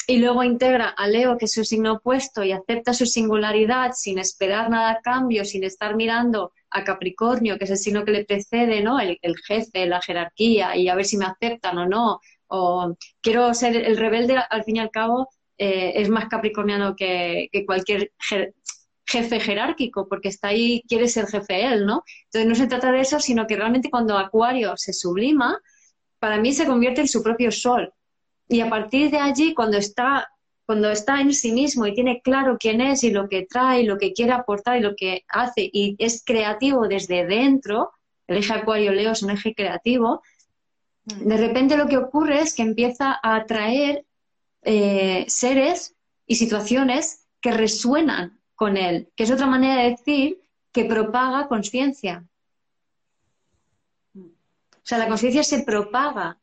y 0.07 0.19
luego 0.19 0.45
integra 0.45 0.89
a 0.89 1.07
Leo, 1.07 1.39
que 1.39 1.47
es 1.47 1.53
su 1.53 1.65
signo 1.65 1.95
opuesto, 1.95 2.45
y 2.45 2.53
acepta 2.53 2.93
su 2.93 3.07
singularidad 3.07 3.93
sin 3.95 4.19
esperar 4.19 4.71
nada 4.71 4.91
a 4.91 5.01
cambio, 5.01 5.45
sin 5.45 5.65
estar 5.65 5.97
mirando 5.97 6.53
a 6.71 6.85
Capricornio, 6.85 7.59
que 7.59 7.65
es 7.65 7.71
el 7.71 7.79
signo 7.79 8.05
que 8.05 8.13
le 8.13 8.25
precede, 8.25 8.83
¿no? 8.83 9.01
El, 9.01 9.19
jefe, 9.47 9.87
la 9.87 10.03
jerarquía, 10.03 10.77
y 10.77 10.89
a 10.89 10.95
ver 10.95 11.07
si 11.07 11.17
me 11.17 11.25
aceptan 11.25 11.79
o 11.79 11.87
no, 11.87 12.21
o 12.49 12.95
quiero 13.21 13.53
ser 13.55 13.77
el 13.77 13.97
rebelde, 13.97 14.37
al 14.49 14.65
fin 14.65 14.77
y 14.77 14.81
al 14.81 14.91
cabo, 14.91 15.29
eh, 15.57 15.93
es 15.97 16.09
más 16.09 16.29
capricorniano 16.29 16.95
que, 16.97 17.49
que 17.53 17.65
cualquier 17.65 18.13
jefe 19.07 19.41
jerárquico, 19.41 20.09
porque 20.09 20.29
está 20.29 20.49
ahí, 20.49 20.83
quiere 20.89 21.09
ser 21.09 21.27
jefe 21.27 21.67
él, 21.67 21.87
¿no? 21.87 22.05
Entonces 22.25 22.49
no 22.49 22.55
se 22.55 22.67
trata 22.67 22.91
de 22.93 23.01
eso, 23.01 23.21
sino 23.21 23.47
que 23.47 23.57
realmente 23.57 23.91
cuando 23.91 24.19
Acuario 24.19 24.77
se 24.77 24.93
sublima, 24.93 25.61
para 26.19 26.39
mí 26.39 26.53
se 26.53 26.67
convierte 26.67 27.03
en 27.03 27.09
su 27.09 27.23
propio 27.23 27.53
sol. 27.53 27.93
Y 28.49 28.61
a 28.61 28.71
partir 28.71 29.11
de 29.11 29.19
allí, 29.19 29.55
cuando 29.55 29.77
está, 29.77 30.29
cuando 30.67 30.91
está 30.91 31.21
en 31.21 31.35
sí 31.35 31.53
mismo 31.53 31.87
y 31.87 31.95
tiene 31.95 32.21
claro 32.23 32.57
quién 32.59 32.81
es 32.81 33.05
y 33.05 33.11
lo 33.11 33.29
que 33.29 33.47
trae, 33.47 33.85
lo 33.85 33.99
que 33.99 34.13
quiere 34.13 34.33
aportar 34.33 34.79
y 34.79 34.81
lo 34.81 34.97
que 34.97 35.25
hace, 35.29 35.69
y 35.71 35.97
es 35.99 36.23
creativo 36.25 36.89
desde 36.89 37.27
dentro, 37.27 37.93
el 38.27 38.39
eje 38.39 38.55
Acuario 38.55 38.93
Leo 38.93 39.13
es 39.13 39.23
un 39.23 39.31
eje 39.31 39.55
creativo, 39.55 40.23
mm. 41.05 41.29
de 41.29 41.37
repente 41.37 41.77
lo 41.77 41.87
que 41.89 41.99
ocurre 41.99 42.41
es 42.41 42.55
que 42.55 42.63
empieza 42.63 43.19
a 43.23 43.37
atraer 43.37 44.05
eh, 44.63 45.27
seres 45.29 45.95
y 46.27 46.37
situaciones 46.37 47.27
que 47.43 47.51
resuenan 47.51 48.41
con 48.55 48.77
él, 48.77 49.11
que 49.17 49.25
es 49.25 49.31
otra 49.31 49.47
manera 49.47 49.83
de 49.83 49.91
decir 49.91 50.41
que 50.73 50.85
propaga 50.85 51.49
conciencia. 51.49 52.25
O 54.17 54.87
sea, 54.87 54.99
la 54.99 55.09
conciencia 55.09 55.43
se 55.43 55.63
propaga. 55.63 56.39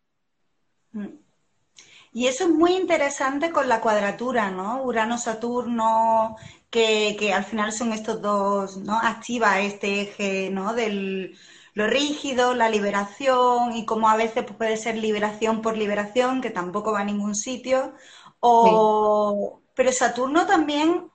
Y 2.14 2.28
eso 2.28 2.45
es 2.45 2.49
muy 2.49 2.74
interesante 2.74 3.51
con 3.51 3.70
la 3.70 3.82
cuadratura, 3.82 4.49
¿no? 4.49 4.84
Urano-Saturno, 4.84 6.36
que, 6.70 7.34
al 7.34 7.45
final 7.45 7.72
son 7.72 7.93
estos 7.93 8.22
dos, 8.22 8.78
¿no? 8.78 8.97
Activa 8.97 9.62
este 9.62 10.01
eje, 10.01 10.49
¿no? 10.49 10.74
Del 10.74 11.38
lo 11.74 11.88
rígido, 11.88 12.53
la 12.53 12.70
liberación, 12.70 13.74
y 13.74 13.86
como 13.86 14.09
a 14.09 14.18
veces 14.18 14.43
puede 14.43 14.76
ser 14.76 14.97
liberación 14.97 15.62
por 15.62 15.78
liberación, 15.78 16.41
que 16.41 16.49
tampoco 16.49 16.91
va 16.91 17.01
a 17.01 17.05
ningún 17.05 17.36
sitio. 17.36 17.93
O... 18.39 19.62
Pero 19.74 19.91
Saturno 19.93 20.45
también 20.47 21.11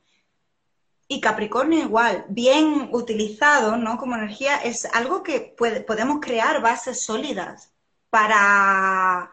y 1.09 1.21
Capricornio 1.21 1.81
igual, 1.81 2.25
bien 2.29 2.89
utilizado, 2.93 3.77
¿no? 3.77 3.99
Como 3.99 4.17
energía, 4.17 4.57
es 4.57 4.87
algo 4.87 5.23
que 5.23 5.55
podemos 5.87 6.19
crear 6.21 6.61
bases 6.61 7.05
sólidas 7.05 7.73
para 8.11 9.31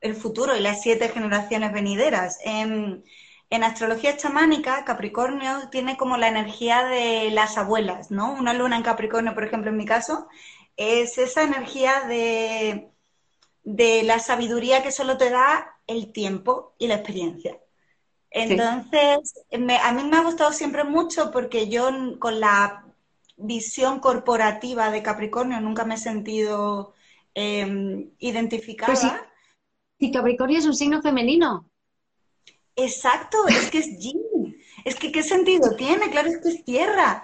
el 0.00 0.14
futuro 0.14 0.56
y 0.56 0.60
las 0.60 0.82
siete 0.82 1.08
generaciones 1.08 1.72
venideras. 1.72 2.38
En, 2.44 3.04
astrología 3.50 4.16
chamánica, 4.16 4.84
Capricornio 4.84 5.68
tiene 5.70 5.96
como 5.96 6.16
la 6.16 6.28
energía 6.28 6.84
de 6.84 7.30
las 7.30 7.56
abuelas, 7.58 8.10
¿no? 8.10 8.32
Una 8.32 8.52
luna 8.54 8.76
en 8.76 8.82
Capricornio, 8.82 9.34
por 9.34 9.44
ejemplo, 9.44 9.70
en 9.70 9.76
mi 9.78 9.86
caso, 9.86 10.28
es 10.76 11.18
esa 11.18 11.42
energía 11.42 12.02
de, 12.02 12.90
de 13.64 14.02
la 14.04 14.18
sabiduría 14.20 14.82
que 14.82 14.92
solo 14.92 15.16
te 15.18 15.30
da 15.30 15.78
el 15.86 16.12
tiempo 16.12 16.74
y 16.78 16.88
la 16.88 16.96
experiencia. 16.96 17.58
Entonces, 18.30 19.34
a 19.50 19.92
mí 19.92 20.04
me 20.04 20.16
ha 20.16 20.22
gustado 20.22 20.52
siempre 20.52 20.84
mucho 20.84 21.30
porque 21.30 21.68
yo 21.68 21.90
con 22.18 22.40
la 22.40 22.84
visión 23.36 24.00
corporativa 24.00 24.90
de 24.90 25.02
Capricornio 25.02 25.60
nunca 25.60 25.84
me 25.84 25.94
he 25.94 25.98
sentido 25.98 26.94
em, 27.34 28.10
identificada. 28.18 28.92
Pues 28.92 29.00
sí. 29.98 30.10
Capricornio 30.12 30.58
es 30.58 30.66
un 30.66 30.74
signo 30.74 31.00
femenino. 31.00 31.70
Exacto, 32.76 33.48
es 33.48 33.70
que 33.70 33.78
es 33.78 33.98
Yin. 33.98 34.56
Es 34.84 34.94
que 34.94 35.10
qué 35.10 35.22
sentido 35.22 35.74
tiene, 35.76 36.10
claro, 36.10 36.28
es 36.28 36.38
que 36.38 36.48
es 36.50 36.64
tierra. 36.64 37.22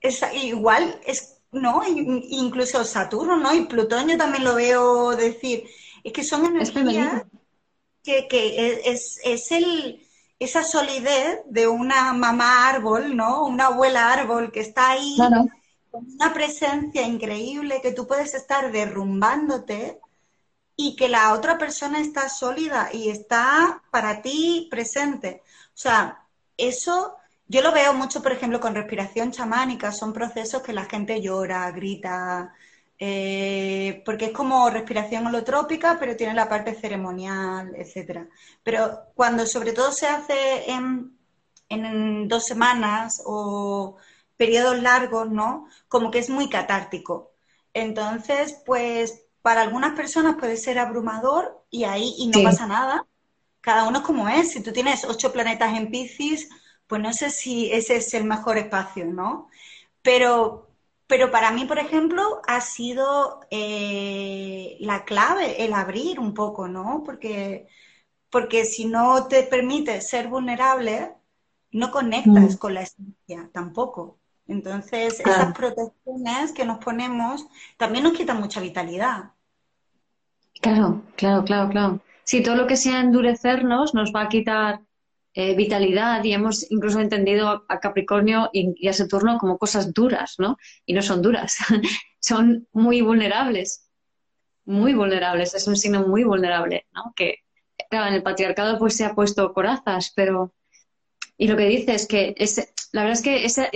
Es, 0.00 0.22
igual 0.34 1.00
es, 1.06 1.40
¿no? 1.52 1.82
Incluso 1.86 2.82
Saturno, 2.84 3.36
¿no? 3.36 3.54
Y 3.54 3.66
Plutón 3.66 4.08
yo 4.08 4.16
también 4.16 4.44
lo 4.44 4.54
veo 4.54 5.14
decir. 5.14 5.68
Es 6.02 6.12
que 6.12 6.24
son 6.24 6.46
energías 6.46 7.24
que, 8.02 8.26
que 8.26 8.80
es, 8.84 9.20
es 9.22 9.52
el 9.52 10.07
esa 10.38 10.62
solidez 10.62 11.40
de 11.46 11.66
una 11.66 12.12
mamá 12.12 12.68
árbol, 12.68 13.16
¿no? 13.16 13.44
Una 13.44 13.66
abuela 13.66 14.12
árbol 14.12 14.52
que 14.52 14.60
está 14.60 14.90
ahí 14.90 15.16
con 15.90 16.06
una 16.14 16.32
presencia 16.32 17.02
increíble 17.02 17.80
que 17.82 17.92
tú 17.92 18.06
puedes 18.06 18.34
estar 18.34 18.70
derrumbándote 18.70 19.98
y 20.76 20.94
que 20.94 21.08
la 21.08 21.32
otra 21.32 21.58
persona 21.58 22.00
está 22.00 22.28
sólida 22.28 22.90
y 22.92 23.08
está 23.08 23.82
para 23.90 24.22
ti 24.22 24.68
presente. 24.70 25.42
O 25.44 25.76
sea, 25.76 26.24
eso 26.56 27.16
yo 27.48 27.62
lo 27.62 27.72
veo 27.72 27.94
mucho, 27.94 28.22
por 28.22 28.32
ejemplo, 28.32 28.60
con 28.60 28.74
respiración 28.74 29.32
chamánica, 29.32 29.90
son 29.90 30.12
procesos 30.12 30.62
que 30.62 30.72
la 30.72 30.84
gente 30.84 31.20
llora, 31.20 31.70
grita, 31.72 32.54
Eh, 33.00 34.02
porque 34.04 34.26
es 34.26 34.32
como 34.32 34.68
respiración 34.70 35.26
holotrópica, 35.26 35.98
pero 36.00 36.16
tiene 36.16 36.34
la 36.34 36.48
parte 36.48 36.74
ceremonial, 36.74 37.72
etcétera. 37.76 38.28
Pero 38.62 39.04
cuando 39.14 39.46
sobre 39.46 39.72
todo 39.72 39.92
se 39.92 40.06
hace 40.08 40.70
en, 40.70 41.16
en 41.68 42.26
dos 42.28 42.44
semanas 42.46 43.22
o 43.24 43.96
periodos 44.36 44.80
largos, 44.82 45.30
¿no? 45.30 45.68
Como 45.88 46.10
que 46.10 46.18
es 46.18 46.30
muy 46.30 46.48
catártico. 46.48 47.32
Entonces, 47.72 48.60
pues 48.66 49.26
para 49.42 49.62
algunas 49.62 49.94
personas 49.94 50.36
puede 50.36 50.56
ser 50.56 50.78
abrumador 50.78 51.64
y 51.70 51.84
ahí 51.84 52.14
y 52.18 52.28
no 52.28 52.42
pasa 52.42 52.66
nada. 52.66 53.06
Cada 53.60 53.88
uno 53.88 53.98
es 53.98 54.04
como 54.04 54.28
es. 54.28 54.52
Si 54.52 54.62
tú 54.62 54.72
tienes 54.72 55.04
ocho 55.04 55.32
planetas 55.32 55.76
en 55.76 55.90
Piscis, 55.90 56.48
pues 56.86 57.02
no 57.02 57.12
sé 57.12 57.30
si 57.30 57.70
ese 57.72 57.96
es 57.96 58.14
el 58.14 58.24
mejor 58.24 58.58
espacio, 58.58 59.06
¿no? 59.06 59.48
Pero, 60.02 60.67
pero 61.08 61.30
para 61.30 61.50
mí, 61.50 61.64
por 61.64 61.78
ejemplo, 61.78 62.42
ha 62.46 62.60
sido 62.60 63.40
eh, 63.50 64.76
la 64.80 65.04
clave 65.04 65.64
el 65.64 65.72
abrir 65.72 66.20
un 66.20 66.34
poco, 66.34 66.68
¿no? 66.68 67.02
Porque, 67.04 67.66
porque 68.30 68.66
si 68.66 68.84
no 68.84 69.26
te 69.26 69.42
permite 69.42 70.02
ser 70.02 70.28
vulnerable, 70.28 71.14
no 71.72 71.90
conectas 71.90 72.54
mm. 72.54 72.58
con 72.58 72.74
la 72.74 72.82
esencia 72.82 73.48
tampoco. 73.52 74.18
Entonces, 74.46 75.20
esas 75.20 75.54
protecciones 75.54 76.52
que 76.52 76.66
nos 76.66 76.78
ponemos 76.78 77.46
también 77.78 78.04
nos 78.04 78.12
quitan 78.12 78.38
mucha 78.38 78.60
vitalidad. 78.60 79.32
Claro, 80.60 81.02
claro, 81.16 81.44
claro, 81.44 81.70
claro. 81.70 82.00
Sí, 82.24 82.42
todo 82.42 82.56
lo 82.56 82.66
que 82.66 82.76
sea 82.76 83.00
endurecernos 83.00 83.94
nos 83.94 84.12
va 84.14 84.22
a 84.22 84.28
quitar 84.28 84.80
eh, 85.40 85.54
vitalidad 85.54 86.24
y 86.24 86.32
hemos 86.32 86.68
incluso 86.68 86.98
entendido 86.98 87.64
a 87.68 87.78
Capricornio 87.78 88.50
y, 88.52 88.88
a 88.88 88.92
Saturno 88.92 89.38
como 89.38 89.56
cosas 89.56 89.94
duras, 89.94 90.34
¿no? 90.38 90.56
Y 90.84 90.94
no 90.94 91.00
son 91.00 91.22
duras, 91.22 91.58
son 92.18 92.66
muy 92.72 93.02
vulnerables, 93.02 93.88
muy 94.64 94.94
vulnerables, 94.94 95.54
es 95.54 95.68
un 95.68 95.76
signo 95.76 96.08
muy 96.08 96.24
vulnerable, 96.24 96.88
¿no? 96.92 97.12
Que, 97.14 97.36
claro, 97.88 98.08
en 98.08 98.14
el 98.14 98.24
patriarcado 98.24 98.80
pues 98.80 98.96
se 98.96 99.04
ha 99.04 99.14
puesto 99.14 99.52
corazas, 99.54 100.12
pero... 100.16 100.52
Y 101.36 101.46
lo 101.46 101.56
que 101.56 101.66
dice 101.66 101.94
es 101.94 102.08
que 102.08 102.34
la 102.90 103.02
verdad 103.02 103.16
es 103.16 103.22
que 103.22 103.44
esa, 103.44 103.66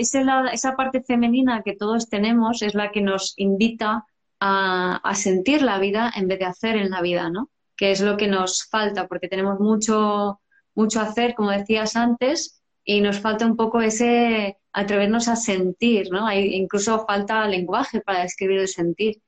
esa 0.51 0.75
parte 0.75 1.01
femenina 1.01 1.61
que 1.63 1.77
todos 1.77 2.09
tenemos 2.09 2.61
es 2.61 2.75
la 2.75 2.91
que 2.91 2.99
nos 2.99 3.35
invita 3.37 4.05
a, 4.41 5.15
sentir 5.15 5.61
la 5.61 5.79
vida 5.79 6.11
en 6.13 6.27
vez 6.27 6.39
de 6.39 6.45
hacer 6.45 6.75
en 6.75 6.89
la 6.89 7.01
vida, 7.01 7.29
¿no? 7.29 7.49
Que 7.77 7.91
es 7.91 8.01
lo 8.01 8.17
que 8.17 8.27
nos 8.27 8.65
falta, 8.65 9.07
porque 9.07 9.29
tenemos 9.29 9.61
mucho, 9.61 10.41
mucho 10.75 11.01
hacer, 11.01 11.35
como 11.35 11.51
decías 11.51 11.95
antes, 11.95 12.61
y 12.83 13.01
nos 13.01 13.19
falta 13.19 13.45
un 13.45 13.55
poco 13.55 13.81
ese 13.81 14.57
atrevernos 14.73 15.27
a 15.27 15.35
sentir, 15.35 16.09
¿no? 16.11 16.25
Hay, 16.25 16.55
incluso 16.55 17.05
falta 17.05 17.47
lenguaje 17.47 18.01
para 18.01 18.23
describir 18.23 18.59
el 18.59 18.67
sentir. 18.67 19.21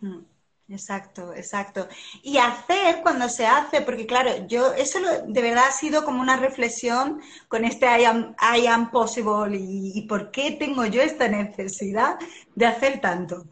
Mm, 0.00 0.20
exacto, 0.68 1.32
exacto. 1.34 1.88
Y 2.22 2.36
hacer 2.38 3.00
cuando 3.02 3.28
se 3.28 3.46
hace, 3.46 3.80
porque 3.80 4.06
claro, 4.06 4.46
yo 4.48 4.74
eso 4.74 4.98
de 5.26 5.42
verdad 5.42 5.64
ha 5.68 5.72
sido 5.72 6.04
como 6.04 6.20
una 6.20 6.36
reflexión 6.36 7.20
con 7.48 7.64
este 7.64 7.86
I 7.86 8.66
am, 8.66 8.90
possible 8.90 9.56
y, 9.56 9.92
y, 9.94 10.02
por 10.02 10.30
qué 10.30 10.52
tengo 10.52 10.84
yo 10.84 11.00
esta 11.00 11.28
necesidad 11.28 12.18
de 12.54 12.66
hacer 12.66 13.00
tanto. 13.00 13.46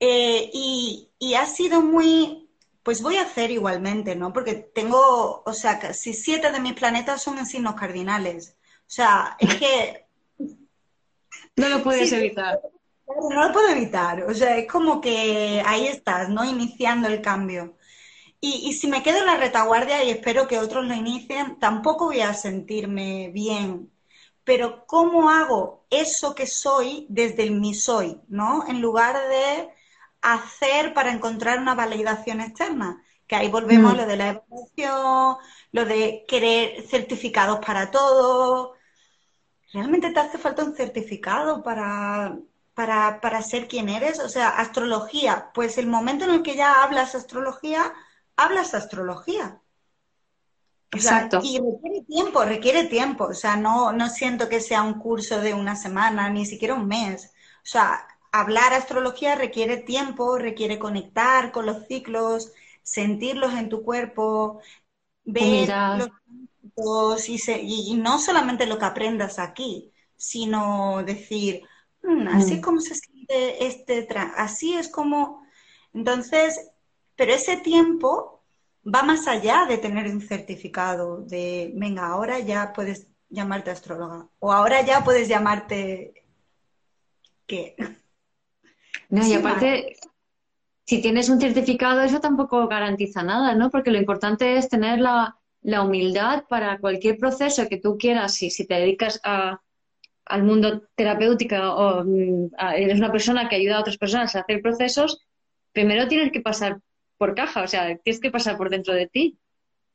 Eh, 0.00 0.50
y, 0.52 1.34
ha 1.34 1.46
sido 1.46 1.82
muy, 1.82 2.45
pues 2.86 3.02
voy 3.02 3.16
a 3.16 3.22
hacer 3.22 3.50
igualmente, 3.50 4.14
¿no? 4.14 4.32
Porque 4.32 4.54
tengo, 4.54 5.42
o 5.44 5.52
sea, 5.52 5.80
casi 5.80 6.14
siete 6.14 6.52
de 6.52 6.60
mis 6.60 6.74
planetas 6.74 7.20
son 7.20 7.36
en 7.36 7.44
signos 7.44 7.74
cardinales. 7.74 8.56
O 8.82 8.84
sea, 8.86 9.36
es 9.40 9.56
que... 9.56 10.06
no 11.56 11.68
lo 11.68 11.82
puedes 11.82 12.12
evitar. 12.12 12.60
No 13.08 13.48
lo 13.48 13.52
puedo 13.52 13.70
evitar. 13.70 14.22
O 14.22 14.32
sea, 14.32 14.56
es 14.56 14.70
como 14.70 15.00
que 15.00 15.60
ahí 15.66 15.88
estás, 15.88 16.28
¿no? 16.28 16.44
Iniciando 16.44 17.08
el 17.08 17.20
cambio. 17.20 17.76
Y, 18.40 18.68
y, 18.68 18.72
si 18.74 18.86
me 18.86 19.02
quedo 19.02 19.18
en 19.18 19.26
la 19.26 19.36
retaguardia 19.36 20.04
y 20.04 20.10
espero 20.10 20.46
que 20.46 20.60
otros 20.60 20.84
lo 20.84 20.94
inicien, 20.94 21.58
tampoco 21.58 22.04
voy 22.04 22.20
a 22.20 22.34
sentirme 22.34 23.30
bien. 23.34 23.90
Pero 24.44 24.86
¿cómo 24.86 25.28
hago 25.28 25.86
eso 25.90 26.36
que 26.36 26.46
soy 26.46 27.06
desde 27.08 27.42
el 27.42 27.50
mi 27.50 27.74
soy, 27.74 28.20
¿no? 28.28 28.64
En 28.68 28.80
lugar 28.80 29.16
de 29.28 29.70
hacer 30.34 30.92
para 30.94 31.12
encontrar 31.12 31.58
una 31.58 31.74
validación 31.74 32.40
externa? 32.40 33.02
Que 33.26 33.36
ahí 33.36 33.48
volvemos 33.48 33.92
a 33.92 33.94
mm. 33.94 33.98
lo 33.98 34.06
de 34.06 34.16
la 34.16 34.28
evolución, 34.28 35.36
lo 35.72 35.84
de 35.84 36.24
querer 36.28 36.82
certificados 36.86 37.58
para 37.64 37.90
todo. 37.90 38.74
¿Realmente 39.72 40.10
te 40.10 40.20
hace 40.20 40.38
falta 40.38 40.64
un 40.64 40.74
certificado 40.74 41.62
para, 41.62 42.36
para, 42.74 43.42
ser 43.42 43.68
quien 43.68 43.88
eres? 43.88 44.20
O 44.20 44.28
sea, 44.28 44.48
astrología, 44.48 45.50
pues 45.54 45.78
el 45.78 45.86
momento 45.86 46.24
en 46.24 46.30
el 46.32 46.42
que 46.42 46.56
ya 46.56 46.82
hablas 46.82 47.14
astrología, 47.14 47.92
hablas 48.36 48.74
astrología. 48.74 49.60
Exacto. 50.92 51.40
y 51.42 51.58
requiere 51.58 52.06
tiempo, 52.06 52.44
requiere 52.44 52.84
tiempo. 52.84 53.24
O 53.24 53.34
sea, 53.34 53.56
no, 53.56 53.92
no 53.92 54.08
siento 54.08 54.48
que 54.48 54.60
sea 54.60 54.82
un 54.82 54.94
curso 54.94 55.40
de 55.40 55.52
una 55.52 55.76
semana, 55.76 56.30
ni 56.30 56.46
siquiera 56.46 56.74
un 56.74 56.86
mes. 56.86 57.32
O 57.58 57.68
sea, 57.68 58.06
hablar 58.32 58.72
astrología 58.72 59.34
requiere 59.34 59.78
tiempo, 59.78 60.38
requiere 60.38 60.78
conectar 60.78 61.52
con 61.52 61.66
los 61.66 61.86
ciclos, 61.86 62.52
sentirlos 62.82 63.54
en 63.54 63.68
tu 63.68 63.82
cuerpo, 63.82 64.60
ver 65.24 65.68
los 65.98 66.10
y, 67.28 67.92
y, 67.92 67.94
no 67.94 68.18
solamente 68.18 68.66
lo 68.66 68.78
que 68.78 68.84
aprendas 68.84 69.38
aquí, 69.38 69.92
sino 70.16 71.02
decir, 71.04 71.62
mm, 72.02 72.28
así 72.28 72.54
es 72.54 72.58
mm. 72.58 72.62
como 72.62 72.80
se 72.80 72.94
siente 72.94 73.66
este, 73.66 74.06
así 74.36 74.74
es 74.74 74.88
como... 74.88 75.46
Entonces, 75.94 76.70
pero 77.14 77.32
ese 77.32 77.56
tiempo 77.56 78.42
va 78.84 79.02
más 79.02 79.26
allá 79.26 79.64
de 79.66 79.78
tener 79.78 80.06
un 80.08 80.20
certificado 80.20 81.22
de, 81.22 81.72
venga, 81.74 82.06
ahora 82.06 82.38
ya 82.40 82.72
puedes 82.74 83.08
llamarte 83.30 83.70
astróloga 83.70 84.28
o 84.38 84.52
ahora 84.52 84.82
ya 84.82 85.02
puedes 85.02 85.28
llamarte 85.28 86.26
¿qué? 87.46 87.76
No, 89.08 89.26
y 89.26 89.32
aparte, 89.34 89.96
si 90.84 91.00
tienes 91.00 91.28
un 91.28 91.40
certificado, 91.40 92.02
eso 92.02 92.20
tampoco 92.20 92.66
garantiza 92.68 93.22
nada, 93.22 93.54
¿no? 93.54 93.70
Porque 93.70 93.90
lo 93.90 93.98
importante 93.98 94.56
es 94.56 94.68
tener 94.68 95.00
la, 95.00 95.36
humildad 95.82 96.44
para 96.48 96.78
cualquier 96.78 97.18
proceso 97.18 97.68
que 97.68 97.78
tú 97.78 97.96
quieras, 97.98 98.34
si, 98.34 98.50
si 98.50 98.66
te 98.66 98.74
dedicas 98.74 99.20
a, 99.24 99.60
al 100.26 100.42
mundo 100.42 100.82
terapéutico 100.94 101.56
o 101.56 102.04
mm, 102.04 102.50
eres 102.76 102.98
una 102.98 103.10
persona 103.10 103.48
que 103.48 103.56
ayuda 103.56 103.76
a 103.76 103.80
otras 103.80 103.98
personas 103.98 104.34
a 104.34 104.40
hacer 104.40 104.60
procesos, 104.60 105.26
primero 105.72 106.08
tienes 106.08 106.32
que 106.32 106.40
pasar 106.40 106.80
por 107.16 107.34
caja, 107.34 107.62
o 107.62 107.68
sea, 107.68 107.96
tienes 107.98 108.20
que 108.20 108.30
pasar 108.30 108.56
por 108.56 108.70
dentro 108.70 108.94
de 108.94 109.06
ti. 109.06 109.38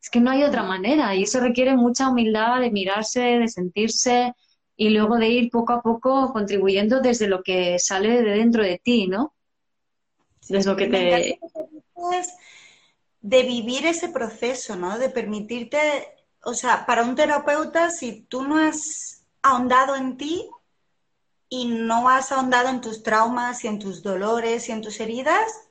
Es 0.02 0.10
que 0.10 0.20
no 0.20 0.32
hay 0.32 0.44
otra 0.44 0.64
manera 0.64 1.16
y 1.16 1.24
eso 1.24 1.40
requiere 1.40 1.76
mucha 1.76 2.10
humildad 2.10 2.60
de 2.60 2.72
mirarse, 2.72 3.22
de 3.22 3.48
sentirse, 3.48 4.34
y 4.82 4.90
luego 4.90 5.18
de 5.18 5.30
ir 5.30 5.52
poco 5.52 5.74
a 5.74 5.82
poco 5.84 6.34
contribuyendo 6.34 7.02
desde 7.02 7.28
lo 7.28 7.44
que 7.44 7.78
sale 7.78 8.24
de 8.24 8.32
dentro 8.32 8.64
de 8.64 8.82
ti, 8.84 9.06
¿no? 9.06 9.36
Desde 10.50 10.72
lo 10.72 10.76
que 10.76 10.88
te... 10.88 11.40
De 13.22 13.44
vivir 13.44 13.86
ese 13.86 14.10
proceso, 14.10 14.76
¿no? 14.76 14.98
De 14.98 15.10
permitirte, 15.12 15.78
o 16.44 16.56
sea, 16.56 16.88
para 16.88 17.04
un 17.04 17.14
terapeuta, 17.14 17.92
si 17.92 18.24
tú 18.24 18.42
no 18.44 18.58
has 18.58 19.24
ahondado 19.44 19.96
en 19.96 20.18
ti 20.18 20.50
y 21.48 21.68
no 21.68 22.10
has 22.10 22.32
ahondado 22.32 22.70
en 22.70 22.82
tus 22.82 23.04
traumas 23.04 23.64
y 23.64 23.68
en 23.68 23.78
tus 23.78 24.02
dolores 24.02 24.68
y 24.68 24.72
en 24.72 24.82
tus 24.82 25.00
heridas, 25.00 25.70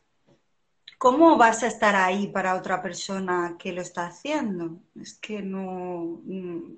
¿cómo 0.98 1.36
vas 1.36 1.64
a 1.64 1.66
estar 1.66 1.96
ahí 1.96 2.28
para 2.28 2.54
otra 2.54 2.80
persona 2.80 3.56
que 3.58 3.72
lo 3.72 3.82
está 3.82 4.06
haciendo? 4.06 4.78
Es 4.94 5.18
que 5.18 5.42
no... 5.42 6.20
Mm. 6.22 6.76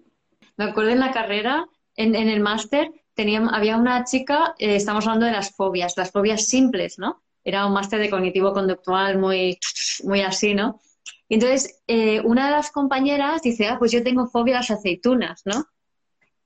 Me 0.57 0.65
acuerdo 0.65 0.93
en 0.93 1.01
la 1.01 1.13
carrera 1.13 1.69
en, 1.97 2.15
el 2.15 2.41
máster 2.41 2.91
había 3.17 3.77
una 3.77 4.05
chica, 4.05 4.55
eh, 4.59 4.77
estamos 4.77 5.07
hablando 5.07 5.27
de 5.27 5.33
las 5.33 5.55
fobias, 5.55 5.95
las 5.97 6.11
fobias 6.11 6.47
simples, 6.47 6.99
¿no? 6.99 7.23
Era 7.45 7.67
un 7.67 7.73
máster 7.73 7.99
de 8.01 8.11
cognitivo 8.11 8.53
conductual 8.53 9.19
muy, 9.19 9.59
muy 10.05 10.21
así, 10.23 10.55
¿no? 10.55 10.81
Y 11.29 11.35
entonces, 11.35 11.83
eh, 11.87 12.21
una 12.21 12.47
de 12.47 12.53
las 12.53 12.71
compañeras 12.71 13.43
dice, 13.43 13.67
ah, 13.67 13.79
pues 13.79 13.93
yo 13.93 14.03
tengo 14.03 14.27
fobia 14.27 14.57
a 14.57 14.59
las 14.59 14.71
aceitunas, 14.71 15.43
¿no? 15.45 15.65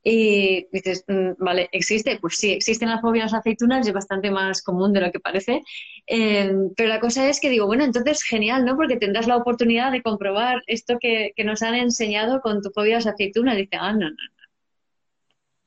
Y 0.02 0.68
dices, 0.70 1.04
mm, 1.08 1.32
vale, 1.38 1.68
¿existe? 1.72 2.18
Pues 2.20 2.36
sí, 2.36 2.52
existen 2.52 2.88
las 2.90 3.00
fobias 3.00 3.32
a 3.32 3.36
las 3.36 3.40
aceitunas, 3.40 3.86
es 3.86 3.92
bastante 3.92 4.30
más 4.30 4.62
común 4.62 4.92
de 4.92 5.00
lo 5.00 5.10
que 5.10 5.18
parece. 5.18 5.62
Em, 6.06 6.70
pero 6.76 6.88
la 6.88 7.00
cosa 7.00 7.28
es 7.28 7.40
que 7.40 7.50
digo, 7.50 7.66
bueno, 7.66 7.84
entonces 7.84 8.22
genial, 8.22 8.64
¿no? 8.64 8.76
Porque 8.76 8.96
tendrás 8.96 9.26
la 9.26 9.36
oportunidad 9.36 9.90
de 9.90 10.02
comprobar 10.02 10.62
esto 10.68 10.98
que, 11.00 11.32
que 11.34 11.44
nos 11.44 11.62
han 11.62 11.74
enseñado 11.74 12.40
con 12.40 12.62
tu 12.62 12.70
fobia 12.70 12.96
a 12.96 12.98
las 12.98 13.08
aceitunas. 13.08 13.56
dice, 13.56 13.76
ah, 13.80 13.92
no, 13.92 14.10
no, 14.10 14.16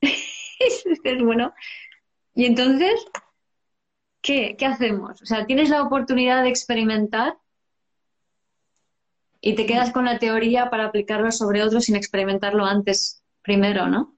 es 1.04 1.22
bueno. 1.22 1.54
Y 2.34 2.46
entonces, 2.46 2.92
¿qué? 4.22 4.56
¿Qué 4.58 4.66
hacemos? 4.66 5.20
O 5.22 5.26
sea, 5.26 5.46
tienes 5.46 5.68
la 5.70 5.82
oportunidad 5.82 6.42
de 6.42 6.48
experimentar 6.48 7.36
y 9.42 9.54
te 9.54 9.66
quedas 9.66 9.92
con 9.92 10.04
la 10.06 10.18
teoría 10.18 10.70
para 10.70 10.86
aplicarlo 10.86 11.30
sobre 11.32 11.62
otros 11.62 11.84
sin 11.84 11.96
experimentarlo 11.96 12.64
antes, 12.64 13.22
primero, 13.42 13.86
¿no? 13.88 14.16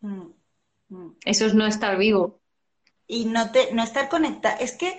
Mm, 0.00 0.32
mm. 0.88 1.16
Eso 1.24 1.46
es 1.46 1.54
no 1.54 1.66
estar 1.66 1.98
vivo. 1.98 2.40
y 3.06 3.26
no, 3.26 3.50
te, 3.52 3.72
no 3.74 3.82
estar 3.82 4.08
conectada. 4.08 4.56
Es 4.56 4.76
que 4.76 4.98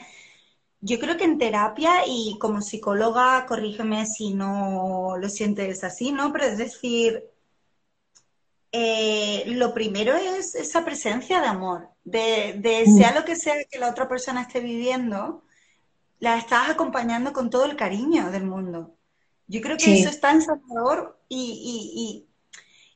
yo 0.81 0.99
creo 0.99 1.17
que 1.17 1.25
en 1.25 1.37
terapia 1.39 2.05
y 2.07 2.37
como 2.39 2.61
psicóloga, 2.61 3.45
corrígeme 3.47 4.05
si 4.05 4.33
no 4.33 5.17
lo 5.19 5.29
sientes 5.29 5.83
así, 5.83 6.11
¿no? 6.11 6.31
Pero 6.33 6.45
es 6.45 6.57
decir, 6.57 7.23
eh, 8.71 9.43
lo 9.47 9.73
primero 9.73 10.15
es 10.15 10.55
esa 10.55 10.83
presencia 10.83 11.39
de 11.41 11.47
amor, 11.47 11.89
de, 12.03 12.55
de 12.57 12.83
mm. 12.85 12.97
sea 12.97 13.13
lo 13.13 13.23
que 13.23 13.35
sea 13.35 13.55
que 13.69 13.79
la 13.79 13.89
otra 13.89 14.07
persona 14.09 14.41
esté 14.41 14.59
viviendo, 14.59 15.43
la 16.19 16.37
estás 16.37 16.69
acompañando 16.69 17.31
con 17.33 17.49
todo 17.49 17.65
el 17.65 17.75
cariño 17.75 18.31
del 18.31 18.43
mundo. 18.43 18.95
Yo 19.47 19.61
creo 19.61 19.77
que 19.77 19.97
eso 19.97 20.09
es 20.09 20.19
tan 20.19 20.41
sanador 20.41 21.17
y, 21.29 22.27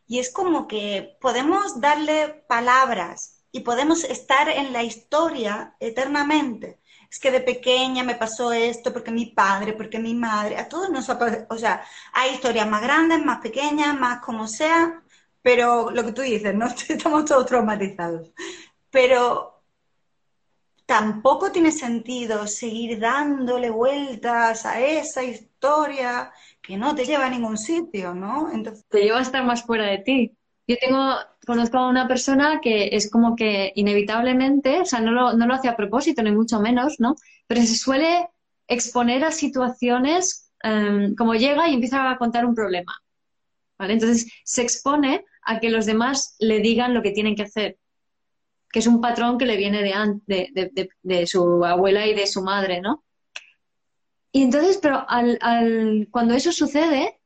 y, 0.09 0.13
y, 0.13 0.19
es 0.19 0.31
como 0.33 0.67
que 0.67 1.17
podemos 1.21 1.79
darle 1.79 2.43
palabras 2.49 3.37
y 3.53 3.61
podemos 3.61 4.03
estar 4.03 4.49
en 4.49 4.73
la 4.73 4.83
historia 4.83 5.75
eternamente. 5.79 6.79
Es 7.09 7.19
que 7.19 7.31
de 7.31 7.39
pequeña 7.39 8.03
me 8.03 8.15
pasó 8.15 8.51
esto 8.51 8.91
porque 8.91 9.11
mi 9.11 9.27
padre, 9.27 9.73
porque 9.73 9.99
mi 9.99 10.13
madre, 10.13 10.57
a 10.57 10.67
todos 10.67 10.89
nos 10.89 11.09
ha 11.09 11.47
o 11.49 11.57
sea, 11.57 11.85
hay 12.11 12.33
historias 12.33 12.67
más 12.67 12.81
grandes, 12.81 13.23
más 13.23 13.39
pequeñas, 13.39 13.97
más 13.97 14.21
como 14.21 14.47
sea, 14.47 15.01
pero 15.41 15.91
lo 15.91 16.03
que 16.03 16.11
tú 16.11 16.21
dices, 16.21 16.53
¿no? 16.53 16.67
Estamos 16.89 17.25
todos 17.25 17.45
traumatizados. 17.45 18.31
Pero 18.89 19.63
tampoco 20.85 21.51
tiene 21.51 21.71
sentido 21.71 22.45
seguir 22.47 22.99
dándole 22.99 23.69
vueltas 23.69 24.65
a 24.65 24.79
esa 24.81 25.23
historia 25.23 26.31
que 26.61 26.77
no 26.77 26.93
te 26.93 27.05
lleva 27.05 27.27
a 27.27 27.29
ningún 27.29 27.57
sitio, 27.57 28.13
¿no? 28.13 28.51
Entonces... 28.51 28.85
Te 28.89 29.01
lleva 29.01 29.19
a 29.19 29.21
estar 29.21 29.43
más 29.45 29.63
fuera 29.63 29.85
de 29.85 29.99
ti. 29.99 30.35
Yo 30.67 30.75
tengo, 30.79 31.15
conozco 31.45 31.77
a 31.77 31.87
una 31.87 32.07
persona 32.07 32.59
que 32.61 32.89
es 32.91 33.09
como 33.09 33.35
que 33.35 33.71
inevitablemente, 33.75 34.81
o 34.81 34.85
sea, 34.85 34.99
no 34.99 35.11
lo, 35.11 35.33
no 35.33 35.47
lo 35.47 35.53
hace 35.53 35.69
a 35.69 35.75
propósito, 35.75 36.21
ni 36.21 36.31
mucho 36.31 36.59
menos, 36.59 36.99
¿no? 36.99 37.15
Pero 37.47 37.61
se 37.61 37.75
suele 37.75 38.29
exponer 38.67 39.23
a 39.23 39.31
situaciones 39.31 40.51
em, 40.61 41.15
como 41.15 41.35
llega 41.35 41.67
y 41.67 41.73
empieza 41.73 42.09
a 42.09 42.17
contar 42.17 42.45
un 42.45 42.55
problema. 42.55 42.93
¿Vale? 43.77 43.93
Entonces 43.93 44.31
se 44.43 44.61
expone 44.61 45.25
a 45.43 45.59
que 45.59 45.69
los 45.69 45.85
demás 45.85 46.35
le 46.39 46.59
digan 46.59 46.93
lo 46.93 47.01
que 47.01 47.11
tienen 47.11 47.35
que 47.35 47.43
hacer, 47.43 47.77
que 48.71 48.79
es 48.79 48.87
un 48.87 49.01
patrón 49.01 49.37
que 49.37 49.45
le 49.45 49.57
viene 49.57 49.81
de, 49.83 51.27
su 51.27 51.65
abuela 51.65 52.07
y 52.07 52.13
de 52.13 52.27
su 52.27 52.41
madre, 52.41 52.81
¿no? 52.81 53.03
Y 54.31 54.43
entonces, 54.43 54.79
pero 54.81 55.05
al, 55.09 56.07
cuando 56.09 56.33
eso 56.33 56.51
sucede, 56.51 57.19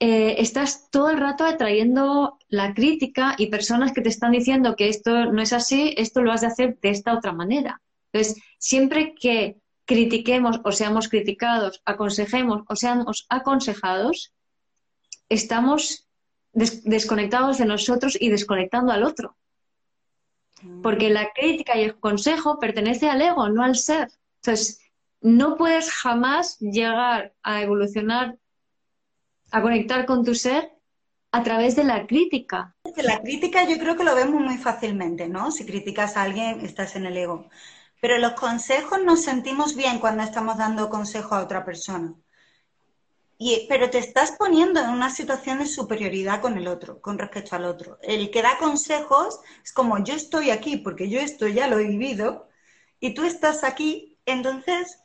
eh, 0.00 0.36
estás 0.38 0.90
todo 0.90 1.10
el 1.10 1.18
rato 1.18 1.44
atrayendo 1.44 2.38
la 2.48 2.74
crítica 2.74 3.34
y 3.38 3.46
personas 3.46 3.92
que 3.92 4.00
te 4.00 4.08
están 4.08 4.32
diciendo 4.32 4.74
que 4.74 4.88
esto 4.88 5.26
no 5.26 5.42
es 5.42 5.52
así, 5.52 5.94
esto 5.96 6.22
lo 6.22 6.32
has 6.32 6.40
de 6.40 6.46
hacer 6.46 6.78
de 6.80 6.90
esta 6.90 7.14
otra 7.14 7.32
manera. 7.32 7.82
Entonces, 8.12 8.42
siempre 8.58 9.14
que 9.14 9.58
critiquemos 9.84 10.60
o 10.64 10.72
seamos 10.72 11.08
criticados, 11.08 11.82
aconsejemos 11.84 12.62
o 12.68 12.76
seamos 12.76 13.26
aconsejados, 13.28 14.32
estamos 15.28 16.08
desconectados 16.52 17.58
de 17.58 17.64
nosotros 17.64 18.16
y 18.20 18.28
desconectando 18.28 18.92
al 18.92 19.04
otro. 19.04 19.36
Porque 20.82 21.10
la 21.10 21.32
crítica 21.32 21.76
y 21.76 21.82
el 21.82 21.98
consejo 21.98 22.58
pertenece 22.58 23.08
al 23.08 23.22
ego, 23.22 23.48
no 23.48 23.64
al 23.64 23.76
ser. 23.76 24.10
Entonces, 24.36 24.80
no 25.20 25.56
puedes 25.56 25.90
jamás 25.90 26.58
llegar 26.60 27.34
a 27.42 27.62
evolucionar, 27.62 28.36
a 29.50 29.62
conectar 29.62 30.06
con 30.06 30.24
tu 30.24 30.34
ser 30.34 30.70
a 31.32 31.42
través 31.42 31.74
de 31.74 31.84
la 31.84 32.06
crítica. 32.06 32.76
La 32.96 33.20
crítica 33.20 33.64
yo 33.68 33.78
creo 33.78 33.96
que 33.96 34.04
lo 34.04 34.14
vemos 34.14 34.40
muy 34.40 34.58
fácilmente, 34.58 35.28
¿no? 35.28 35.50
Si 35.50 35.64
criticas 35.64 36.16
a 36.16 36.22
alguien, 36.22 36.60
estás 36.60 36.94
en 36.94 37.06
el 37.06 37.16
ego. 37.16 37.48
Pero 38.00 38.18
los 38.18 38.32
consejos 38.32 39.02
nos 39.02 39.22
sentimos 39.22 39.74
bien 39.74 39.98
cuando 39.98 40.22
estamos 40.22 40.58
dando 40.58 40.90
consejo 40.90 41.34
a 41.34 41.42
otra 41.42 41.64
persona 41.64 42.14
pero 43.68 43.90
te 43.90 43.98
estás 43.98 44.32
poniendo 44.32 44.80
en 44.80 44.90
una 44.90 45.10
situación 45.10 45.58
de 45.58 45.66
superioridad 45.66 46.40
con 46.40 46.56
el 46.58 46.68
otro, 46.68 47.00
con 47.00 47.18
respecto 47.18 47.56
al 47.56 47.64
otro. 47.64 47.98
El 48.02 48.30
que 48.30 48.42
da 48.42 48.58
consejos 48.58 49.40
es 49.64 49.72
como 49.72 50.02
yo 50.04 50.14
estoy 50.14 50.50
aquí 50.50 50.76
porque 50.76 51.08
yo 51.08 51.20
esto 51.20 51.46
ya 51.48 51.66
lo 51.66 51.78
he 51.78 51.86
vivido 51.86 52.48
y 53.00 53.14
tú 53.14 53.24
estás 53.24 53.64
aquí. 53.64 54.18
Entonces, 54.26 55.02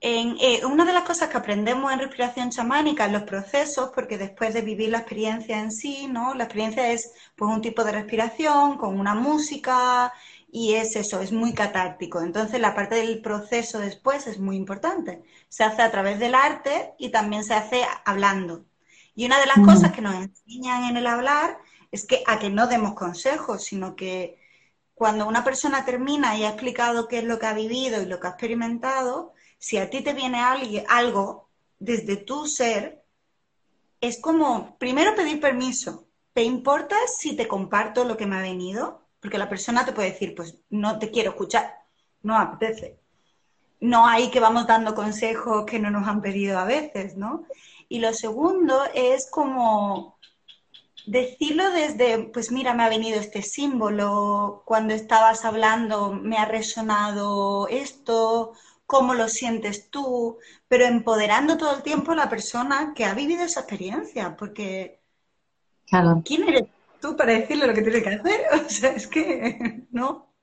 en, 0.00 0.36
eh, 0.40 0.64
una 0.66 0.84
de 0.84 0.92
las 0.92 1.04
cosas 1.04 1.28
que 1.28 1.38
aprendemos 1.38 1.92
en 1.92 1.98
respiración 1.98 2.50
chamánica, 2.50 3.06
en 3.06 3.12
los 3.12 3.22
procesos, 3.22 3.90
porque 3.94 4.18
después 4.18 4.54
de 4.54 4.60
vivir 4.62 4.90
la 4.90 4.98
experiencia 4.98 5.58
en 5.58 5.72
sí, 5.72 6.06
¿no? 6.06 6.34
La 6.34 6.44
experiencia 6.44 6.92
es 6.92 7.12
pues 7.34 7.50
un 7.50 7.62
tipo 7.62 7.82
de 7.82 7.92
respiración 7.92 8.76
con 8.76 9.00
una 9.00 9.14
música 9.14 10.12
y 10.58 10.72
es 10.72 10.96
eso, 10.96 11.20
es 11.20 11.32
muy 11.32 11.52
catártico. 11.52 12.22
Entonces 12.22 12.58
la 12.60 12.74
parte 12.74 12.94
del 12.94 13.20
proceso 13.20 13.78
después 13.78 14.26
es 14.26 14.38
muy 14.38 14.56
importante. 14.56 15.22
Se 15.50 15.64
hace 15.64 15.82
a 15.82 15.90
través 15.90 16.18
del 16.18 16.34
arte 16.34 16.94
y 16.98 17.10
también 17.10 17.44
se 17.44 17.52
hace 17.52 17.82
hablando. 18.06 18.64
Y 19.14 19.26
una 19.26 19.38
de 19.38 19.44
las 19.44 19.58
cosas 19.58 19.92
que 19.92 20.00
nos 20.00 20.14
enseñan 20.14 20.84
en 20.84 20.96
el 20.96 21.06
hablar 21.08 21.58
es 21.92 22.06
que 22.06 22.22
a 22.26 22.38
que 22.38 22.48
no 22.48 22.68
demos 22.68 22.94
consejos, 22.94 23.64
sino 23.64 23.96
que 23.96 24.40
cuando 24.94 25.28
una 25.28 25.44
persona 25.44 25.84
termina 25.84 26.38
y 26.38 26.44
ha 26.44 26.48
explicado 26.48 27.06
qué 27.06 27.18
es 27.18 27.24
lo 27.24 27.38
que 27.38 27.44
ha 27.44 27.52
vivido 27.52 28.00
y 28.00 28.06
lo 28.06 28.18
que 28.18 28.28
ha 28.28 28.30
experimentado, 28.30 29.34
si 29.58 29.76
a 29.76 29.90
ti 29.90 30.00
te 30.00 30.14
viene 30.14 30.40
algo 30.40 31.50
desde 31.78 32.16
tu 32.16 32.46
ser, 32.46 33.04
es 34.00 34.18
como 34.22 34.78
primero 34.78 35.14
pedir 35.14 35.38
permiso. 35.38 36.08
¿Te 36.32 36.44
importa 36.44 36.96
si 37.14 37.36
te 37.36 37.46
comparto 37.46 38.04
lo 38.04 38.16
que 38.16 38.24
me 38.24 38.36
ha 38.36 38.40
venido? 38.40 39.05
Porque 39.26 39.38
la 39.38 39.48
persona 39.48 39.84
te 39.84 39.92
puede 39.92 40.12
decir, 40.12 40.36
pues 40.36 40.54
no 40.70 41.00
te 41.00 41.10
quiero 41.10 41.30
escuchar, 41.30 41.74
no 42.22 42.38
apetece. 42.38 43.00
No 43.80 44.06
hay 44.06 44.30
que 44.30 44.38
vamos 44.38 44.68
dando 44.68 44.94
consejos 44.94 45.66
que 45.66 45.80
no 45.80 45.90
nos 45.90 46.06
han 46.06 46.22
pedido 46.22 46.60
a 46.60 46.64
veces, 46.64 47.16
¿no? 47.16 47.44
Y 47.88 47.98
lo 47.98 48.12
segundo 48.12 48.84
es 48.94 49.28
como 49.28 50.16
decirlo 51.06 51.72
desde, 51.72 52.30
pues 52.32 52.52
mira, 52.52 52.72
me 52.72 52.84
ha 52.84 52.88
venido 52.88 53.18
este 53.18 53.42
símbolo, 53.42 54.62
cuando 54.64 54.94
estabas 54.94 55.44
hablando 55.44 56.12
me 56.12 56.36
ha 56.36 56.44
resonado 56.44 57.66
esto, 57.66 58.52
cómo 58.86 59.14
lo 59.14 59.26
sientes 59.26 59.90
tú, 59.90 60.38
pero 60.68 60.84
empoderando 60.84 61.56
todo 61.56 61.74
el 61.74 61.82
tiempo 61.82 62.12
a 62.12 62.14
la 62.14 62.28
persona 62.28 62.92
que 62.94 63.04
ha 63.04 63.14
vivido 63.14 63.42
esa 63.42 63.58
experiencia, 63.58 64.36
porque 64.36 65.00
¿quién 66.24 66.48
eres 66.48 66.75
para 67.14 67.32
decirle 67.32 67.66
lo 67.66 67.74
que 67.74 67.82
tiene 67.82 68.02
que 68.02 68.08
hacer. 68.08 68.40
O 68.66 68.68
sea, 68.68 68.90
es 68.92 69.06
que 69.06 69.84
no. 69.90 70.34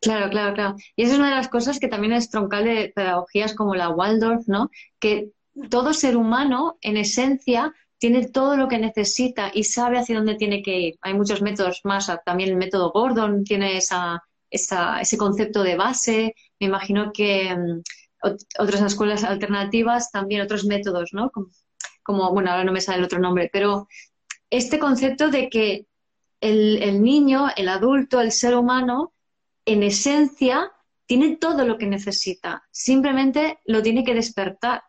Claro, 0.00 0.30
claro, 0.30 0.54
claro. 0.54 0.76
Y 0.96 1.02
esa 1.02 1.12
es 1.12 1.18
una 1.18 1.28
de 1.28 1.36
las 1.36 1.48
cosas 1.48 1.78
que 1.78 1.88
también 1.88 2.12
es 2.12 2.30
troncal 2.30 2.64
de 2.64 2.92
pedagogías 2.94 3.54
como 3.54 3.74
la 3.74 3.90
Waldorf, 3.90 4.48
¿no? 4.48 4.70
Que 4.98 5.30
todo 5.70 5.92
ser 5.92 6.16
humano, 6.16 6.78
en 6.80 6.96
esencia, 6.96 7.72
tiene 7.98 8.28
todo 8.28 8.56
lo 8.56 8.66
que 8.66 8.78
necesita 8.78 9.50
y 9.52 9.64
sabe 9.64 9.98
hacia 9.98 10.16
dónde 10.16 10.36
tiene 10.36 10.62
que 10.62 10.80
ir. 10.80 10.98
Hay 11.02 11.12
muchos 11.12 11.42
métodos 11.42 11.82
más, 11.84 12.10
también 12.24 12.50
el 12.50 12.56
método 12.56 12.92
Gordon 12.92 13.44
tiene 13.44 13.76
esa, 13.76 14.22
ese 14.50 15.18
concepto 15.18 15.62
de 15.62 15.76
base. 15.76 16.34
Me 16.58 16.68
imagino 16.68 17.12
que 17.12 17.54
mm, 17.54 17.82
otras 18.58 18.80
escuelas 18.80 19.22
alternativas 19.22 20.10
también, 20.10 20.40
otros 20.40 20.64
métodos, 20.64 21.10
¿no? 21.12 21.30
Como, 21.30 21.48
como, 22.02 22.32
bueno, 22.32 22.50
ahora 22.50 22.64
no 22.64 22.72
me 22.72 22.80
sale 22.80 22.98
el 22.98 23.04
otro 23.04 23.18
nombre, 23.18 23.50
pero 23.52 23.86
este 24.50 24.78
concepto 24.78 25.30
de 25.30 25.48
que 25.48 25.86
el, 26.40 27.02
niño, 27.02 27.48
el 27.56 27.68
adulto, 27.68 28.20
el 28.20 28.32
ser 28.32 28.56
humano, 28.56 29.12
en 29.64 29.82
esencia, 29.82 30.72
tiene 31.06 31.36
todo 31.36 31.64
lo 31.64 31.78
que 31.78 31.86
necesita. 31.86 32.64
Simplemente 32.70 33.58
lo 33.66 33.82
tiene 33.82 34.04
que 34.04 34.14
despertar. 34.14 34.82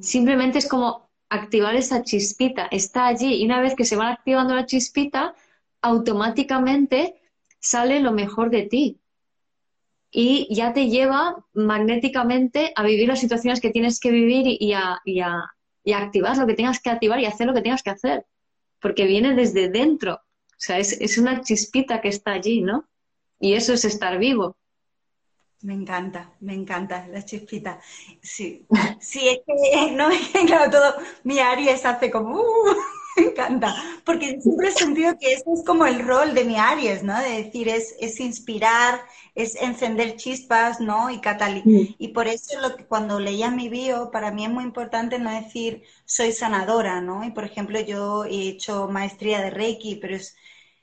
Simplemente 0.00 0.58
es 0.58 0.68
como 0.68 1.10
activar 1.28 1.74
esa 1.74 2.02
chispita. 2.02 2.68
Está 2.70 3.06
allí. 3.06 3.34
Y 3.34 3.44
una 3.44 3.60
vez 3.60 3.74
que 3.74 3.84
se 3.84 3.96
va 3.96 4.10
activando 4.10 4.54
la 4.54 4.66
chispita, 4.66 5.34
automáticamente 5.82 7.20
sale 7.58 8.00
lo 8.00 8.12
mejor 8.12 8.50
de 8.50 8.62
ti. 8.62 9.00
Y 10.10 10.54
ya 10.54 10.72
te 10.72 10.88
lleva 10.88 11.44
magnéticamente 11.52 12.72
a 12.74 12.82
vivir 12.82 13.08
las 13.08 13.20
situaciones 13.20 13.60
que 13.60 13.70
tienes 13.70 14.00
que 14.00 14.10
vivir 14.10 14.56
y 14.58 14.72
a, 14.72 15.00
activar 15.92 16.36
lo 16.36 16.46
que 16.46 16.54
tengas 16.54 16.80
que 16.80 16.90
activar 16.90 17.20
y 17.20 17.26
hacer 17.26 17.46
lo 17.46 17.54
que 17.54 17.62
tengas 17.62 17.82
que 17.82 17.90
hacer, 17.90 18.26
porque 18.80 19.06
viene 19.06 19.34
desde 19.34 19.68
dentro. 19.68 20.14
O 20.14 20.60
sea, 20.60 20.78
es, 20.78 21.18
una 21.18 21.40
chispita 21.42 22.00
que 22.00 22.08
está 22.08 22.32
allí, 22.32 22.62
¿no? 22.62 22.88
Y 23.38 23.54
eso 23.54 23.72
es 23.72 23.84
estar 23.84 24.18
vivo. 24.18 24.56
Me 25.62 25.74
encanta, 25.74 26.32
me 26.40 26.54
encanta 26.54 27.06
la 27.08 27.24
chispita. 27.24 27.80
Sí, 28.20 28.66
sí, 29.00 29.28
es 29.28 29.40
que 29.46 29.92
no 29.92 30.08
claro 30.46 30.70
todo. 30.70 30.94
Mi 31.22 31.38
Aries 31.38 31.84
hace 31.84 32.10
como, 32.10 32.40
uh, 32.40 32.74
me 33.16 33.26
encanta, 33.26 33.74
porque 34.04 34.40
siempre 34.40 34.68
he 34.68 34.72
sentido 34.72 35.16
que 35.18 35.32
ese 35.32 35.44
es 35.52 35.64
como 35.64 35.86
el 35.86 36.04
rol 36.04 36.34
de 36.34 36.44
mi 36.44 36.56
Aries, 36.56 37.04
¿no? 37.04 37.16
De 37.20 37.44
decir, 37.44 37.68
es, 37.68 37.94
es 38.00 38.18
inspirar, 38.18 39.00
es 39.38 39.54
encender 39.54 40.16
chispas, 40.16 40.80
¿no? 40.80 41.10
Y 41.10 41.20
catalizar. 41.20 41.94
Y 41.96 42.08
por 42.08 42.26
eso 42.26 42.60
lo 42.60 42.76
que 42.76 42.84
cuando 42.84 43.20
leía 43.20 43.52
mi 43.52 43.68
bio, 43.68 44.10
para 44.10 44.32
mí 44.32 44.44
es 44.44 44.50
muy 44.50 44.64
importante 44.64 45.20
no 45.20 45.30
decir 45.30 45.84
soy 46.04 46.32
sanadora, 46.32 47.00
¿no? 47.00 47.22
Y 47.22 47.30
por 47.30 47.44
ejemplo, 47.44 47.78
yo 47.80 48.24
he 48.24 48.48
hecho 48.48 48.88
maestría 48.88 49.40
de 49.40 49.50
Reiki, 49.50 49.94
pero 49.96 50.16
es 50.16 50.36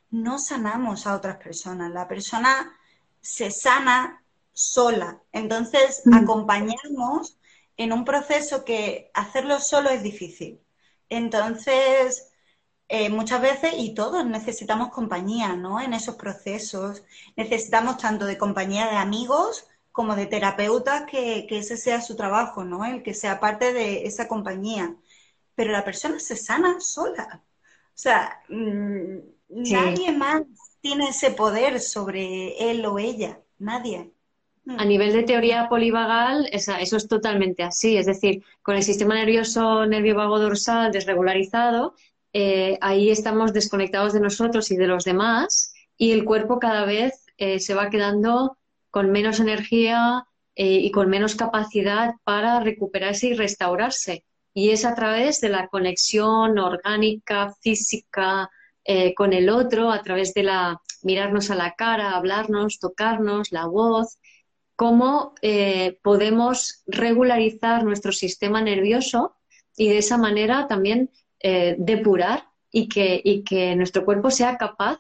no 0.09 0.39
sanamos 0.39 1.05
a 1.05 1.15
otras 1.15 1.35
personas. 1.35 1.91
La 1.91 2.07
persona 2.07 2.73
se 3.19 3.51
sana 3.51 4.23
sola. 4.53 5.21
Entonces, 5.33 6.01
mm. 6.05 6.13
acompañamos 6.13 7.37
en 7.75 7.91
un 7.91 8.05
proceso 8.05 8.63
que 8.63 9.11
hacerlo 9.13 9.59
solo 9.59 9.89
es 9.89 10.01
difícil. 10.01 10.61
Entonces, 11.09 12.29
eh, 12.87 13.09
muchas 13.09 13.41
veces, 13.41 13.73
y 13.77 13.95
todos 13.95 14.25
necesitamos 14.25 14.89
compañía, 14.89 15.55
¿no? 15.55 15.81
En 15.81 15.93
esos 15.93 16.15
procesos. 16.15 17.03
Necesitamos 17.35 17.97
tanto 17.97 18.25
de 18.25 18.37
compañía 18.37 18.87
de 18.87 18.97
amigos 18.97 19.67
como 19.91 20.15
de 20.15 20.27
terapeutas, 20.27 21.03
que, 21.09 21.47
ese 21.49 21.77
sea 21.77 22.01
su 22.01 22.15
trabajo, 22.15 22.63
¿no? 22.63 22.85
El 22.85 23.01
que 23.01 23.13
sea 23.13 23.39
parte 23.39 23.73
de 23.73 24.05
esa 24.05 24.27
compañía. 24.27 24.95
Pero 25.55 25.71
la 25.71 25.83
persona 25.85 26.19
se 26.19 26.35
sana 26.35 26.79
sola. 26.79 27.41
O 27.87 27.97
sea, 27.97 28.41
mm, 28.49 29.19
nadie 29.49 30.11
más 30.11 30.43
tiene 30.81 31.09
ese 31.09 31.31
poder 31.31 31.79
sobre 31.79 32.69
él 32.69 32.85
o 32.85 32.99
ella. 32.99 33.39
Nadie. 33.57 34.11
A 34.67 34.83
nivel 34.85 35.13
de 35.13 35.23
teoría 35.23 35.69
polivagal, 35.69 36.49
eso 36.51 36.75
es 36.77 37.07
totalmente 37.07 37.63
así. 37.63 37.97
Es 37.97 38.05
decir, 38.05 38.43
con 38.61 38.75
el 38.75 38.83
sistema 38.83 39.15
nervioso 39.15 39.85
nervio 39.85 40.15
vago 40.15 40.39
dorsal 40.39 40.91
desregularizado, 40.91 41.95
eh, 42.37 42.77
ahí 42.81 43.11
estamos 43.11 43.53
desconectados 43.53 44.11
de 44.11 44.19
nosotros 44.19 44.69
y 44.69 44.75
de 44.75 44.87
los 44.87 45.05
demás 45.05 45.73
y 45.95 46.11
el 46.11 46.25
cuerpo 46.25 46.59
cada 46.59 46.83
vez 46.83 47.25
eh, 47.37 47.61
se 47.61 47.73
va 47.73 47.89
quedando 47.89 48.57
con 48.91 49.09
menos 49.13 49.39
energía 49.39 50.25
eh, 50.53 50.79
y 50.81 50.91
con 50.91 51.09
menos 51.09 51.35
capacidad 51.35 52.15
para 52.25 52.59
recuperarse 52.59 53.27
y 53.27 53.35
restaurarse. 53.35 54.25
Y 54.53 54.71
es 54.71 54.83
a 54.83 54.95
través 54.95 55.39
de 55.39 55.47
la 55.47 55.69
conexión 55.69 56.59
orgánica, 56.59 57.53
física, 57.61 58.49
con 59.15 59.33
el 59.33 59.49
otro, 59.49 59.89
a 59.89 60.03
través 60.03 60.33
de 60.33 60.43
la 60.43 60.79
mirarnos 61.01 61.49
a 61.49 61.55
la 61.55 61.73
cara, 61.73 62.11
hablarnos, 62.11 62.79
tocarnos, 62.79 63.51
la 63.51 63.65
voz, 63.65 64.19
cómo 64.75 65.33
podemos 66.03 66.83
regularizar 66.85 67.83
nuestro 67.83 68.11
sistema 68.11 68.61
nervioso 68.61 69.35
y 69.75 69.89
de 69.89 69.97
esa 69.97 70.17
manera 70.17 70.67
también 70.67 71.09
eh, 71.39 71.75
depurar 71.77 72.47
y 72.71 72.87
que, 72.87 73.21
y 73.23 73.43
que 73.43 73.75
nuestro 73.75 74.05
cuerpo 74.05 74.31
sea 74.31 74.57
capaz 74.57 74.99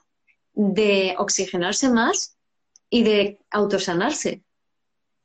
de 0.53 1.15
oxigenarse 1.17 1.89
más 1.89 2.37
y 2.89 3.03
de 3.03 3.39
autosanarse. 3.51 4.43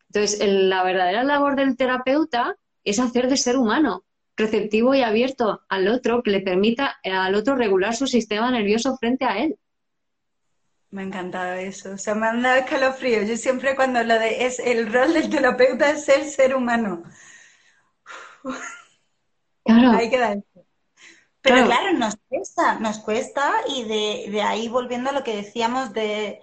Entonces, 0.09 0.41
la 0.45 0.83
verdadera 0.83 1.23
labor 1.23 1.55
del 1.55 1.77
terapeuta 1.77 2.57
es 2.83 2.99
hacer 2.99 3.29
de 3.29 3.37
ser 3.37 3.57
humano, 3.57 4.05
receptivo 4.37 4.95
y 4.95 5.03
abierto 5.03 5.63
al 5.69 5.87
otro, 5.87 6.23
que 6.23 6.33
le 6.33 6.41
permita 6.41 6.99
al 7.05 7.35
otro 7.35 7.55
regular 7.55 7.95
su 7.95 8.07
sistema 8.07 8.51
nervioso 8.51 8.97
frente 8.97 9.25
a 9.25 9.39
él. 9.39 9.57
Me 10.91 11.03
ha 11.03 11.05
encantado 11.05 11.53
eso. 11.53 11.93
O 11.93 11.99
sea, 11.99 12.17
me 12.17 12.27
han 12.27 12.43
dado 12.43 12.57
escalofrío. 12.57 13.23
Yo 13.23 13.37
siempre 13.37 13.77
cuando 13.77 14.03
lo 14.03 14.15
de 14.15 14.47
es 14.47 14.59
el 14.59 14.93
rol 14.93 15.15
del 15.15 15.31
terapeuta 15.31 15.91
es 15.91 16.05
ser 16.05 16.25
ser 16.25 16.57
humano. 16.57 17.05
Claro. 19.65 19.91
Hay 19.93 20.11
que 20.11 20.19
dar. 20.19 20.39
Pero 21.43 21.65
claro. 21.65 21.93
nos 21.95 22.17
cuesta, 22.29 22.79
nos 22.81 22.99
cuesta 22.99 23.53
y 23.69 23.85
de, 23.85 24.31
de 24.31 24.43
ahí 24.43 24.69
volviendo 24.69 25.11
a 25.11 25.13
lo 25.13 25.25
que 25.25 25.37
decíamos 25.37 25.93
de 25.93 26.43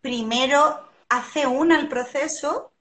primero 0.00 0.88
hace 1.08 1.46
una 1.46 1.80
el 1.80 1.88
proceso 1.88 2.72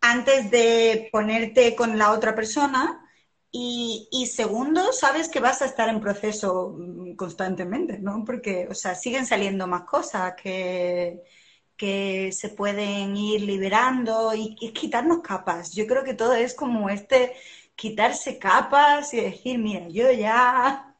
antes 0.00 0.50
de 0.50 1.08
ponerte 1.12 1.76
con 1.76 1.98
la 1.98 2.12
otra 2.12 2.34
persona 2.34 3.06
y, 3.52 4.30
segundo, 4.32 4.92
sabes 4.92 5.28
que 5.28 5.40
vas 5.40 5.60
a 5.60 5.66
estar 5.66 5.88
en 5.88 6.00
proceso 6.00 6.76
mm, 6.78 7.16
constantemente, 7.16 7.98
¿no? 7.98 8.24
Porque, 8.24 8.68
o 8.70 8.74
sea, 8.74 8.94
siguen 8.94 9.26
saliendo 9.26 9.66
más 9.66 9.82
cosas 9.82 10.34
que, 10.40 11.22
que 11.76 12.30
se 12.32 12.50
pueden 12.50 13.16
ir 13.16 13.42
liberando 13.42 14.32
y, 14.34 14.54
quitarnos 14.72 15.20
capas. 15.20 15.72
Yo 15.74 15.86
creo 15.88 16.04
que 16.04 16.14
todo 16.14 16.34
es 16.34 16.54
como 16.54 16.90
este 16.90 17.34
quitarse 17.80 18.38
capas 18.38 19.14
y 19.14 19.22
decir, 19.22 19.58
mira, 19.58 19.88
yo 19.88 20.12
ya... 20.12 20.94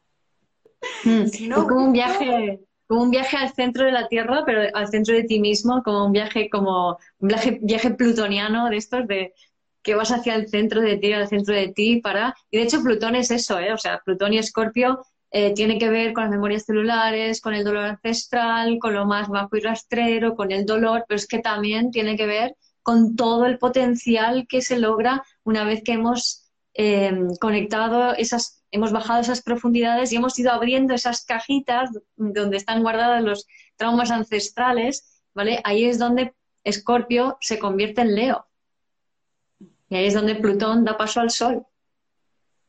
Mm, 1.03 1.51
como 1.67 1.85
un 1.85 1.93
viaje, 1.93 2.59
como 2.87 3.03
un 3.03 3.11
viaje 3.11 3.37
al 3.37 3.53
centro 3.53 3.85
de 3.85 3.91
la 3.91 4.07
Tierra, 4.07 4.41
pero 4.47 4.63
al 4.73 4.87
centro 4.87 5.13
de 5.13 5.23
ti 5.23 5.39
mismo, 5.39 5.83
como 5.83 6.07
un 6.07 6.11
viaje, 6.11 6.49
como 6.49 6.97
un 7.19 7.27
viaje, 7.27 7.59
viaje 7.61 7.91
plutoniano 7.91 8.67
de 8.67 8.77
estos 8.77 9.07
de 9.07 9.33
que 9.83 9.93
vas 9.93 10.11
hacia 10.11 10.33
el 10.33 10.49
centro 10.49 10.81
de 10.81 10.97
ti, 10.97 11.13
al 11.13 11.27
centro 11.27 11.53
de 11.53 11.67
ti, 11.67 12.01
para... 12.01 12.35
Y 12.49 12.57
de 12.57 12.63
hecho 12.63 12.81
Plutón 12.81 13.15
es 13.15 13.29
eso, 13.29 13.59
¿eh? 13.59 13.73
O 13.73 13.77
sea, 13.77 14.01
Plutón 14.03 14.33
y 14.33 14.39
Escorpio 14.39 15.05
eh, 15.29 15.53
tiene 15.53 15.77
que 15.77 15.89
ver 15.89 16.13
con 16.13 16.23
las 16.23 16.31
memorias 16.31 16.65
celulares, 16.65 17.41
con 17.41 17.53
el 17.53 17.63
dolor 17.63 17.85
ancestral, 17.85 18.79
con 18.79 18.95
lo 18.95 19.05
más 19.05 19.29
bajo 19.29 19.55
y 19.55 19.59
rastrero, 19.59 20.35
con 20.35 20.51
el 20.51 20.65
dolor, 20.65 21.05
pero 21.07 21.17
es 21.17 21.27
que 21.27 21.39
también 21.39 21.91
tiene 21.91 22.17
que 22.17 22.25
ver 22.25 22.55
con 22.81 23.15
todo 23.15 23.45
el 23.45 23.59
potencial 23.59 24.47
que 24.49 24.63
se 24.63 24.79
logra 24.79 25.23
una 25.43 25.63
vez 25.63 25.83
que 25.83 25.93
hemos 25.93 26.50
em, 26.73 27.35
conectado 27.39 28.13
esas, 28.15 28.63
hemos 28.71 28.91
bajado 28.91 29.21
esas 29.21 29.41
profundidades 29.41 30.11
y 30.11 30.15
hemos 30.15 30.37
ido 30.39 30.51
abriendo 30.51 30.93
esas 30.93 31.25
cajitas 31.25 31.89
donde 32.15 32.57
están 32.57 32.81
guardados 32.81 33.21
los 33.21 33.47
traumas 33.75 34.11
ancestrales, 34.11 35.21
¿vale? 35.33 35.61
Ahí 35.63 35.85
es 35.85 35.99
donde 35.99 36.33
Escorpio 36.63 37.37
se 37.41 37.59
convierte 37.59 38.01
en 38.01 38.15
Leo. 38.15 38.47
Y 39.89 39.95
ahí 39.95 40.05
es 40.05 40.13
donde 40.13 40.35
Plutón 40.35 40.85
da 40.85 40.97
paso 40.97 41.19
al 41.19 41.31
Sol. 41.31 41.65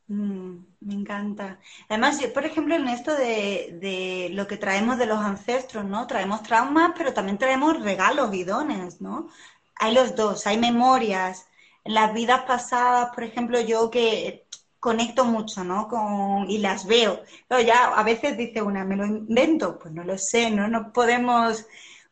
Mm, 0.09 0.65
me 0.81 0.95
encanta. 0.95 1.59
Además, 1.89 2.21
yo, 2.21 2.33
por 2.33 2.45
ejemplo, 2.45 2.75
en 2.75 2.89
esto 2.89 3.15
de, 3.15 4.29
lo 4.33 4.47
que 4.47 4.57
traemos 4.57 4.99
de 4.99 5.07
los 5.07 5.19
ancestros, 5.19 5.85
¿no? 5.85 6.07
Traemos 6.07 6.43
traumas, 6.43 6.93
pero 6.97 7.13
también 7.15 7.39
traemos 7.39 7.81
regalos 7.81 8.35
y 8.35 8.45
dones, 8.45 9.01
¿no? 9.01 9.29
Hay 9.77 9.95
los 9.95 10.17
dos, 10.17 10.47
hay 10.47 10.59
memorias. 10.59 11.47
En 11.85 11.95
las 11.95 12.12
vidas 12.14 12.43
pasadas, 12.45 13.11
por 13.14 13.24
ejemplo, 13.24 13.61
yo 13.61 13.91
que 13.91 14.47
conecto 14.80 15.24
mucho, 15.24 15.64
¿no? 15.64 15.89
Con, 15.89 16.51
y 16.51 16.59
las 16.59 16.87
veo. 16.87 17.22
Pero 17.49 17.61
ya 17.62 17.89
a 17.89 18.03
veces 18.03 18.37
dice 18.37 18.62
una, 18.62 18.85
¿me 18.85 18.97
lo 18.97 19.07
invento? 19.07 19.78
Pues 19.78 19.95
no 19.95 20.05
lo 20.05 20.18
sé, 20.18 20.51
¿no? 20.51 20.68
No 20.68 20.93
podemos 20.93 21.64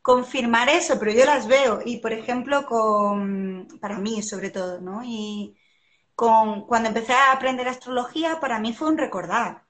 confirmar 0.02 0.68
eso, 0.68 0.98
pero 0.98 1.12
yo 1.12 1.24
las 1.24 1.46
veo. 1.48 1.80
Y, 1.84 1.98
por 1.98 2.12
ejemplo, 2.12 2.66
con, 2.66 3.68
para 3.80 3.98
mí 3.98 4.22
sobre 4.22 4.50
todo, 4.50 4.80
¿no? 4.80 5.02
Y 5.04 5.56
con, 6.14 6.66
cuando 6.66 6.88
empecé 6.88 7.12
a 7.14 7.32
aprender 7.32 7.68
astrología, 7.68 8.40
para 8.40 8.60
mí 8.60 8.72
fue 8.72 8.88
un 8.88 8.98
recordar. 8.98 9.64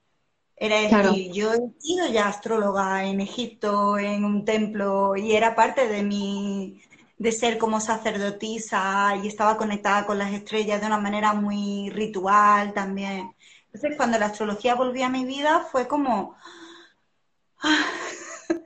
Era 0.55 0.77
decir, 0.79 1.31
yo 1.33 1.53
he 1.53 1.59
sido 1.79 2.07
ya 2.07 2.27
astróloga 2.27 3.05
en 3.05 3.19
Egipto, 3.21 3.97
en 3.97 4.23
un 4.25 4.45
templo, 4.45 5.15
y 5.15 5.35
era 5.35 5.55
parte 5.55 5.87
de 5.87 6.03
mi, 6.03 6.81
de 7.21 7.31
ser 7.31 7.59
como 7.59 7.79
sacerdotisa 7.79 9.15
y 9.21 9.27
estaba 9.27 9.55
conectada 9.55 10.07
con 10.07 10.17
las 10.17 10.33
estrellas 10.33 10.81
de 10.81 10.87
una 10.87 10.97
manera 10.97 11.33
muy 11.33 11.91
ritual 11.91 12.73
también. 12.73 13.35
Entonces, 13.65 13.95
cuando 13.95 14.17
la 14.17 14.25
astrología 14.25 14.73
volvió 14.73 15.05
a 15.05 15.09
mi 15.09 15.23
vida, 15.23 15.67
fue 15.71 15.87
como... 15.87 16.35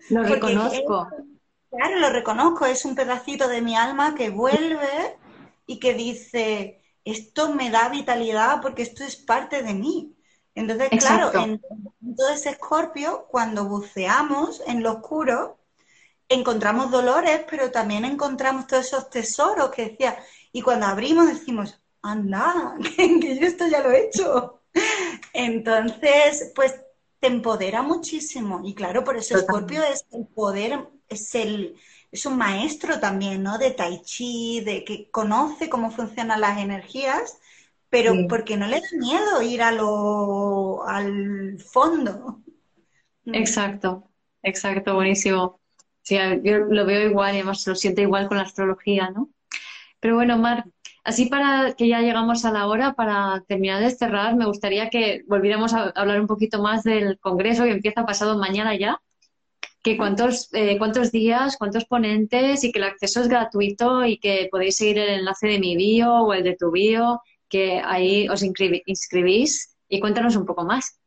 Lo 0.10 0.24
reconozco. 0.24 1.10
Claro, 1.70 2.00
lo 2.00 2.10
reconozco, 2.10 2.66
es 2.66 2.86
un 2.86 2.96
pedacito 2.96 3.50
de 3.50 3.62
mi 3.62 3.76
alma 3.76 4.16
que 4.16 4.30
vuelve 4.30 5.18
y 5.68 5.78
que 5.78 5.94
dice, 5.94 6.82
esto 7.04 7.54
me 7.54 7.70
da 7.70 7.90
vitalidad 7.90 8.62
porque 8.62 8.84
esto 8.84 9.04
es 9.04 9.18
parte 9.18 9.64
de 9.64 9.74
mí. 9.74 10.16
Entonces, 10.56 10.92
claro, 10.92 11.38
en, 11.42 11.60
todo 12.16 12.30
ese 12.30 12.52
escorpio, 12.52 13.28
cuando 13.30 13.66
buceamos 13.66 14.64
en 14.66 14.82
lo 14.82 14.94
oscuro, 14.94 15.58
encontramos 16.30 16.92
dolores, 16.92 17.42
pero 17.50 17.72
también 17.72 18.06
encontramos 18.06 18.68
todos 18.68 18.88
esos 18.88 19.10
tesoros 19.10 19.70
que 19.72 19.90
decía, 19.90 20.18
y 20.52 20.62
cuando 20.62 20.86
abrimos 20.86 21.28
decimos, 21.28 21.80
anda, 22.02 22.76
que, 22.96 23.38
yo 23.40 23.48
esto 23.48 23.68
ya 23.68 23.82
lo 23.82 23.92
he 23.92 24.08
hecho. 24.08 24.62
Entonces, 25.34 26.52
pues 26.56 26.76
te 27.20 27.28
empodera 27.28 27.82
muchísimo. 27.82 28.62
Y 28.64 28.74
claro, 28.74 29.04
por 29.04 29.18
eso 29.18 29.38
Escorpio 29.38 29.84
es 29.84 30.06
el 30.12 30.28
poder 30.28 30.88
es, 31.10 31.36
el, 31.36 31.76
es 32.12 32.26
un 32.26 32.38
maestro 32.38 33.00
también, 33.00 33.44
¿no? 33.44 33.58
De 33.58 33.72
tai 33.72 34.02
chi, 34.02 34.62
de 34.62 34.84
que 34.84 35.10
conoce 35.12 35.70
cómo 35.70 35.92
funcionan 35.92 36.42
las 36.42 36.60
energías, 36.60 37.40
pero 37.90 38.14
porque 38.28 38.58
no 38.58 38.68
le 38.68 38.82
da 38.82 38.88
miedo 38.98 39.42
ir 39.42 39.62
a 39.62 39.72
lo, 39.72 40.86
al 40.88 41.60
fondo. 41.60 42.42
Exacto, 43.26 44.10
exacto, 44.44 44.96
buenísimo. 44.96 45.60
Sí, 46.06 46.18
yo 46.44 46.60
lo 46.60 46.86
veo 46.86 47.10
igual 47.10 47.34
y 47.34 47.38
además 47.40 47.66
lo 47.66 47.74
siento 47.74 48.00
igual 48.00 48.28
con 48.28 48.38
la 48.38 48.44
astrología, 48.44 49.10
¿no? 49.10 49.32
Pero 50.00 50.14
bueno, 50.14 50.38
Mar, 50.38 50.66
así 51.04 51.26
para 51.26 51.74
que 51.74 51.88
ya 51.88 52.02
llegamos 52.02 52.46
a 52.46 52.52
la 52.52 52.68
hora, 52.68 52.94
para 52.94 53.44
terminar 53.48 53.82
de 53.82 53.90
cerrar, 53.90 54.36
me 54.36 54.46
gustaría 54.46 54.92
que 54.92 55.24
volviéramos 55.28 55.74
a 55.74 55.90
hablar 55.96 56.22
un 56.22 56.28
poquito 56.28 56.62
más 56.62 56.84
del 56.84 57.18
Congreso 57.20 57.64
que 57.64 57.72
empieza 57.72 58.06
pasado 58.06 58.38
mañana 58.38 58.76
ya 58.76 59.02
que 59.82 59.98
cuántos, 59.98 60.50
eh, 60.54 60.78
cuántos 60.78 61.12
días, 61.12 61.58
cuántos 61.58 61.86
ponentes 61.86 62.64
y 62.64 62.72
que 62.72 62.80
el 62.80 62.86
acceso 62.86 63.22
es 63.22 63.28
gratuito 63.28 64.06
y 64.06 64.18
que 64.18 64.48
podéis 64.52 64.78
seguir 64.78 65.00
el 65.00 65.10
enlace 65.10 65.48
de 65.48 65.60
mi 65.60 65.76
bio 65.76 66.12
o 66.12 66.34
el 66.34 66.44
de 66.44 66.56
tu 66.56 66.72
bio, 66.72 67.22
que 67.50 67.82
ahí 67.84 68.28
os 68.30 68.44
inscribís 68.44 69.76
y 69.90 70.00
cuéntanos 70.00 70.36
un 70.36 70.46
poco 70.46 70.66
más. 70.66 71.00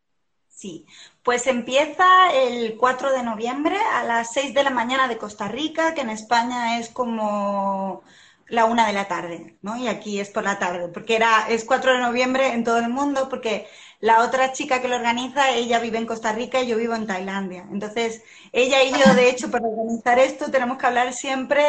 Sí, 0.49 0.87
Pues 1.29 1.47
empieza 1.47 2.33
el 2.33 2.79
4 2.79 3.13
de 3.13 3.23
noviembre 3.23 3.77
a 3.93 4.03
las 4.03 4.33
6 4.33 4.55
de 4.55 4.65
la 4.65 4.71
mañana 4.71 5.09
de 5.09 5.19
Costa 5.19 5.47
Rica, 5.47 5.93
que 5.93 6.01
en 6.01 6.09
España 6.09 6.79
es 6.79 6.89
como 6.89 8.03
la 8.47 8.65
una 8.65 8.87
de 8.87 8.95
la 8.95 9.09
tarde, 9.09 9.59
¿no? 9.61 9.77
Y 9.77 9.89
aquí 9.89 10.21
es 10.21 10.31
por 10.31 10.45
la 10.45 10.59
tarde, 10.59 10.89
porque 10.89 11.17
era, 11.17 11.47
es 11.51 11.67
4 11.67 11.93
de 11.93 11.99
noviembre 11.99 12.55
en 12.55 12.65
todo 12.65 12.79
el 12.79 12.89
mundo, 12.89 13.29
porque 13.29 13.67
la 14.01 14.23
otra 14.25 14.53
chica 14.53 14.81
que 14.81 14.89
lo 14.89 14.97
organiza, 14.97 15.51
ella 15.51 15.81
vive 15.81 15.99
en 15.99 16.07
Costa 16.07 16.33
Rica 16.33 16.63
y 16.63 16.69
yo 16.69 16.79
vivo 16.79 16.95
en 16.95 17.07
Tailandia. 17.07 17.67
Entonces, 17.71 18.23
ella 18.53 18.83
y 18.83 18.93
yo, 18.93 19.13
de 19.15 19.29
hecho, 19.29 19.51
para 19.51 19.69
organizar 19.69 20.19
esto 20.19 20.51
tenemos 20.51 20.79
que 20.79 20.87
hablar 20.87 21.13
siempre 21.13 21.63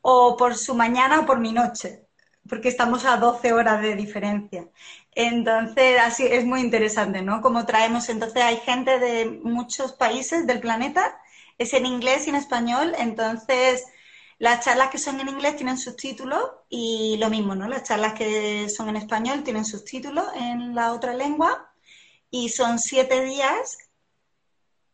o 0.00 0.36
por 0.36 0.56
su 0.56 0.74
mañana 0.74 1.20
o 1.20 1.26
por 1.26 1.38
mi 1.38 1.52
noche, 1.52 2.04
porque 2.48 2.68
estamos 2.68 3.04
a 3.04 3.16
12 3.16 3.52
horas 3.52 3.80
de 3.80 3.94
diferencia. 3.94 4.66
Entonces, 5.20 5.98
así 6.00 6.24
es 6.26 6.44
muy 6.44 6.60
interesante, 6.60 7.22
¿no? 7.22 7.42
Como 7.42 7.66
traemos, 7.66 8.08
entonces 8.08 8.40
hay 8.40 8.58
gente 8.58 9.00
de 9.00 9.40
muchos 9.42 9.92
países 9.92 10.46
del 10.46 10.60
planeta, 10.60 11.20
es 11.58 11.72
en 11.74 11.86
inglés 11.86 12.28
y 12.28 12.30
en 12.30 12.36
español, 12.36 12.94
entonces 12.96 13.84
las 14.38 14.64
charlas 14.64 14.90
que 14.90 14.98
son 14.98 15.18
en 15.18 15.28
inglés 15.28 15.56
tienen 15.56 15.76
subtítulos 15.76 16.44
y 16.68 17.16
lo 17.18 17.30
mismo, 17.30 17.56
¿no? 17.56 17.66
Las 17.66 17.82
charlas 17.82 18.14
que 18.14 18.68
son 18.68 18.90
en 18.90 18.94
español 18.94 19.42
tienen 19.42 19.64
subtítulos 19.64 20.24
en 20.36 20.76
la 20.76 20.92
otra 20.92 21.14
lengua 21.14 21.68
y 22.30 22.50
son 22.50 22.78
siete 22.78 23.24
días 23.24 23.76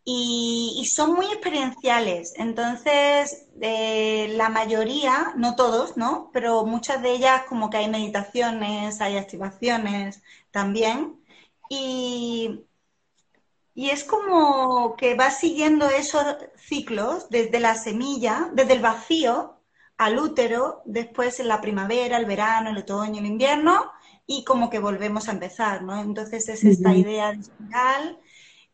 y, 0.04 0.84
son 0.86 1.14
muy 1.14 1.26
experienciales. 1.26 2.34
Entonces, 2.36 3.46
eh, 3.60 4.28
la 4.36 4.50
mayoría, 4.50 5.32
no 5.36 5.56
todos, 5.56 5.96
¿no? 5.96 6.30
Pero 6.32 6.66
muchas 6.66 7.02
de 7.02 7.12
ellas 7.12 7.44
como 7.48 7.70
que 7.70 7.78
hay 7.78 7.88
meditaciones, 7.88 9.00
hay 9.00 9.16
activaciones 9.16 10.22
también. 10.50 11.20
Y, 11.70 12.66
y 13.74 13.90
es 13.90 14.04
como 14.04 14.94
que 14.96 15.14
va 15.14 15.30
siguiendo 15.30 15.88
esos 15.88 16.24
ciclos 16.56 17.28
desde 17.30 17.60
la 17.60 17.74
semilla, 17.74 18.50
desde 18.52 18.74
el 18.74 18.82
vacío 18.82 19.60
al 19.96 20.18
útero, 20.18 20.82
después 20.84 21.40
en 21.40 21.48
la 21.48 21.60
primavera, 21.60 22.18
el 22.18 22.26
verano, 22.26 22.70
el 22.70 22.78
otoño, 22.78 23.20
el 23.20 23.26
invierno, 23.26 23.92
y 24.26 24.44
como 24.44 24.70
que 24.70 24.78
volvemos 24.80 25.28
a 25.28 25.32
empezar, 25.32 25.82
¿no? 25.82 26.00
Entonces 26.00 26.48
es 26.48 26.64
esta 26.64 26.94
idea 26.94 27.32
de 27.32 27.40
espiral 27.40 28.18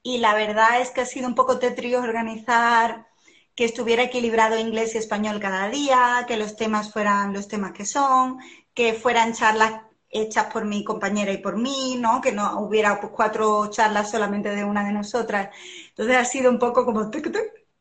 y 0.03 0.19
la 0.19 0.35
verdad 0.35 0.81
es 0.81 0.91
que 0.91 1.03
ha 1.03 1.07
sido 1.07 1.29
un 1.29 1.35
poco 1.35 1.59
tetrio 1.59 2.01
organizar 2.01 3.07
que 3.55 3.65
estuviera 3.65 4.05
equilibrado 4.05 4.59
inglés 4.59 4.95
y 4.95 4.99
español 4.99 5.41
cada 5.41 5.69
día, 5.69 6.25
que 6.27 6.37
los 6.37 6.57
temas 6.57 6.93
fueran 6.93 7.33
los 7.33 7.49
temas 7.49 7.73
que 7.73 7.85
son, 7.85 8.39
que 8.73 8.95
fueran 8.95 9.35
charlas 9.35 9.83
hechas 10.09 10.47
por 10.47 10.65
mi 10.65 10.83
compañera 10.83 11.33
y 11.33 11.39
por 11.39 11.57
mí, 11.57 11.97
¿no? 11.99 12.21
Que 12.21 12.33
no 12.33 12.61
hubiera 12.61 13.01
pues, 13.01 13.13
cuatro 13.15 13.69
charlas 13.71 14.11
solamente 14.11 14.49
de 14.49 14.65
una 14.65 14.85
de 14.85 14.93
nosotras. 14.93 15.51
Entonces 15.91 16.17
ha 16.17 16.25
sido 16.25 16.51
un 16.51 16.59
poco 16.59 16.85
como... 16.85 17.11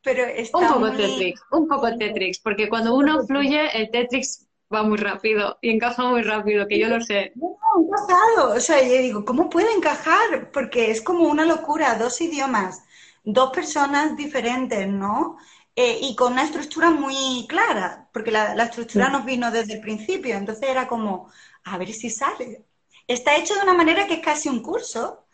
Pero 0.01 0.23
está 0.23 0.57
un 0.57 0.67
poco 0.67 0.91
Tetrix, 0.91 1.41
un 1.51 1.67
poco 1.67 1.97
Tetrix, 1.97 2.39
porque 2.39 2.69
cuando 2.69 2.95
uno 2.95 3.25
fluye, 3.25 3.77
el 3.77 3.89
Tetrix 3.91 4.48
va 4.73 4.83
muy 4.83 4.97
rápido 4.97 5.57
y 5.61 5.71
encaja 5.71 6.03
muy 6.03 6.21
rápido, 6.21 6.67
que 6.67 6.79
yo 6.79 6.87
lo 6.87 7.01
sé. 7.01 7.31
No, 7.35 7.57
encajado. 7.77 8.55
O 8.55 8.59
sea, 8.59 8.81
yo 8.81 9.01
digo, 9.01 9.25
¿cómo 9.25 9.49
puede 9.49 9.71
encajar? 9.73 10.51
Porque 10.51 10.91
es 10.91 11.01
como 11.01 11.25
una 11.25 11.45
locura, 11.45 11.95
dos 11.95 12.21
idiomas, 12.21 12.83
dos 13.23 13.51
personas 13.51 14.15
diferentes, 14.15 14.87
¿no? 14.87 15.37
Eh, 15.75 15.99
y 16.01 16.15
con 16.15 16.33
una 16.33 16.43
estructura 16.43 16.91
muy 16.91 17.45
clara, 17.47 18.09
porque 18.13 18.31
la, 18.31 18.63
estructura 18.63 19.09
nos 19.09 19.25
vino 19.25 19.49
desde 19.51 19.75
el 19.75 19.81
principio, 19.81 20.35
entonces 20.35 20.69
era 20.69 20.87
como, 20.87 21.31
a 21.63 21.77
ver 21.77 21.91
si 21.93 22.09
sale. 22.09 22.65
Está 23.07 23.37
hecho 23.37 23.55
de 23.55 23.61
una 23.61 23.73
manera 23.73 24.05
que 24.05 24.15
es 24.15 24.19
casi 24.19 24.49
un 24.49 24.61
curso, 24.61 25.25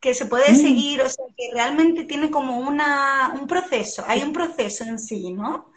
que 0.00 0.14
se 0.14 0.26
puede 0.26 0.52
mm. 0.52 0.56
seguir, 0.56 1.00
o 1.02 1.08
sea, 1.08 1.24
que 1.36 1.50
realmente 1.52 2.04
tiene 2.04 2.30
como 2.30 2.60
una, 2.60 3.34
un 3.40 3.46
proceso, 3.46 4.04
hay 4.06 4.22
un 4.22 4.32
proceso 4.32 4.84
en 4.84 4.98
sí, 4.98 5.32
¿no? 5.32 5.72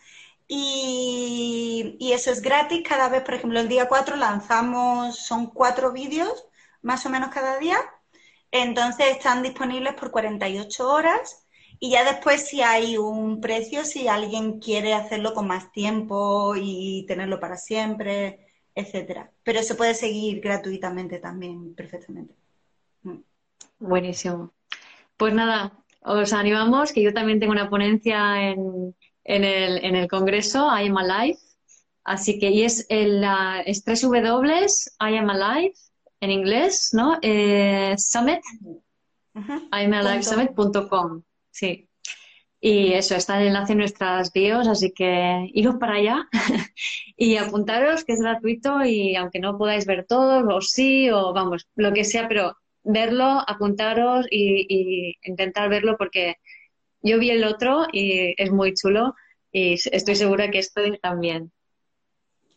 Y, 0.51 1.95
eso 2.11 2.31
es 2.31 2.41
gratis 2.41 2.81
cada 2.87 3.07
vez, 3.07 3.21
por 3.21 3.35
ejemplo, 3.35 3.59
el 3.59 3.69
día 3.69 3.87
4 3.87 4.15
lanzamos, 4.15 5.15
son 5.19 5.47
cuatro 5.47 5.91
vídeos 5.93 6.47
más 6.81 7.05
o 7.05 7.09
menos 7.11 7.29
cada 7.29 7.59
día, 7.59 7.77
entonces 8.51 9.07
están 9.11 9.43
disponibles 9.43 9.93
por 9.93 10.09
48 10.09 10.89
horas 10.89 11.45
y 11.79 11.91
ya 11.91 12.03
después 12.03 12.47
si 12.47 12.61
hay 12.63 12.97
un 12.97 13.41
precio, 13.41 13.85
si 13.85 14.07
alguien 14.07 14.59
quiere 14.59 14.95
hacerlo 14.95 15.35
con 15.35 15.47
más 15.47 15.71
tiempo 15.71 16.55
y 16.55 17.05
tenerlo 17.07 17.39
para 17.39 17.55
siempre, 17.57 18.47
etcétera. 18.73 19.31
Pero 19.43 19.61
se 19.61 19.75
puede 19.75 19.93
seguir 19.93 20.41
gratuitamente 20.41 21.19
también 21.19 21.75
perfectamente. 21.75 22.33
Mm. 23.03 23.19
Buenísimo. 23.77 24.51
Pues 25.15 25.33
nada, 25.33 25.77
os 26.01 26.33
animamos, 26.33 26.91
que 26.91 27.03
yo 27.03 27.13
también 27.13 27.39
tengo 27.39 27.51
una 27.51 27.69
ponencia 27.69 28.49
en, 28.49 28.95
en 29.29 29.43
el, 29.43 29.85
en 29.85 29.95
el 29.95 30.07
Congreso 30.07 30.67
I 30.75 30.87
Am 30.87 30.97
Alive. 30.97 31.37
Así 32.03 32.39
que, 32.39 32.49
y 32.49 32.63
es, 32.63 32.87
el, 32.89 33.23
es 33.65 33.83
tres 33.83 34.01
W, 34.01 34.65
I 34.99 35.17
Am 35.17 35.29
Alive, 35.29 35.73
en 36.19 36.31
inglés, 36.31 36.89
¿no? 36.93 37.19
Eh, 37.21 37.93
summit, 37.97 38.39
uh 39.35 41.21
sí. 41.51 41.87
Y 42.61 42.93
eso, 42.93 43.15
está 43.15 43.39
el 43.39 43.47
enlace 43.47 43.73
en 43.73 43.77
nuestras 43.77 44.33
bios, 44.33 44.67
así 44.67 44.91
que 44.91 45.49
iros 45.53 45.75
para 45.75 45.93
allá 45.93 46.27
y 47.15 47.37
apuntaros, 47.37 48.03
que 48.03 48.13
es 48.13 48.21
gratuito 48.21 48.83
y 48.83 49.15
aunque 49.15 49.39
no 49.39 49.57
podáis 49.57 49.85
ver 49.85 50.05
todo, 50.05 50.45
o 50.53 50.59
sí, 50.59 51.09
o 51.11 51.31
vamos, 51.33 51.69
lo 51.75 51.93
que 51.93 52.03
sea, 52.03 52.27
pero 52.27 52.57
verlo, 52.83 53.43
apuntaros 53.47 54.25
y, 54.29 54.65
y 54.67 55.17
intentar 55.23 55.69
verlo 55.69 55.95
porque 55.97 56.35
yo 57.01 57.19
vi 57.19 57.31
el 57.31 57.43
otro 57.43 57.87
y 57.91 58.33
es 58.41 58.51
muy 58.51 58.73
chulo 58.73 59.15
y 59.51 59.73
estoy 59.91 60.15
segura 60.15 60.51
que 60.51 60.59
esto 60.59 60.81
también. 61.01 61.51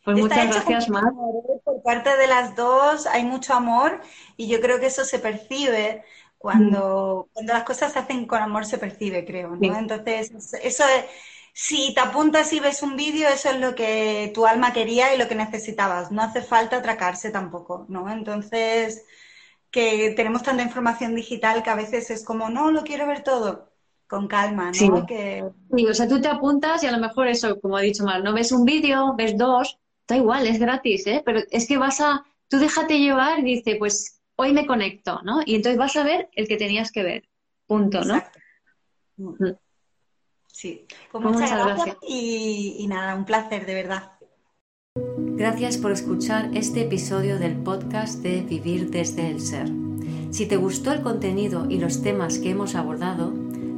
Pues 0.05 0.18
muchas 0.18 0.49
gracias, 0.49 0.88
Mar. 0.88 1.05
¿eh? 1.05 1.61
Por 1.64 1.82
parte 1.82 2.16
de 2.16 2.26
las 2.26 2.57
dos 2.57 3.07
hay 3.07 3.24
mucho 3.24 3.55
amor 3.55 4.01
y 4.36 4.49
yo 4.49 4.61
creo 4.61 4.80
que 4.80 4.86
eso 4.86 5.05
se 5.05 5.20
percibe 5.20 6.03
cuando, 6.38 7.28
mm. 7.28 7.32
cuando 7.34 7.53
las 7.53 7.62
cosas 7.62 7.93
se 7.93 8.01
hacen 8.01 8.26
con 8.26 8.43
amor, 8.43 8.66
se 8.66 8.78
percibe, 8.78 9.24
creo. 9.24 9.55
¿no? 9.55 9.78
Entonces, 9.78 10.32
eso 10.61 10.84
es, 10.84 11.05
si 11.53 11.95
te 11.95 12.01
apuntas 12.01 12.53
y 12.53 12.59
ves 12.59 12.82
un 12.82 12.97
vídeo, 12.97 13.28
eso 13.28 13.51
es 13.51 13.61
lo 13.61 13.76
que 13.76 14.32
tu 14.34 14.45
alma 14.45 14.72
quería 14.72 15.14
y 15.14 15.18
lo 15.18 15.28
que 15.28 15.36
necesitabas. 15.36 16.11
No 16.11 16.22
hace 16.22 16.43
falta 16.43 16.78
atracarse 16.78 17.30
tampoco, 17.30 17.86
¿no? 17.88 18.11
Entonces, 18.11 19.05
que 19.70 20.14
tenemos 20.16 20.43
tanta 20.43 20.64
información 20.64 21.14
digital 21.14 21.62
que 21.62 21.70
a 21.70 21.76
veces 21.76 22.11
es 22.11 22.24
como, 22.24 22.51
no, 22.51 22.72
lo 22.72 22.82
quiero 22.82 23.07
ver 23.07 23.22
todo 23.22 23.72
con 24.12 24.28
calma, 24.28 24.66
¿no? 24.66 24.74
Sí. 24.74 24.90
Que... 25.08 25.42
o 25.42 25.94
sea, 25.94 26.06
tú 26.06 26.20
te 26.20 26.28
apuntas 26.28 26.84
y 26.84 26.86
a 26.86 26.92
lo 26.92 26.98
mejor 26.98 27.28
eso, 27.28 27.58
como 27.58 27.78
he 27.78 27.84
dicho 27.84 28.04
mal, 28.04 28.22
no 28.22 28.34
ves 28.34 28.52
un 28.52 28.66
vídeo, 28.66 29.14
ves 29.16 29.38
dos, 29.38 29.78
da 30.06 30.18
igual, 30.18 30.46
es 30.46 30.58
gratis, 30.60 31.06
¿eh? 31.06 31.22
Pero 31.24 31.40
es 31.50 31.66
que 31.66 31.78
vas 31.78 31.98
a, 32.02 32.22
tú 32.46 32.58
déjate 32.58 32.98
llevar 32.98 33.38
y 33.38 33.54
dice, 33.54 33.76
pues 33.76 34.20
hoy 34.36 34.52
me 34.52 34.66
conecto, 34.66 35.20
¿no? 35.24 35.40
Y 35.46 35.54
entonces 35.54 35.78
vas 35.78 35.96
a 35.96 36.04
ver 36.04 36.28
el 36.32 36.46
que 36.46 36.58
tenías 36.58 36.92
que 36.92 37.02
ver, 37.02 37.22
punto, 37.66 38.02
¿no? 38.04 38.22
Sí, 40.46 40.86
pues 41.10 41.24
muchas, 41.24 41.50
gracias, 41.50 41.96
Y, 42.06 42.76
y 42.80 42.86
nada, 42.88 43.14
un 43.14 43.24
placer, 43.24 43.64
de 43.64 43.74
verdad. 43.74 44.12
Gracias 44.94 45.78
por 45.78 45.90
escuchar 45.90 46.50
este 46.52 46.82
episodio 46.82 47.38
del 47.38 47.56
podcast 47.56 48.18
de 48.18 48.42
Vivir 48.42 48.90
desde 48.90 49.30
el 49.30 49.40
Ser. 49.40 49.70
Si 50.30 50.44
te 50.44 50.56
gustó 50.56 50.92
el 50.92 51.00
contenido 51.00 51.66
y 51.70 51.78
los 51.78 52.02
temas 52.02 52.38
que 52.38 52.50
hemos 52.50 52.74
abordado, 52.74 53.32